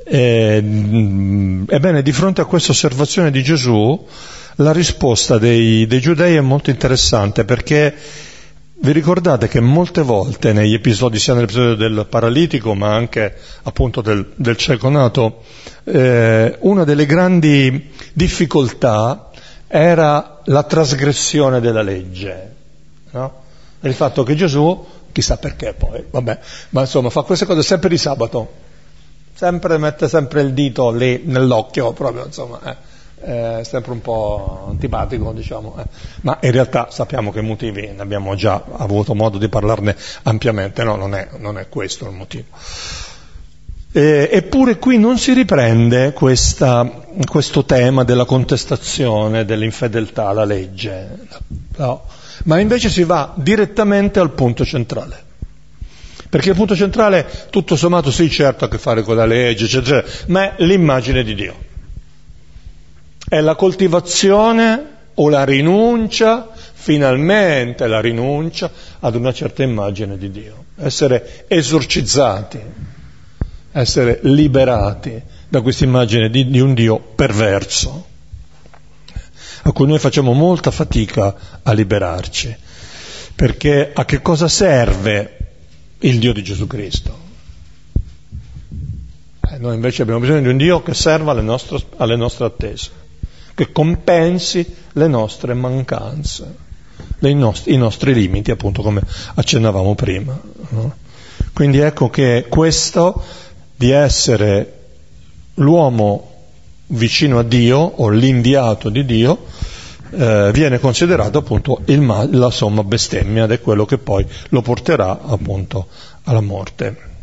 E, 0.06 0.60
mm, 0.62 1.64
ebbene, 1.68 2.02
di 2.02 2.12
fronte 2.12 2.42
a 2.42 2.46
questa 2.46 2.72
osservazione 2.72 3.32
di 3.32 3.42
Gesù, 3.42 4.06
la 4.56 4.72
risposta 4.72 5.38
dei, 5.38 5.86
dei 5.86 6.00
giudei 6.00 6.36
è 6.36 6.42
molto 6.42 6.70
interessante 6.70 7.44
perché 7.44 7.94
vi 8.78 8.92
ricordate 8.92 9.48
che 9.48 9.60
molte 9.60 10.02
volte 10.02 10.54
negli 10.54 10.74
episodi, 10.74 11.18
sia 11.18 11.34
nell'episodio 11.34 11.76
del 11.76 12.06
paralitico 12.10 12.74
ma 12.74 12.94
anche 12.94 13.36
appunto 13.64 14.02
del, 14.02 14.34
del 14.36 14.58
cieco 14.58 14.90
nato, 14.90 15.44
eh, 15.84 16.58
una 16.60 16.84
delle 16.84 17.06
grandi 17.06 17.92
difficoltà 18.14 19.30
era 19.68 20.42
la 20.46 20.64
trasgressione 20.64 21.60
della 21.60 21.82
legge, 21.82 22.56
no? 23.12 23.44
il 23.82 23.94
fatto 23.94 24.24
che 24.24 24.36
Gesù, 24.36 24.86
chissà 25.12 25.38
perché 25.38 25.74
poi, 25.74 26.04
vabbè, 26.10 26.40
ma 26.70 26.82
insomma 26.82 27.10
fa 27.10 27.22
queste 27.24 27.46
cose 27.46 27.62
sempre 27.62 27.90
di 27.90 27.98
sabato, 27.98 28.52
sempre 29.34 29.78
mette 29.78 30.08
sempre 30.08 30.42
il 30.42 30.54
dito 30.54 30.92
lì 30.92 31.24
nell'occhio 31.26 31.92
proprio, 31.94 32.26
insomma. 32.26 32.60
Eh 32.64 32.94
eh, 33.26 33.64
sempre 33.64 33.92
un 33.92 34.02
po' 34.02 34.66
antipatico, 34.70 35.32
diciamo, 35.32 35.76
eh. 35.80 35.86
ma 36.22 36.38
in 36.42 36.52
realtà 36.52 36.90
sappiamo 36.92 37.32
che 37.32 37.42
motivi, 37.42 37.92
ne 37.92 38.02
abbiamo 38.02 38.36
già 38.36 38.64
avuto 38.78 39.16
modo 39.16 39.38
di 39.38 39.50
parlarne 39.50 39.96
ampiamente, 40.24 40.84
no, 40.84 40.96
non 40.96 41.16
è, 41.16 41.30
non 41.38 41.58
è 41.58 41.68
questo 41.68 42.06
il 42.06 42.12
motivo. 42.12 42.46
Eh, 43.92 44.30
eppure 44.32 44.78
qui 44.78 44.98
non 44.98 45.18
si 45.18 45.34
riprende 45.34 46.12
questa, 46.12 47.06
questo 47.28 47.64
tema 47.64 48.04
della 48.04 48.26
contestazione 48.26 49.46
dell'infedeltà 49.46 50.28
alla 50.28 50.44
legge, 50.44 51.18
no, 51.78 52.04
ma 52.44 52.60
invece 52.60 52.90
si 52.90 53.04
va 53.04 53.34
direttamente 53.36 54.20
al 54.20 54.32
punto 54.32 54.64
centrale. 54.64 55.24
Perché 56.30 56.50
il 56.50 56.56
punto 56.56 56.76
centrale, 56.76 57.26
tutto 57.50 57.78
sommato, 57.78 58.12
sì, 58.12 58.30
certo, 58.30 58.66
ha 58.66 58.68
a 58.68 58.70
che 58.70 58.78
fare 58.78 59.04
con 59.04 59.16
la 59.16 59.26
legge, 59.26 59.66
eccetera, 59.66 60.04
ma 60.28 60.56
è 60.56 60.64
l'immagine 60.64 61.24
di 61.24 61.34
Dio 61.34 61.65
è 63.28 63.40
la 63.42 63.56
coltivazione 63.56 64.94
o 65.16 65.30
la 65.30 65.44
rinuncia 65.44 66.50
finalmente 66.86 67.88
la 67.88 68.00
rinuncia 68.00 68.70
ad 69.00 69.16
una 69.16 69.34
certa 69.34 69.64
immagine 69.64 70.20
di 70.20 70.30
Dio, 70.30 70.66
essere 70.76 71.46
esorcizzati, 71.48 72.60
essere 73.72 74.20
liberati 74.22 75.20
da 75.50 75.62
questa 75.62 75.84
immagine 75.84 76.30
di, 76.30 76.48
di 76.48 76.60
un 76.60 76.76
Dio 76.76 77.00
perverso, 77.00 78.06
a 79.64 79.72
cui 79.72 79.88
noi 79.88 79.98
facciamo 79.98 80.34
molta 80.34 80.70
fatica 80.70 81.36
a 81.64 81.72
liberarci, 81.74 82.56
perché 83.34 83.90
a 83.92 84.06
che 84.06 84.22
cosa 84.22 84.48
serve 84.48 85.38
il 86.02 86.20
Dio 86.20 86.34
di 86.34 86.44
Gesù 86.44 86.68
Cristo? 86.68 87.18
Eh, 89.50 89.58
noi 89.58 89.74
invece 89.74 90.04
abbiamo 90.04 90.20
bisogno 90.20 90.42
di 90.42 90.50
un 90.50 90.58
Dio 90.58 90.84
che 90.84 90.94
serva 90.94 91.32
alle 91.32 91.42
nostre, 91.42 91.80
alle 91.98 92.16
nostre 92.16 92.46
attese, 92.46 92.92
che 93.56 93.72
compensi 93.72 94.76
le 94.92 95.08
nostre 95.08 95.54
mancanze, 95.54 96.56
nostri, 97.20 97.74
i 97.74 97.78
nostri 97.78 98.14
limiti, 98.14 98.52
appunto 98.52 98.82
come 98.82 99.02
accennavamo 99.34 99.96
prima. 99.96 100.40
No? 100.70 100.96
Quindi 101.54 101.80
ecco 101.80 102.10
che 102.10 102.46
questo 102.50 103.24
di 103.76 103.90
essere 103.90 104.74
l'uomo 105.56 106.34
vicino 106.88 107.40
a 107.40 107.44
Dio 107.44 107.80
o 107.80 108.10
l'inviato 108.10 108.90
di 108.90 109.06
Dio 109.06 109.46
eh, 110.12 110.52
viene 110.54 110.80
considerato 110.80 111.40
appunto 111.40 111.82
il, 111.86 112.30
la 112.32 112.52
somma 112.52 112.84
bestemmia 112.84 113.46
ed 113.46 113.52
è 113.52 113.62
quello 113.62 113.86
che 113.86 113.98
poi 113.98 114.26
lo 114.50 114.62
porterà 114.62 115.22
appunto 115.24 115.88
alla 116.24 116.42
morte. 116.42 117.14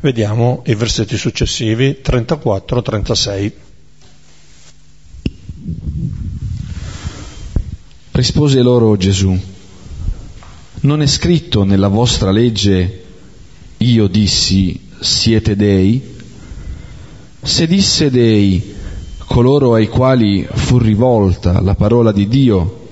Vediamo 0.00 0.62
i 0.66 0.74
versetti 0.74 1.16
successivi 1.16 2.00
34-36. 2.02 3.52
Rispose 8.12 8.60
loro 8.60 8.96
Gesù, 8.96 9.38
non 10.82 11.02
è 11.02 11.06
scritto 11.06 11.64
nella 11.64 11.88
vostra 11.88 12.30
legge, 12.30 13.04
io 13.78 14.06
dissi, 14.08 14.78
siete 15.00 15.56
dei? 15.56 16.02
Se 17.42 17.66
disse 17.66 18.10
dei, 18.10 18.74
coloro 19.26 19.74
ai 19.74 19.88
quali 19.88 20.46
fu 20.50 20.78
rivolta 20.78 21.60
la 21.60 21.74
parola 21.74 22.12
di 22.12 22.28
Dio, 22.28 22.88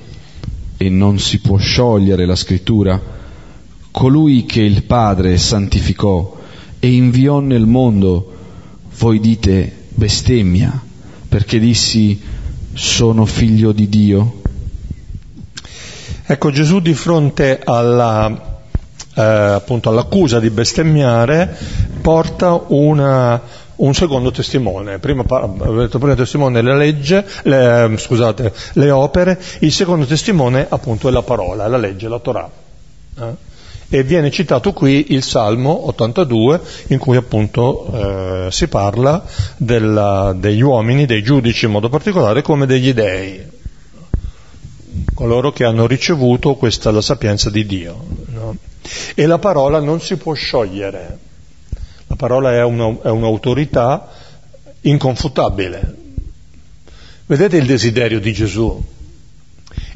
e 0.76 0.88
non 0.88 1.18
si 1.18 1.40
può 1.40 1.56
sciogliere 1.56 2.24
la 2.24 2.36
scrittura, 2.36 3.00
colui 3.90 4.44
che 4.44 4.62
il 4.62 4.84
Padre 4.84 5.36
santificò 5.36 6.38
e 6.78 6.92
inviò 6.92 7.40
nel 7.40 7.66
mondo, 7.66 8.34
voi 8.98 9.18
dite 9.20 9.86
bestemmia, 9.94 10.80
perché 11.28 11.58
dissi 11.58 12.18
sono 12.78 13.26
figlio 13.26 13.72
di 13.72 13.88
Dio? 13.88 14.40
Ecco 16.24 16.50
Gesù 16.52 16.78
di 16.78 16.94
fronte 16.94 17.60
alla, 17.64 18.60
eh, 19.14 19.22
appunto 19.22 19.88
all'accusa 19.88 20.38
di 20.38 20.48
bestemmiare 20.50 21.56
porta 22.00 22.62
una, 22.68 23.42
un 23.76 23.94
secondo 23.94 24.30
testimone. 24.30 25.00
Prima 25.00 25.22
detto 25.22 25.98
prima 25.98 26.14
testimone 26.14 26.62
le 26.62 26.76
legge, 26.76 27.26
le, 27.42 27.94
scusate, 27.96 28.52
le 28.74 28.90
opere, 28.90 29.40
il 29.60 29.72
secondo 29.72 30.06
testimone 30.06 30.64
appunto 30.68 31.08
è 31.08 31.10
la 31.10 31.22
parola, 31.22 31.66
la 31.66 31.78
legge, 31.78 32.06
la 32.08 32.20
Torah. 32.20 32.50
Eh? 33.18 33.47
E 33.90 34.02
viene 34.02 34.30
citato 34.30 34.72
qui 34.72 35.12
il 35.12 35.22
Salmo 35.22 35.86
82 35.88 36.60
in 36.88 36.98
cui 36.98 37.16
appunto 37.16 37.86
eh, 38.46 38.48
si 38.50 38.68
parla 38.68 39.24
della, 39.56 40.34
degli 40.36 40.60
uomini, 40.60 41.06
dei 41.06 41.22
giudici 41.22 41.64
in 41.64 41.70
modo 41.70 41.88
particolare, 41.88 42.42
come 42.42 42.66
degli 42.66 42.92
dei, 42.92 43.42
coloro 45.14 45.52
che 45.52 45.64
hanno 45.64 45.86
ricevuto 45.86 46.54
questa 46.54 46.90
la 46.90 47.00
sapienza 47.00 47.48
di 47.48 47.64
Dio. 47.64 48.04
No? 48.26 48.56
E 49.14 49.26
la 49.26 49.38
parola 49.38 49.80
non 49.80 50.00
si 50.00 50.16
può 50.16 50.34
sciogliere 50.34 51.26
la 52.08 52.16
parola 52.16 52.52
è, 52.52 52.64
una, 52.64 52.96
è 53.02 53.10
un'autorità 53.10 54.10
inconfutabile. 54.80 55.96
Vedete 57.26 57.58
il 57.58 57.66
desiderio 57.66 58.18
di 58.18 58.32
Gesù? 58.32 58.82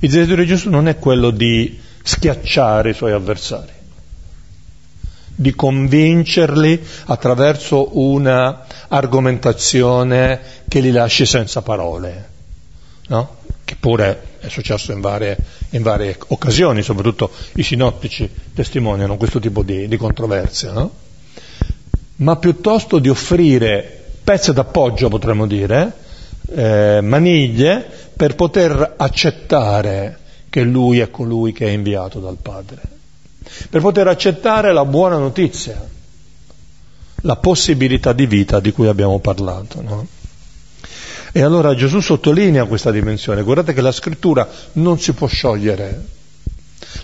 Il 0.01 0.11
desiderio 0.11 0.45
di 0.45 0.47
Gesù 0.47 0.69
non 0.69 0.89
è 0.89 0.99
quello 0.99 1.31
di 1.31 1.81
schiacciare 2.03 2.91
i 2.91 2.95
suoi 2.95 3.13
avversari, 3.13 3.73
di 5.35 5.55
convincerli 5.55 6.81
attraverso 7.07 7.99
una 7.99 8.65
argomentazione 8.89 10.41
che 10.69 10.81
li 10.81 10.91
lasci 10.91 11.27
senza 11.27 11.63
parole, 11.63 12.29
no? 13.09 13.37
che 13.65 13.77
pure 13.79 14.23
è 14.41 14.49
successo 14.49 14.93
in 14.93 15.01
varie, 15.01 15.37
in 15.71 15.83
varie, 15.83 16.19
occasioni, 16.29 16.83
soprattutto 16.83 17.31
i 17.55 17.63
sinottici 17.63 18.29
testimoniano 18.55 19.17
questo 19.17 19.41
tipo 19.41 19.63
di, 19.63 19.89
di 19.89 19.97
controversia. 19.97 20.73
No? 20.73 20.91
ma 22.23 22.37
piuttosto 22.37 22.99
di 22.99 23.09
offrire 23.09 24.01
pezzi 24.23 24.53
d'appoggio, 24.53 25.09
potremmo 25.09 25.47
dire, 25.47 25.93
eh, 26.55 27.01
maniglie, 27.03 27.85
per 28.17 28.35
poter 28.35 28.95
accettare 28.97 30.19
che 30.49 30.63
lui 30.63 31.01
è 31.01 31.11
colui 31.11 31.53
che 31.53 31.67
è 31.67 31.71
inviato 31.71 32.21
dal 32.21 32.37
Padre, 32.41 32.81
per 33.69 33.81
poter 33.81 34.09
accettare 34.09 34.73
la 34.73 34.85
buona 34.85 35.17
notizia, 35.17 35.81
la 37.23 37.37
possibilità 37.37 38.13
di 38.13 38.27
vita 38.27 38.61
di 38.61 38.73
cui 38.73 38.89
abbiamo 38.89 39.19
parlato. 39.19 39.81
No? 39.81 40.07
E 41.33 41.43
allora 41.43 41.75
Gesù 41.75 42.01
sottolinea 42.01 42.67
questa 42.67 42.91
dimensione, 42.91 43.43
guardate 43.43 43.73
che 43.73 43.81
la 43.81 43.93
scrittura 43.93 44.47
non 44.73 44.99
si 44.99 45.13
può 45.15 45.27
sciogliere, 45.27 46.05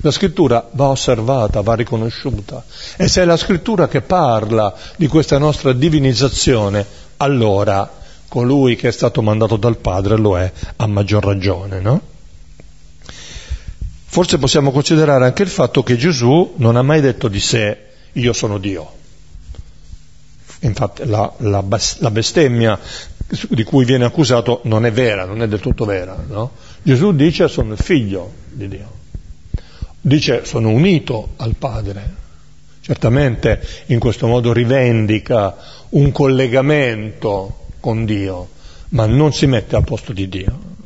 la 0.01 0.11
scrittura 0.11 0.69
va 0.73 0.89
osservata, 0.89 1.63
va 1.63 1.75
riconosciuta 1.75 2.63
e 2.97 3.09
se 3.09 3.23
è 3.23 3.25
la 3.25 3.39
scrittura 3.39 3.89
che 3.89 4.03
parla 4.03 4.75
di 4.97 5.07
questa 5.07 5.39
nostra 5.39 5.73
divinizzazione, 5.73 6.85
allora 7.17 7.91
colui 8.29 8.77
che 8.77 8.89
è 8.89 8.93
stato 8.93 9.23
mandato 9.23 9.57
dal 9.57 9.79
Padre 9.79 10.19
lo 10.19 10.39
è 10.39 10.53
a 10.77 10.87
maggior 10.87 11.25
ragione, 11.25 11.81
no? 11.81 12.01
Forse 14.11 14.39
possiamo 14.39 14.71
considerare 14.71 15.25
anche 15.25 15.43
il 15.43 15.49
fatto 15.49 15.83
che 15.83 15.97
Gesù 15.97 16.55
non 16.57 16.77
ha 16.77 16.83
mai 16.83 17.01
detto 17.01 17.29
di 17.29 17.41
sé 17.41 17.79
io 18.13 18.33
sono 18.33 18.59
Dio. 18.59 18.97
Infatti 20.61 21.07
la, 21.07 21.33
la, 21.39 21.65
la 21.99 22.11
bestemmia 22.11 22.79
di 23.51 23.63
cui 23.65 23.85
viene 23.85 24.05
accusato 24.05 24.63
non 24.65 24.87
è 24.87 24.93
vera, 24.93 25.25
non 25.25 25.43
è 25.43 25.49
del 25.49 25.61
tutto 25.61 25.85
vera. 25.85 26.25
No? 26.27 26.53
Gesù 26.83 27.13
dice 27.13 27.49
sono 27.49 27.75
il 27.75 27.79
figlio 27.79 28.33
di 28.51 28.69
Dio 28.69 28.97
dice 30.01 30.45
sono 30.45 30.71
unito 30.71 31.31
al 31.37 31.55
Padre. 31.57 32.27
Certamente 32.81 33.61
in 33.87 33.99
questo 33.99 34.27
modo 34.27 34.53
rivendica 34.53 35.55
un 35.91 36.11
collegamento 36.11 37.67
con 37.81 38.05
Dio, 38.05 38.49
ma 38.91 39.07
non 39.07 39.33
si 39.33 39.47
mette 39.47 39.77
al 39.77 39.85
posto 39.85 40.13
di 40.13 40.29
Dio. 40.29 40.77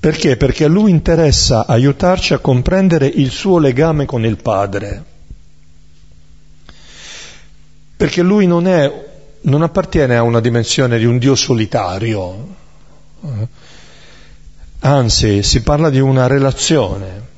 Perché? 0.00 0.36
Perché 0.36 0.64
a 0.64 0.68
lui 0.68 0.90
interessa 0.90 1.66
aiutarci 1.66 2.32
a 2.32 2.38
comprendere 2.38 3.06
il 3.06 3.30
suo 3.30 3.58
legame 3.58 4.06
con 4.06 4.24
il 4.24 4.38
Padre. 4.38 5.04
Perché 7.96 8.22
lui 8.22 8.46
non, 8.46 8.66
è, 8.66 9.08
non 9.42 9.62
appartiene 9.62 10.16
a 10.16 10.22
una 10.22 10.40
dimensione 10.40 10.98
di 10.98 11.04
un 11.04 11.18
Dio 11.18 11.34
solitario, 11.34 12.56
anzi 14.78 15.42
si 15.42 15.62
parla 15.62 15.90
di 15.90 16.00
una 16.00 16.26
relazione 16.26 17.28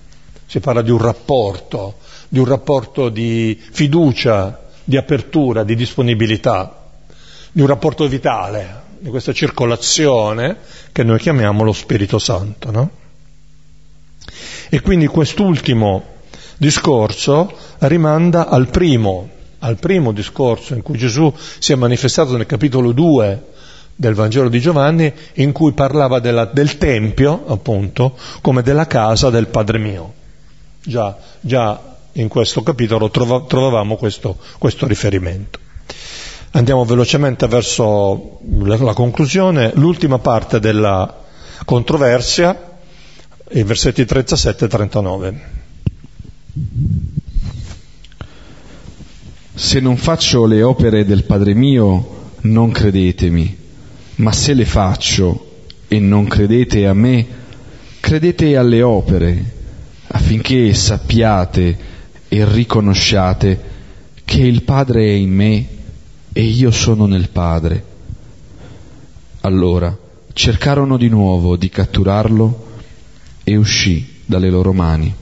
si 0.52 0.60
parla 0.60 0.82
di 0.82 0.90
un 0.90 0.98
rapporto, 0.98 1.94
di 2.28 2.38
un 2.38 2.44
rapporto 2.44 3.08
di 3.08 3.58
fiducia, 3.58 4.68
di 4.84 4.98
apertura, 4.98 5.64
di 5.64 5.74
disponibilità, 5.74 6.90
di 7.50 7.62
un 7.62 7.66
rapporto 7.66 8.06
vitale, 8.06 8.81
di 9.02 9.10
questa 9.10 9.32
circolazione 9.32 10.58
che 10.92 11.02
noi 11.02 11.18
chiamiamo 11.18 11.64
lo 11.64 11.72
Spirito 11.72 12.20
Santo. 12.20 12.70
No? 12.70 12.90
E 14.70 14.80
quindi 14.80 15.08
quest'ultimo 15.08 16.04
discorso 16.56 17.52
rimanda 17.78 18.46
al 18.46 18.68
primo, 18.68 19.28
al 19.58 19.76
primo 19.76 20.12
discorso 20.12 20.74
in 20.74 20.82
cui 20.82 20.96
Gesù 20.96 21.34
si 21.58 21.72
è 21.72 21.74
manifestato 21.74 22.36
nel 22.36 22.46
capitolo 22.46 22.92
2 22.92 23.46
del 23.96 24.14
Vangelo 24.14 24.48
di 24.48 24.60
Giovanni, 24.60 25.12
in 25.34 25.50
cui 25.50 25.72
parlava 25.72 26.20
della, 26.20 26.44
del 26.44 26.78
Tempio, 26.78 27.44
appunto, 27.48 28.16
come 28.40 28.62
della 28.62 28.86
casa 28.86 29.30
del 29.30 29.48
Padre 29.48 29.78
mio. 29.78 30.14
Già, 30.80 31.16
già 31.40 31.96
in 32.12 32.28
questo 32.28 32.62
capitolo 32.62 33.10
trova, 33.10 33.40
trovavamo 33.40 33.96
questo, 33.96 34.38
questo 34.58 34.86
riferimento. 34.86 35.58
Andiamo 36.54 36.84
velocemente 36.84 37.46
verso 37.46 38.40
la 38.60 38.92
conclusione, 38.92 39.72
l'ultima 39.74 40.18
parte 40.18 40.60
della 40.60 41.22
controversia, 41.64 42.78
i 43.52 43.62
versetti 43.62 44.04
37 44.04 44.66
e 44.66 44.68
39. 44.68 45.40
Se 49.54 49.80
non 49.80 49.96
faccio 49.96 50.44
le 50.44 50.62
opere 50.62 51.06
del 51.06 51.24
Padre 51.24 51.54
mio, 51.54 52.30
non 52.42 52.70
credetemi, 52.70 53.56
ma 54.16 54.32
se 54.32 54.52
le 54.52 54.66
faccio 54.66 55.64
e 55.88 55.98
non 56.00 56.26
credete 56.26 56.86
a 56.86 56.92
me, 56.92 57.26
credete 57.98 58.58
alle 58.58 58.82
opere 58.82 59.52
affinché 60.08 60.74
sappiate 60.74 61.78
e 62.28 62.44
riconosciate 62.44 63.70
che 64.26 64.42
il 64.42 64.64
Padre 64.64 65.04
è 65.06 65.12
in 65.12 65.30
me 65.30 65.66
e 66.32 66.42
io 66.42 66.70
sono 66.70 67.06
nel 67.06 67.28
Padre. 67.28 67.84
Allora 69.40 69.96
cercarono 70.32 70.96
di 70.96 71.08
nuovo 71.08 71.56
di 71.56 71.68
catturarlo 71.68 72.66
e 73.44 73.56
uscì 73.56 74.20
dalle 74.24 74.50
loro 74.50 74.72
mani. 74.72 75.14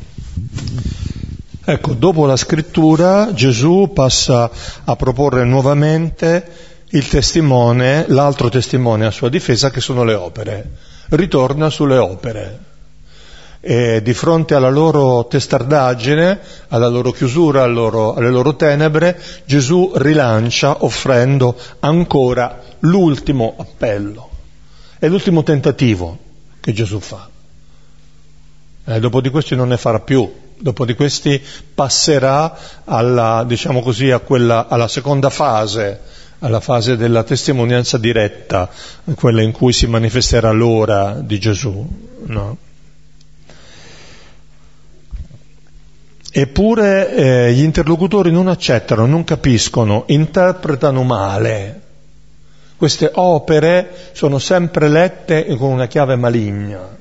Ecco, 1.62 1.94
dopo 1.94 2.26
la 2.26 2.36
scrittura 2.36 3.32
Gesù 3.32 3.90
passa 3.92 4.50
a 4.84 4.96
proporre 4.96 5.44
nuovamente 5.44 6.68
il 6.90 7.06
testimone, 7.06 8.06
l'altro 8.08 8.48
testimone 8.48 9.06
a 9.06 9.10
sua 9.10 9.28
difesa 9.28 9.70
che 9.70 9.80
sono 9.80 10.04
le 10.04 10.14
opere. 10.14 10.70
Ritorna 11.10 11.70
sulle 11.70 11.96
opere. 11.96 12.69
E 13.62 14.00
di 14.02 14.14
fronte 14.14 14.54
alla 14.54 14.70
loro 14.70 15.26
testardaggine, 15.26 16.40
alla 16.68 16.88
loro 16.88 17.10
chiusura, 17.12 17.66
loro, 17.66 18.14
alle 18.14 18.30
loro 18.30 18.56
tenebre, 18.56 19.20
Gesù 19.44 19.92
rilancia 19.96 20.82
offrendo 20.84 21.54
ancora 21.80 22.62
l'ultimo 22.80 23.54
appello. 23.58 24.30
È 24.98 25.06
l'ultimo 25.08 25.42
tentativo 25.42 26.16
che 26.60 26.72
Gesù 26.72 27.00
fa. 27.00 27.28
E 28.84 28.98
dopo 28.98 29.20
di 29.20 29.28
questi 29.28 29.54
non 29.54 29.68
ne 29.68 29.76
farà 29.76 30.00
più, 30.00 30.32
dopo 30.58 30.84
di 30.84 30.94
questi 30.94 31.40
passerà 31.74 32.56
alla, 32.84 33.44
diciamo 33.46 33.82
così, 33.82 34.14
quella, 34.24 34.68
alla 34.68 34.88
seconda 34.88 35.28
fase, 35.28 36.00
alla 36.40 36.60
fase 36.60 36.96
della 36.96 37.22
testimonianza 37.24 37.98
diretta, 37.98 38.70
quella 39.14 39.42
in 39.42 39.52
cui 39.52 39.72
si 39.72 39.86
manifesterà 39.86 40.50
l'ora 40.50 41.20
di 41.20 41.38
Gesù. 41.38 41.86
No? 42.24 42.56
Eppure 46.32 47.14
eh, 47.14 47.52
gli 47.52 47.62
interlocutori 47.62 48.30
non 48.30 48.48
accettano, 48.48 49.06
non 49.06 49.24
capiscono, 49.24 50.04
interpretano 50.06 51.02
male. 51.02 51.80
Queste 52.76 53.10
opere 53.14 54.10
sono 54.12 54.38
sempre 54.38 54.88
lette 54.88 55.46
con 55.56 55.70
una 55.70 55.86
chiave 55.86 56.16
maligna 56.16 56.98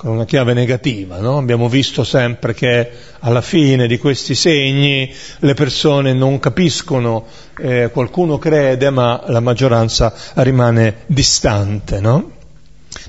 con 0.00 0.12
una 0.12 0.24
chiave 0.24 0.54
negativa. 0.54 1.18
No? 1.18 1.36
Abbiamo 1.36 1.68
visto 1.68 2.04
sempre 2.04 2.54
che 2.54 2.90
alla 3.18 3.42
fine 3.42 3.86
di 3.86 3.98
questi 3.98 4.34
segni 4.34 5.12
le 5.40 5.52
persone 5.52 6.14
non 6.14 6.40
capiscono, 6.40 7.26
eh, 7.58 7.90
qualcuno 7.92 8.38
crede, 8.38 8.88
ma 8.88 9.22
la 9.26 9.40
maggioranza 9.40 10.14
rimane 10.36 11.00
distante. 11.04 12.00
No? 12.00 12.30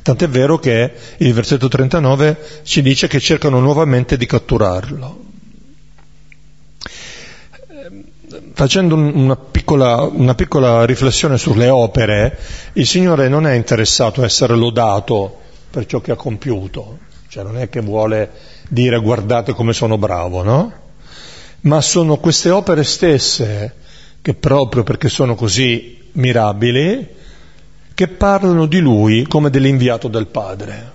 Tant'è 0.04 0.28
vero 0.28 0.60
che 0.60 0.94
il 1.18 1.34
versetto 1.34 1.68
39 1.68 2.62
ci 2.64 2.82
dice 2.82 3.08
che 3.08 3.20
cercano 3.20 3.60
nuovamente 3.60 4.16
di 4.18 4.26
catturarlo. 4.26 5.30
Facendo 8.54 8.96
una 8.96 9.36
piccola, 9.36 10.04
una 10.04 10.36
piccola 10.36 10.86
riflessione 10.86 11.38
sulle 11.38 11.70
opere, 11.70 12.38
il 12.74 12.86
Signore 12.86 13.28
non 13.28 13.48
è 13.48 13.54
interessato 13.54 14.22
a 14.22 14.26
essere 14.26 14.56
lodato 14.56 15.40
per 15.70 15.86
ciò 15.86 16.00
che 16.00 16.12
ha 16.12 16.16
compiuto, 16.16 17.00
cioè 17.28 17.44
non 17.44 17.58
è 17.58 17.70
che 17.70 17.82
vuole 17.82 18.30
dire 18.70 19.00
guardate 19.00 19.54
come 19.54 19.74
sono 19.74 19.98
bravo, 19.98 20.44
no? 20.44 20.74
Ma 21.62 21.82
sono 21.82 22.18
queste 22.18 22.50
opere 22.50 22.84
stesse 22.84 23.76
che 24.22 24.34
proprio 24.34 24.84
perché 24.84 25.10
sono 25.10 25.36
così 25.36 26.10
mirabili, 26.14 27.20
che 28.02 28.08
parlano 28.08 28.66
di 28.66 28.80
lui 28.80 29.28
come 29.28 29.52
dell'inviato 29.52 30.08
del 30.08 30.26
Padre. 30.26 30.94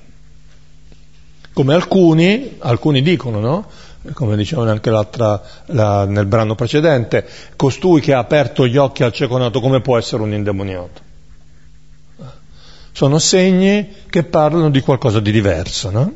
Come 1.52 1.72
alcuni, 1.72 2.56
alcuni 2.58 3.00
dicono, 3.00 3.38
no? 3.38 3.66
Come 4.12 4.36
dicevano 4.36 4.72
anche 4.72 4.90
la, 4.90 6.04
nel 6.04 6.26
brano 6.26 6.56
precedente, 6.56 7.24
costui 7.54 8.00
che 8.00 8.12
ha 8.12 8.18
aperto 8.18 8.66
gli 8.66 8.76
occhi 8.76 9.04
al 9.04 9.12
cieco 9.12 9.38
nato, 9.38 9.60
come 9.60 9.80
può 9.80 9.96
essere 9.96 10.22
un 10.22 10.32
indemoniato? 10.32 11.04
sono 12.90 13.18
segni 13.18 13.88
che 14.08 14.24
parlano 14.24 14.70
di 14.70 14.80
qualcosa 14.80 15.20
di 15.20 15.30
diverso. 15.30 15.90
No? 15.90 16.12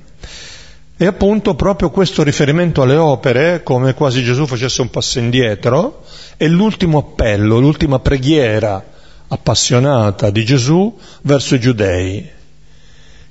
E 0.97 1.07
appunto 1.07 1.55
proprio 1.55 1.91
questo 1.91 2.25
riferimento 2.25 2.83
alle 2.83 2.97
opere, 2.97 3.63
come 3.63 3.95
quasi 3.95 4.25
Gesù 4.25 4.45
facesse 4.45 4.81
un 4.81 4.91
passo 4.91 5.21
indietro, 5.21 6.05
è 6.37 6.49
l'ultimo 6.49 6.99
appello, 6.99 7.61
l'ultima 7.61 8.01
preghiera 8.01 8.90
appassionata 9.33 10.31
di 10.31 10.45
Gesù 10.45 10.99
verso 11.23 11.55
i 11.55 11.61
giudei. 11.61 12.29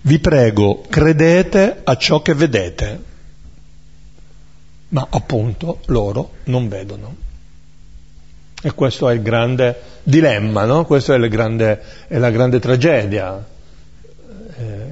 Vi 0.02 0.20
prego, 0.20 0.84
credete 0.90 1.82
a 1.84 1.98
ciò 1.98 2.22
che 2.22 2.34
vedete. 2.34 3.04
Ma 4.90 5.06
appunto 5.10 5.82
loro 5.88 6.32
non 6.46 6.68
vedono. 6.70 7.16
E 8.62 8.74
questo 8.74 9.10
è 9.10 9.14
il 9.14 9.22
grande 9.22 9.82
dilemma, 10.04 10.66
no? 10.66 10.86
Questa 10.86 11.14
è, 11.14 11.18
è, 11.18 12.18
la 12.18 12.30
grande 12.30 12.60
tragedia. 12.60 13.46
Eh, 14.58 14.88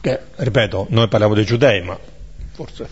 che, 0.00 0.20
ripeto, 0.36 0.86
noi 0.90 1.08
parliamo 1.08 1.34
dei 1.34 1.44
giudei, 1.44 1.82
ma 1.82 1.98
forse 2.52 2.88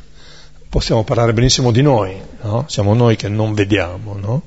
possiamo 0.68 1.04
parlare 1.04 1.32
benissimo 1.32 1.70
di 1.70 1.82
noi, 1.82 2.20
no? 2.42 2.64
Siamo 2.68 2.94
noi 2.94 3.16
che 3.16 3.28
non 3.28 3.54
vediamo, 3.54 4.16
no? 4.16 4.42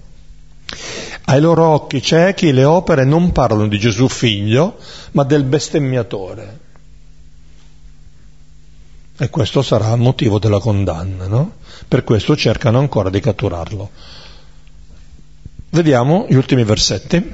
Ai 1.25 1.39
loro 1.39 1.65
occhi 1.65 2.01
ciechi 2.01 2.51
le 2.51 2.63
opere 2.63 3.05
non 3.05 3.31
parlano 3.31 3.67
di 3.67 3.79
Gesù 3.79 4.07
figlio, 4.07 4.77
ma 5.11 5.23
del 5.23 5.43
bestemmiatore. 5.43 6.59
E 9.17 9.29
questo 9.29 9.61
sarà 9.61 9.93
il 9.93 10.01
motivo 10.01 10.39
della 10.39 10.59
condanna, 10.59 11.27
no? 11.27 11.53
Per 11.87 12.03
questo 12.03 12.35
cercano 12.35 12.79
ancora 12.79 13.09
di 13.09 13.19
catturarlo. 13.19 13.89
Vediamo 15.69 16.25
gli 16.27 16.33
ultimi 16.33 16.63
versetti. 16.63 17.31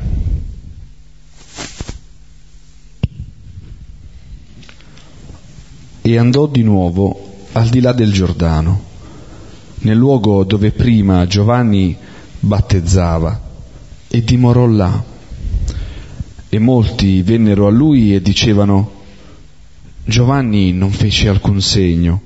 E 6.01 6.17
andò 6.17 6.45
di 6.45 6.63
nuovo 6.63 7.35
al 7.53 7.69
di 7.69 7.81
là 7.81 7.93
del 7.93 8.11
Giordano, 8.11 8.83
nel 9.79 9.97
luogo 9.97 10.43
dove 10.43 10.71
prima 10.71 11.25
Giovanni 11.25 11.97
battezzava, 12.39 13.46
e 14.17 14.23
dimorò 14.23 14.65
là. 14.65 15.03
E 16.49 16.59
molti 16.59 17.21
vennero 17.21 17.67
a 17.67 17.69
lui 17.69 18.15
e 18.15 18.21
dicevano, 18.21 18.91
Giovanni 20.03 20.71
non 20.71 20.91
fece 20.91 21.29
alcun 21.29 21.61
segno, 21.61 22.21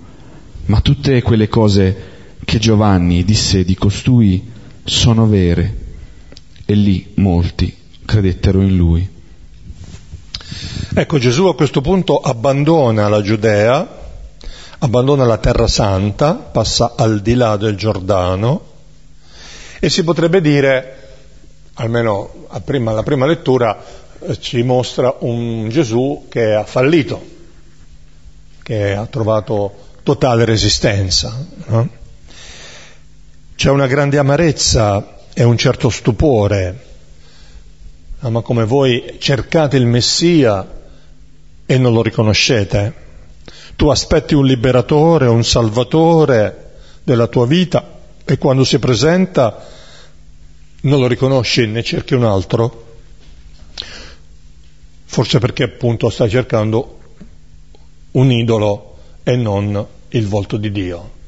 ma 0.67 0.79
tutte 0.79 1.21
quelle 1.21 1.49
cose 1.49 2.09
che 2.45 2.59
Giovanni 2.59 3.25
disse 3.25 3.65
di 3.65 3.75
costui 3.75 4.49
sono 4.83 5.27
vere 5.27 5.79
e 6.65 6.75
lì 6.75 7.11
molti 7.15 7.75
credettero 8.05 8.61
in 8.61 8.75
lui. 8.75 9.09
Ecco, 10.93 11.17
Gesù 11.17 11.45
a 11.45 11.55
questo 11.55 11.81
punto 11.81 12.19
abbandona 12.19 13.09
la 13.09 13.21
Giudea, 13.21 13.99
abbandona 14.79 15.25
la 15.25 15.37
terra 15.37 15.67
santa, 15.67 16.35
passa 16.35 16.93
al 16.95 17.21
di 17.21 17.33
là 17.33 17.57
del 17.57 17.75
Giordano 17.75 18.69
e 19.79 19.89
si 19.89 20.03
potrebbe 20.03 20.41
dire, 20.41 21.00
almeno 21.75 22.47
prima, 22.63 22.91
alla 22.91 23.03
prima 23.03 23.25
lettura, 23.25 23.83
eh, 24.19 24.39
ci 24.39 24.61
mostra 24.63 25.15
un 25.19 25.69
Gesù 25.69 26.25
che 26.29 26.53
ha 26.53 26.65
fallito, 26.65 27.21
che 28.63 28.93
ha 28.93 29.05
trovato 29.05 29.89
totale 30.03 30.45
resistenza. 30.45 31.45
No? 31.67 31.89
C'è 33.55 33.69
una 33.69 33.87
grande 33.87 34.17
amarezza 34.17 35.19
è 35.33 35.43
un 35.43 35.57
certo 35.57 35.89
stupore. 35.89 36.89
Ah, 38.19 38.29
ma 38.29 38.41
come 38.41 38.65
voi 38.65 39.15
cercate 39.19 39.77
il 39.77 39.85
Messia 39.85 40.67
e 41.65 41.77
non 41.77 41.93
lo 41.93 42.01
riconoscete? 42.01 42.93
Tu 43.75 43.87
aspetti 43.87 44.35
un 44.35 44.45
liberatore, 44.45 45.27
un 45.27 45.43
salvatore 45.43 46.69
della 47.03 47.27
tua 47.27 47.47
vita 47.47 47.99
e 48.23 48.37
quando 48.37 48.63
si 48.63 48.77
presenta 48.77 49.65
non 50.81 50.99
lo 50.99 51.07
riconosci, 51.07 51.67
ne 51.67 51.83
cerchi 51.83 52.13
un 52.13 52.23
altro? 52.23 52.85
Forse 55.05 55.39
perché 55.39 55.63
appunto 55.63 56.09
stai 56.09 56.29
cercando 56.29 56.99
un 58.11 58.31
idolo 58.31 58.97
e 59.23 59.35
non 59.35 59.85
il 60.09 60.27
volto 60.27 60.57
di 60.57 60.71
Dio 60.71 61.19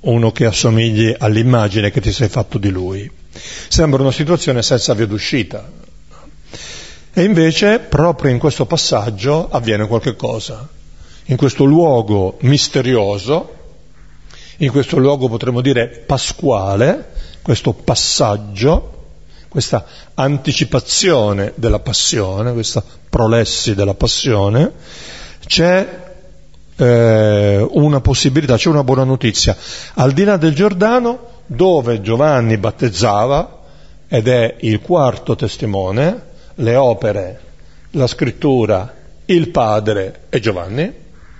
uno 0.00 0.30
che 0.30 0.46
assomigli 0.46 1.14
all'immagine 1.16 1.90
che 1.90 2.00
ti 2.00 2.12
sei 2.12 2.28
fatto 2.28 2.58
di 2.58 2.70
lui. 2.70 3.10
Sembra 3.30 4.02
una 4.02 4.12
situazione 4.12 4.62
senza 4.62 4.94
via 4.94 5.06
d'uscita. 5.06 5.70
E 7.12 7.22
invece, 7.24 7.80
proprio 7.80 8.30
in 8.30 8.38
questo 8.38 8.64
passaggio, 8.64 9.48
avviene 9.50 9.86
qualche 9.88 10.14
cosa. 10.14 10.68
In 11.26 11.36
questo 11.36 11.64
luogo 11.64 12.36
misterioso, 12.42 13.54
in 14.58 14.70
questo 14.70 14.98
luogo 14.98 15.28
potremmo 15.28 15.60
dire 15.60 15.88
pasquale, 15.88 17.12
questo 17.48 17.72
passaggio, 17.72 19.06
questa 19.48 19.82
anticipazione 20.12 21.54
della 21.54 21.78
passione, 21.78 22.52
questa 22.52 22.84
prolessi 23.08 23.74
della 23.74 23.94
passione, 23.94 24.70
c'è 25.46 26.12
eh, 26.76 27.66
una 27.70 28.02
possibilità, 28.02 28.58
c'è 28.58 28.68
una 28.68 28.84
buona 28.84 29.04
notizia. 29.04 29.56
Al 29.94 30.12
di 30.12 30.24
là 30.24 30.36
del 30.36 30.54
Giordano, 30.54 31.20
dove 31.46 32.02
Giovanni 32.02 32.58
battezzava, 32.58 33.62
ed 34.08 34.28
è 34.28 34.56
il 34.60 34.82
quarto 34.82 35.34
testimone, 35.34 36.22
le 36.56 36.76
opere, 36.76 37.40
la 37.92 38.06
scrittura, 38.06 38.94
il 39.24 39.48
padre 39.48 40.24
e 40.28 40.38
Giovanni, 40.38 40.92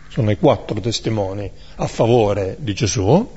sono 0.08 0.30
i 0.30 0.38
quattro 0.38 0.80
testimoni 0.80 1.52
a 1.76 1.86
favore 1.86 2.56
di 2.60 2.72
Gesù. 2.72 3.28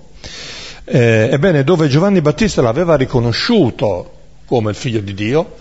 Eh, 0.84 1.30
ebbene, 1.32 1.64
dove 1.64 1.88
Giovanni 1.88 2.22
Battista 2.22 2.62
l'aveva 2.62 2.96
riconosciuto 2.96 4.20
come 4.46 4.72
il 4.72 4.76
figlio 4.76 5.00
di 5.00 5.14
Dio, 5.14 5.56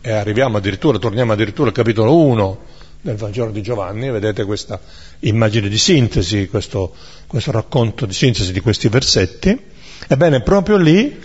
e 0.00 0.12
arriviamo 0.12 0.58
addirittura, 0.58 0.98
torniamo 0.98 1.32
addirittura 1.32 1.68
al 1.68 1.74
capitolo 1.74 2.16
1 2.16 2.58
del 3.00 3.16
Vangelo 3.16 3.50
di 3.50 3.62
Giovanni, 3.62 4.10
vedete 4.10 4.44
questa 4.44 4.78
immagine 5.20 5.68
di 5.68 5.78
sintesi, 5.78 6.48
questo, 6.48 6.94
questo 7.26 7.50
racconto 7.50 8.06
di 8.06 8.12
sintesi 8.12 8.52
di 8.52 8.60
questi 8.60 8.88
versetti, 8.88 9.58
ebbene, 10.06 10.42
proprio 10.42 10.76
lì 10.76 11.18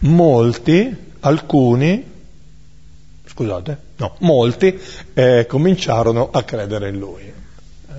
molti 0.00 0.94
alcuni, 1.20 2.10
scusate, 3.26 3.78
no, 3.96 4.16
molti 4.20 4.78
eh, 5.14 5.46
cominciarono 5.48 6.30
a 6.30 6.42
credere 6.42 6.90
in 6.90 6.98
lui. 6.98 7.22
Eh? 7.22 7.94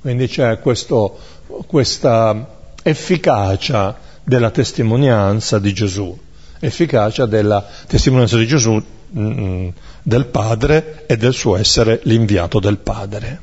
Quindi 0.00 0.28
c'è 0.28 0.60
questo, 0.60 1.18
questa 1.66 2.72
efficacia 2.82 4.06
della 4.28 4.50
testimonianza 4.50 5.58
di 5.58 5.72
Gesù, 5.72 6.16
efficacia 6.60 7.24
della 7.24 7.66
testimonianza 7.86 8.36
di 8.36 8.46
Gesù 8.46 8.72
mh, 8.72 9.20
mm, 9.20 9.68
del 10.02 10.26
Padre 10.26 11.04
e 11.06 11.16
del 11.16 11.32
suo 11.32 11.56
essere 11.56 12.00
l'inviato 12.02 12.60
del 12.60 12.76
Padre. 12.76 13.40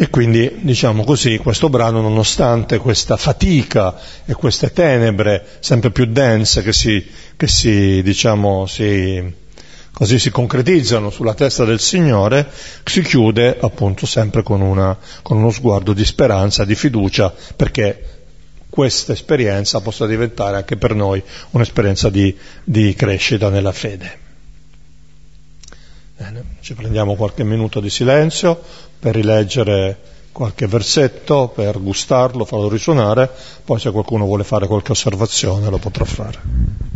E 0.00 0.08
quindi, 0.08 0.60
diciamo 0.62 1.04
così, 1.04 1.36
questo 1.36 1.68
brano, 1.68 2.00
nonostante 2.00 2.78
questa 2.78 3.18
fatica 3.18 3.96
e 4.24 4.32
queste 4.32 4.72
tenebre 4.72 5.44
sempre 5.58 5.90
più 5.90 6.06
dense 6.06 6.62
che 6.62 6.72
si, 6.72 7.04
che 7.36 7.48
si 7.48 8.00
diciamo, 8.02 8.64
si, 8.66 9.22
così 9.92 10.18
si 10.18 10.30
concretizzano 10.30 11.10
sulla 11.10 11.34
testa 11.34 11.64
del 11.64 11.80
Signore, 11.80 12.48
si 12.84 13.02
chiude 13.02 13.58
appunto 13.60 14.06
sempre 14.06 14.42
con, 14.42 14.62
una, 14.62 14.96
con 15.20 15.36
uno 15.36 15.50
sguardo 15.50 15.92
di 15.92 16.04
speranza, 16.04 16.64
di 16.64 16.76
fiducia, 16.76 17.34
perché 17.54 18.17
questa 18.78 19.12
esperienza 19.12 19.80
possa 19.80 20.06
diventare 20.06 20.54
anche 20.54 20.76
per 20.76 20.94
noi 20.94 21.20
un'esperienza 21.50 22.10
di, 22.10 22.32
di 22.62 22.94
crescita 22.94 23.48
nella 23.48 23.72
fede. 23.72 24.18
Bene, 26.16 26.44
ci 26.60 26.74
prendiamo 26.74 27.16
qualche 27.16 27.42
minuto 27.42 27.80
di 27.80 27.90
silenzio 27.90 28.62
per 29.00 29.16
rileggere 29.16 29.98
qualche 30.30 30.68
versetto, 30.68 31.48
per 31.48 31.82
gustarlo, 31.82 32.44
farlo 32.44 32.68
risuonare, 32.68 33.28
poi 33.64 33.80
se 33.80 33.90
qualcuno 33.90 34.26
vuole 34.26 34.44
fare 34.44 34.68
qualche 34.68 34.92
osservazione 34.92 35.68
lo 35.68 35.78
potrà 35.78 36.04
fare. 36.04 36.86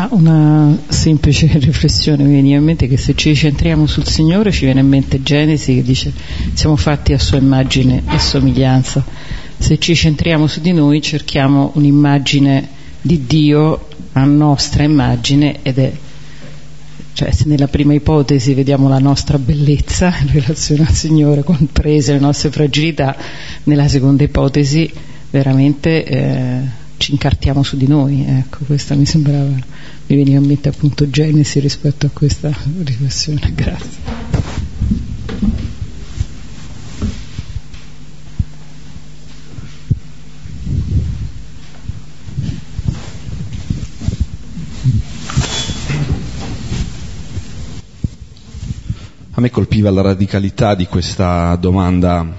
Ah, 0.00 0.08
una 0.12 0.78
semplice 1.00 1.48
riflessione 1.58 2.24
mi 2.24 2.32
viene 2.32 2.56
in 2.56 2.62
mente 2.62 2.86
che 2.86 2.98
se 2.98 3.14
ci 3.14 3.34
centriamo 3.34 3.86
sul 3.86 4.06
Signore 4.06 4.52
ci 4.52 4.66
viene 4.66 4.80
in 4.80 4.88
mente 4.88 5.22
Genesi 5.22 5.76
che 5.76 5.82
dice 5.82 6.12
siamo 6.52 6.76
fatti 6.76 7.14
a 7.14 7.18
sua 7.18 7.38
immagine 7.38 8.02
e 8.06 8.18
somiglianza. 8.18 9.02
Se 9.56 9.78
ci 9.78 9.94
centriamo 9.94 10.46
su 10.46 10.60
di 10.60 10.72
noi 10.72 11.00
cerchiamo 11.00 11.72
un'immagine 11.74 12.68
di 13.00 13.24
Dio 13.26 13.86
a 14.12 14.24
nostra 14.24 14.82
immagine 14.82 15.60
ed 15.62 15.78
è 15.78 15.92
cioè 17.12 17.32
se 17.32 17.44
nella 17.46 17.66
prima 17.66 17.94
ipotesi 17.94 18.54
vediamo 18.54 18.88
la 18.88 18.98
nostra 18.98 19.38
bellezza 19.38 20.14
in 20.20 20.32
relazione 20.32 20.82
al 20.82 20.92
Signore, 20.92 21.42
comprese 21.42 22.12
le 22.12 22.18
nostre 22.18 22.50
fragilità, 22.50 23.16
nella 23.64 23.88
seconda 23.88 24.22
ipotesi 24.22 24.90
veramente 25.30 26.04
eh, 26.04 26.60
ci 27.00 27.12
incartiamo 27.12 27.62
su 27.62 27.78
di 27.78 27.86
noi, 27.86 28.26
ecco, 28.26 28.58
questa 28.66 28.94
mi 28.94 29.06
sembrava, 29.06 29.46
mi 29.46 30.16
veniva 30.16 30.38
in 30.38 30.44
mente 30.44 30.68
appunto 30.68 31.08
Genesi 31.08 31.58
rispetto 31.58 32.04
a 32.04 32.10
questa 32.12 32.54
riflessione, 32.84 33.50
grazie. 33.56 34.28
A 49.30 49.40
me 49.40 49.48
colpiva 49.48 49.90
la 49.90 50.02
radicalità 50.02 50.74
di 50.74 50.84
questa 50.84 51.56
domanda 51.56 52.30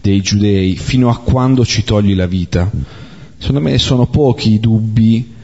dei 0.00 0.22
giudei, 0.22 0.74
fino 0.74 1.10
a 1.10 1.18
quando 1.18 1.66
ci 1.66 1.84
togli 1.84 2.14
la 2.14 2.26
vita? 2.26 3.02
Secondo 3.44 3.68
me 3.68 3.76
sono 3.76 4.06
pochi 4.06 4.54
i 4.54 4.58
dubbi 4.58 5.34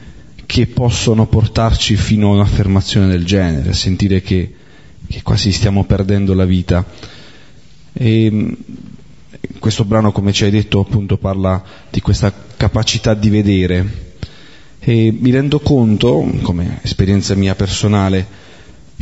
che 0.47 0.65
possono 0.65 1.27
portarci 1.27 1.95
fino 1.95 2.29
a 2.29 2.33
un'affermazione 2.33 3.05
del 3.05 3.23
genere, 3.23 3.69
a 3.69 3.73
sentire 3.73 4.23
che, 4.23 4.55
che 5.07 5.21
quasi 5.21 5.51
stiamo 5.51 5.83
perdendo 5.83 6.33
la 6.33 6.45
vita. 6.45 6.83
E 7.93 8.57
questo 9.59 9.85
brano, 9.85 10.11
come 10.11 10.33
ci 10.33 10.45
hai 10.45 10.49
detto, 10.49 10.79
appunto 10.79 11.17
parla 11.17 11.63
di 11.91 12.01
questa 12.01 12.33
capacità 12.57 13.13
di 13.13 13.29
vedere. 13.29 14.13
E 14.79 15.15
mi 15.15 15.29
rendo 15.29 15.59
conto, 15.59 16.27
come 16.41 16.79
esperienza 16.81 17.35
mia 17.35 17.53
personale, 17.53 18.25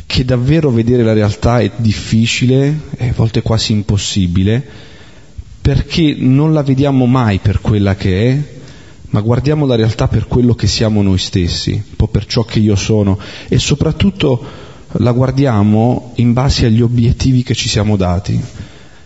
che 0.06 0.26
davvero 0.26 0.72
vedere 0.72 1.04
la 1.04 1.14
realtà 1.14 1.62
è 1.62 1.72
difficile 1.78 2.82
e 2.98 3.08
a 3.08 3.14
volte 3.14 3.44
quasi 3.44 3.72
impossibile, 3.72 4.62
perché 5.62 6.18
non 6.18 6.52
la 6.52 6.64
vediamo 6.64 7.06
mai 7.06 7.38
per 7.38 7.62
quella 7.62 7.96
che 7.96 8.30
è, 8.30 8.58
ma 9.12 9.22
guardiamo 9.22 9.66
la 9.66 9.76
realtà 9.76 10.08
per 10.08 10.28
quello 10.28 10.54
che 10.54 10.68
siamo 10.68 11.02
noi 11.02 11.18
stessi, 11.18 11.72
un 11.72 11.96
po' 11.96 12.08
per 12.08 12.26
ciò 12.26 12.44
che 12.44 12.60
io 12.60 12.76
sono 12.76 13.18
e 13.48 13.58
soprattutto 13.58 14.68
la 14.94 15.12
guardiamo 15.12 16.14
in 16.16 16.34
base 16.34 16.66
agli 16.66 16.82
obiettivi 16.82 17.44
che 17.44 17.56
ci 17.56 17.70
siamo 17.70 17.96
dati. 17.96 18.40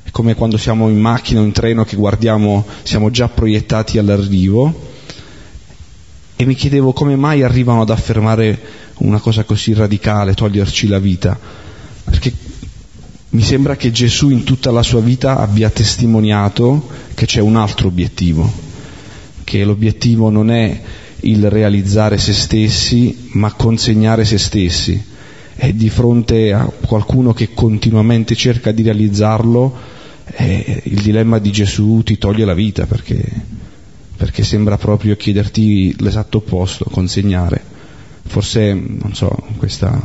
È 0.03 0.11
come 0.11 0.35
quando 0.35 0.57
siamo 0.57 0.89
in 0.89 0.99
macchina 0.99 1.39
o 1.39 1.43
in 1.43 1.53
treno 1.53 1.85
che 1.85 1.95
guardiamo, 1.95 2.65
siamo 2.83 3.11
già 3.11 3.29
proiettati 3.29 3.97
all'arrivo 3.97 4.91
e 6.35 6.45
mi 6.45 6.55
chiedevo 6.55 6.91
come 6.91 7.15
mai 7.15 7.41
arrivano 7.41 7.81
ad 7.81 7.89
affermare 7.89 8.59
una 8.97 9.19
cosa 9.19 9.43
così 9.43 9.73
radicale, 9.73 10.33
toglierci 10.33 10.87
la 10.87 10.99
vita, 10.99 11.39
perché 12.03 12.33
mi 13.29 13.41
sembra 13.41 13.77
che 13.77 13.91
Gesù 13.91 14.29
in 14.29 14.43
tutta 14.43 14.69
la 14.69 14.83
sua 14.83 14.99
vita 14.99 15.39
abbia 15.39 15.69
testimoniato 15.69 16.89
che 17.13 17.25
c'è 17.25 17.39
un 17.39 17.55
altro 17.55 17.87
obiettivo 17.87 18.71
che 19.43 19.63
l'obiettivo 19.63 20.29
non 20.29 20.49
è 20.51 20.81
il 21.23 21.49
realizzare 21.49 22.17
se 22.17 22.33
stessi, 22.33 23.29
ma 23.33 23.53
consegnare 23.53 24.25
se 24.25 24.37
stessi. 24.37 25.11
E 25.55 25.75
di 25.75 25.89
fronte 25.89 26.51
a 26.53 26.65
qualcuno 26.65 27.33
che 27.33 27.53
continuamente 27.53 28.35
cerca 28.35 28.71
di 28.71 28.81
realizzarlo, 28.81 29.91
eh, 30.35 30.81
il 30.85 31.01
dilemma 31.01 31.39
di 31.39 31.51
Gesù 31.51 32.01
ti 32.03 32.17
toglie 32.17 32.45
la 32.45 32.53
vita 32.53 32.85
perché, 32.85 33.23
perché 34.17 34.43
sembra 34.43 34.77
proprio 34.77 35.15
chiederti 35.15 35.95
l'esatto 35.99 36.37
opposto, 36.39 36.85
consegnare. 36.85 37.71
Forse, 38.25 38.73
non 38.73 39.13
so, 39.13 39.29
questa, 39.57 40.01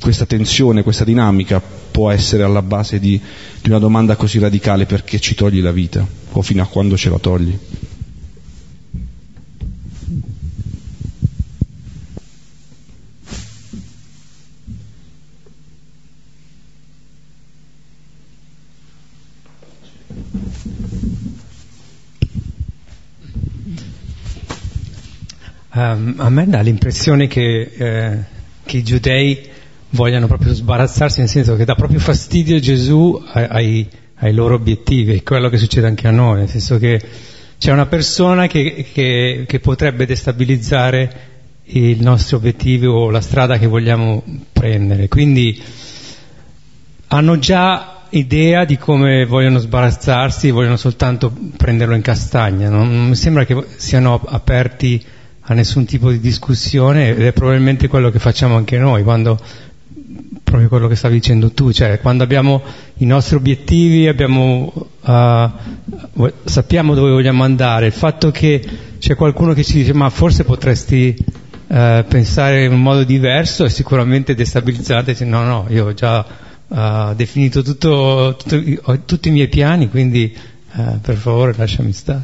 questa 0.00 0.26
tensione, 0.26 0.82
questa 0.82 1.04
dinamica 1.04 1.60
può 1.60 2.10
essere 2.10 2.42
alla 2.42 2.62
base 2.62 3.00
di, 3.00 3.18
di 3.60 3.68
una 3.70 3.78
domanda 3.78 4.16
così 4.16 4.38
radicale 4.38 4.86
perché 4.86 5.18
ci 5.18 5.34
togli 5.34 5.60
la 5.60 5.72
vita 5.72 6.25
o 6.38 6.42
fino 6.42 6.62
a 6.62 6.66
quando 6.66 6.98
ce 6.98 7.08
la 7.08 7.18
togli. 7.18 7.58
Um, 25.72 26.14
a 26.18 26.30
me 26.30 26.46
dà 26.46 26.60
l'impressione 26.60 27.26
che, 27.26 27.60
eh, 27.76 28.18
che, 28.64 28.76
i 28.78 28.82
giudei 28.82 29.46
vogliano 29.90 30.26
proprio 30.26 30.54
sbarazzarsi, 30.54 31.20
nel 31.20 31.28
senso 31.28 31.54
che 31.54 31.66
dà 31.66 31.74
proprio 31.74 31.98
fastidio 31.98 32.58
Gesù 32.58 33.22
ai, 33.32 33.46
ai 33.50 33.88
loro 34.32 34.54
obiettivi, 34.54 35.14
è 35.14 35.22
quello 35.22 35.48
che 35.48 35.58
succede 35.58 35.86
anche 35.86 36.08
a 36.08 36.10
noi, 36.10 36.38
nel 36.38 36.48
senso 36.48 36.78
che 36.78 37.00
c'è 37.58 37.72
una 37.72 37.86
persona 37.86 38.46
che, 38.46 38.86
che, 38.92 39.44
che 39.46 39.60
potrebbe 39.60 40.06
destabilizzare 40.06 41.34
i 41.68 41.96
nostri 42.00 42.36
obiettivi 42.36 42.86
o 42.86 43.10
la 43.10 43.20
strada 43.20 43.58
che 43.58 43.66
vogliamo 43.66 44.22
prendere. 44.52 45.08
Quindi 45.08 45.60
hanno 47.08 47.38
già 47.38 48.04
idea 48.10 48.64
di 48.64 48.76
come 48.78 49.26
vogliono 49.26 49.58
sbarazzarsi, 49.58 50.50
vogliono 50.50 50.76
soltanto 50.76 51.32
prenderlo 51.56 51.94
in 51.94 52.02
castagna. 52.02 52.68
Non 52.68 53.08
mi 53.08 53.16
sembra 53.16 53.44
che 53.44 53.56
siano 53.76 54.20
aperti 54.24 55.04
a 55.48 55.54
nessun 55.54 55.84
tipo 55.84 56.10
di 56.10 56.20
discussione 56.20 57.10
ed 57.10 57.22
è 57.22 57.32
probabilmente 57.32 57.88
quello 57.88 58.10
che 58.10 58.18
facciamo 58.18 58.56
anche 58.56 58.78
noi 58.78 59.02
quando 59.02 59.38
proprio 60.46 60.68
quello 60.68 60.86
che 60.86 60.94
stavi 60.94 61.14
dicendo 61.14 61.50
tu, 61.50 61.72
cioè 61.72 61.98
quando 61.98 62.22
abbiamo 62.22 62.62
i 62.98 63.04
nostri 63.04 63.34
obiettivi, 63.34 64.06
abbiamo, 64.06 64.72
uh, 65.00 66.30
sappiamo 66.44 66.94
dove 66.94 67.10
vogliamo 67.10 67.42
andare, 67.42 67.86
il 67.86 67.92
fatto 67.92 68.30
che 68.30 68.64
c'è 68.98 69.16
qualcuno 69.16 69.54
che 69.54 69.64
ci 69.64 69.78
dice 69.78 69.92
ma 69.92 70.08
forse 70.08 70.44
potresti 70.44 71.16
uh, 71.18 72.04
pensare 72.06 72.64
in 72.64 72.72
un 72.72 72.80
modo 72.80 73.02
diverso 73.02 73.64
è 73.64 73.68
sicuramente 73.68 74.36
destabilizzante, 74.36 75.16
no 75.24 75.42
no, 75.42 75.66
io 75.68 75.86
ho 75.86 75.94
già 75.94 76.24
uh, 76.68 77.12
definito 77.16 77.62
tutto, 77.62 78.36
tutto, 78.38 79.00
tutti 79.04 79.28
i 79.28 79.32
miei 79.32 79.48
piani, 79.48 79.90
quindi 79.90 80.32
per 81.00 81.16
favore 81.16 81.54
lasciami 81.56 81.90
stare. 81.92 82.22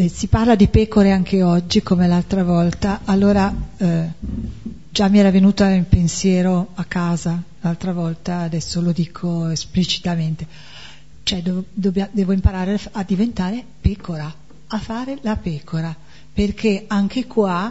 Eh, 0.00 0.08
si 0.08 0.28
parla 0.28 0.54
di 0.54 0.68
pecore 0.68 1.12
anche 1.12 1.42
oggi 1.42 1.82
come 1.82 2.06
l'altra 2.06 2.42
volta, 2.42 3.00
allora 3.04 3.54
eh, 3.76 4.08
già 4.90 5.08
mi 5.08 5.18
era 5.18 5.30
venuto 5.30 5.62
il 5.64 5.84
pensiero 5.84 6.68
a 6.74 6.84
casa 6.84 7.42
l'altra 7.60 7.92
volta, 7.92 8.38
adesso 8.38 8.80
lo 8.80 8.92
dico 8.92 9.48
esplicitamente, 9.48 10.46
cioè 11.22 11.42
do, 11.42 11.64
dobbia, 11.70 12.08
devo 12.10 12.32
imparare 12.32 12.80
a 12.92 13.02
diventare 13.02 13.62
pecora, 13.78 14.32
a 14.68 14.78
fare 14.78 15.18
la 15.20 15.36
pecora, 15.36 15.94
perché 16.32 16.84
anche 16.86 17.26
qua 17.26 17.70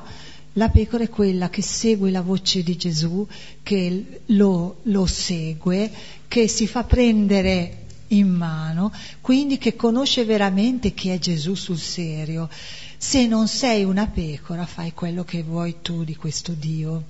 la 0.53 0.69
pecora 0.69 1.05
è 1.05 1.09
quella 1.09 1.49
che 1.49 1.63
segue 1.63 2.11
la 2.11 2.21
voce 2.21 2.61
di 2.61 2.77
Gesù, 2.77 3.25
che 3.63 4.21
lo, 4.27 4.81
lo 4.83 5.05
segue, 5.07 5.89
che 6.27 6.47
si 6.47 6.67
fa 6.67 6.83
prendere 6.83 7.78
in 8.09 8.29
mano, 8.29 8.91
quindi 9.21 9.57
che 9.57 9.75
conosce 9.75 10.25
veramente 10.25 10.93
chi 10.93 11.09
è 11.09 11.19
Gesù 11.19 11.55
sul 11.55 11.77
serio. 11.77 12.49
Se 12.97 13.27
non 13.27 13.47
sei 13.47 13.83
una 13.83 14.07
pecora, 14.07 14.65
fai 14.65 14.93
quello 14.93 15.23
che 15.23 15.43
vuoi 15.43 15.77
tu 15.81 16.03
di 16.03 16.15
questo 16.15 16.53
Dio, 16.53 17.05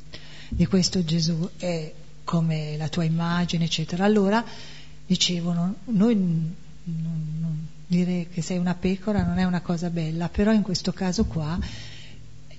di 0.50 0.66
questo 0.66 1.04
Gesù, 1.04 1.50
è 1.58 1.94
come 2.24 2.78
la 2.78 2.90
tua 2.90 3.04
immagine, 3.04 3.66
eccetera. 3.66 4.06
Allora, 4.06 4.44
dicevano, 5.06 5.76
noi 5.86 6.16
non, 6.16 6.56
non, 7.40 7.68
dire 7.88 8.28
che 8.32 8.44
sei 8.44 8.60
una 8.60 8.76
pecora 8.76 9.26
non 9.26 9.40
è 9.40 9.46
una 9.46 9.62
cosa 9.62 9.90
bella, 9.90 10.30
però 10.30 10.54
in 10.54 10.62
questo 10.62 10.92
caso 10.92 11.26
qua 11.26 11.58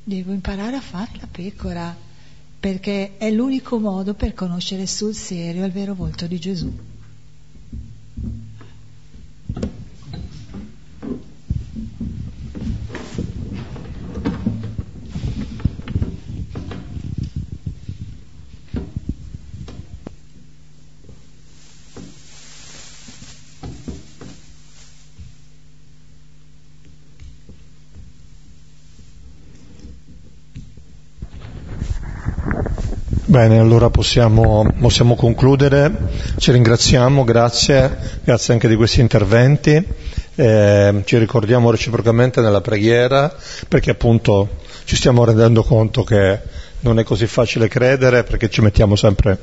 devo 0.03 0.33
imparare 0.33 0.77
a 0.77 0.81
fare 0.81 1.13
la 1.21 1.29
pecora, 1.31 1.97
perché 2.59 3.17
è 3.17 3.31
l'unico 3.31 3.79
modo 3.79 4.15
per 4.15 4.35
conoscere 4.35 4.87
sul 4.87 5.15
serio 5.15 5.65
il 5.65 5.73
vero 5.73 5.95
volto 5.95 6.27
di 6.27 6.39
Gesù. 6.39 6.90
Bene, 33.31 33.61
allora 33.61 33.91
possiamo, 33.91 34.67
possiamo, 34.81 35.15
concludere. 35.15 35.89
Ci 36.37 36.51
ringraziamo, 36.51 37.23
grazie, 37.23 37.97
grazie 38.25 38.55
anche 38.55 38.67
di 38.67 38.75
questi 38.75 38.99
interventi. 38.99 39.81
Eh, 40.35 41.03
ci 41.05 41.17
ricordiamo 41.17 41.71
reciprocamente 41.71 42.41
nella 42.41 42.61
preghiera 42.61 43.33
perché 43.69 43.93
appunto 43.93 44.57
ci 44.83 44.97
stiamo 44.97 45.25
rendendo 45.25 45.63
conto 45.63 46.03
che 46.03 46.41
non 46.81 46.99
è 46.99 47.05
così 47.05 47.29
facile 47.29 47.69
credere 47.69 48.25
perché 48.25 48.51
ci 48.51 48.63
mettiamo 48.63 48.97
sempre 48.97 49.39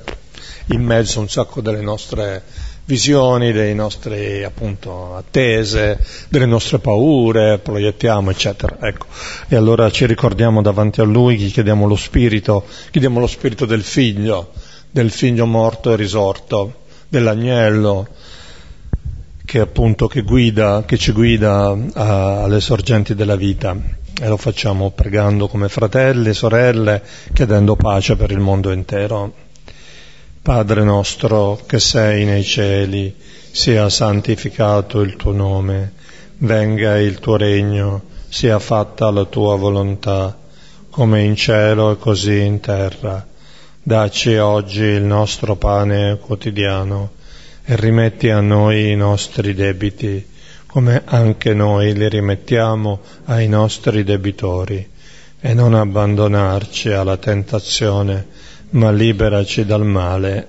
in 0.72 0.84
mezzo 0.84 1.22
un 1.22 1.30
sacco 1.30 1.62
delle 1.62 1.80
nostre 1.80 2.44
visioni, 2.88 3.52
delle 3.52 3.74
nostre 3.74 4.46
appunto 4.46 5.16
attese, 5.16 6.00
delle 6.30 6.46
nostre 6.46 6.80
paure, 6.80 7.60
proiettiamo, 7.60 8.32
eccetera. 8.32 8.78
Ecco. 8.80 9.06
E 9.48 9.56
allora 9.56 9.92
ci 9.92 10.06
ricordiamo 10.06 10.62
davanti 10.62 11.02
a 11.02 11.04
Lui, 11.04 11.38
gli 11.38 11.52
chiediamo 11.52 11.86
lo 11.86 11.98
spirito, 11.98 12.66
chiediamo 12.90 13.20
lo 13.20 13.28
spirito 13.28 13.66
del 13.66 13.84
figlio, 13.84 14.52
del 14.90 15.12
figlio 15.12 15.46
morto 15.46 15.92
e 15.92 15.96
risorto, 15.98 16.86
dell'agnello, 17.10 18.08
che 19.44 19.60
appunto 19.60 20.08
che 20.08 20.22
guida, 20.22 20.84
che 20.86 20.98
ci 20.98 21.12
guida 21.12 21.78
a, 21.94 22.44
alle 22.44 22.62
sorgenti 22.62 23.16
della 23.16 23.36
vita. 23.36 23.76
E 24.20 24.28
lo 24.28 24.38
facciamo 24.38 24.92
pregando 24.92 25.48
come 25.48 25.70
fratelli, 25.70 26.34
sorelle, 26.34 27.04
chiedendo 27.34 27.76
pace 27.76 28.16
per 28.16 28.32
il 28.32 28.40
mondo 28.40 28.72
intero. 28.72 29.46
Padre 30.48 30.82
nostro 30.82 31.60
che 31.68 31.78
sei 31.78 32.24
nei 32.24 32.42
cieli, 32.42 33.14
sia 33.52 33.90
santificato 33.90 35.02
il 35.02 35.18
tuo 35.18 35.34
nome, 35.34 35.92
venga 36.38 36.98
il 36.98 37.20
tuo 37.20 37.36
regno, 37.36 38.04
sia 38.30 38.58
fatta 38.58 39.12
la 39.12 39.26
tua 39.26 39.58
volontà, 39.58 40.38
come 40.90 41.24
in 41.24 41.36
cielo 41.36 41.92
e 41.92 41.98
così 41.98 42.46
in 42.46 42.62
terra. 42.62 43.28
Dacci 43.84 44.38
oggi 44.38 44.84
il 44.84 45.02
nostro 45.02 45.58
pane 45.58 46.18
quotidiano 46.18 47.12
e 47.66 47.76
rimetti 47.76 48.30
a 48.30 48.40
noi 48.40 48.92
i 48.92 48.96
nostri 48.96 49.54
debiti, 49.54 50.26
come 50.66 51.02
anche 51.04 51.54
noi 51.54 51.94
li 51.94 52.08
rimettiamo 52.08 53.02
ai 53.26 53.50
nostri 53.50 54.06
debitori, 54.06 54.92
e 55.42 55.54
non 55.54 55.74
abbandonarci 55.74 56.90
alla 56.92 57.18
tentazione, 57.18 58.36
ma 58.72 58.92
liberaci 58.92 59.66
dal 59.66 59.86
male. 59.86 60.48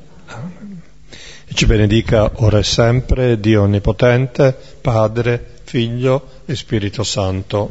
E 1.46 1.54
ci 1.54 1.66
benedica 1.66 2.30
ora 2.34 2.58
e 2.58 2.62
sempre 2.62 3.40
Dio 3.40 3.62
Onnipotente, 3.62 4.56
Padre, 4.80 5.60
Figlio 5.64 6.42
e 6.44 6.54
Spirito 6.54 7.02
Santo. 7.02 7.70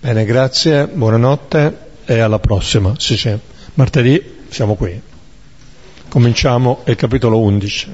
Bene, 0.00 0.24
grazie, 0.24 0.86
buonanotte 0.86 1.88
e 2.04 2.18
alla 2.18 2.38
prossima. 2.38 2.94
Sì, 2.98 3.16
sì. 3.16 3.36
Martedì 3.74 4.38
siamo 4.48 4.74
qui. 4.74 5.00
Cominciamo 6.08 6.82
il 6.86 6.96
capitolo 6.96 7.40
11. 7.40 7.88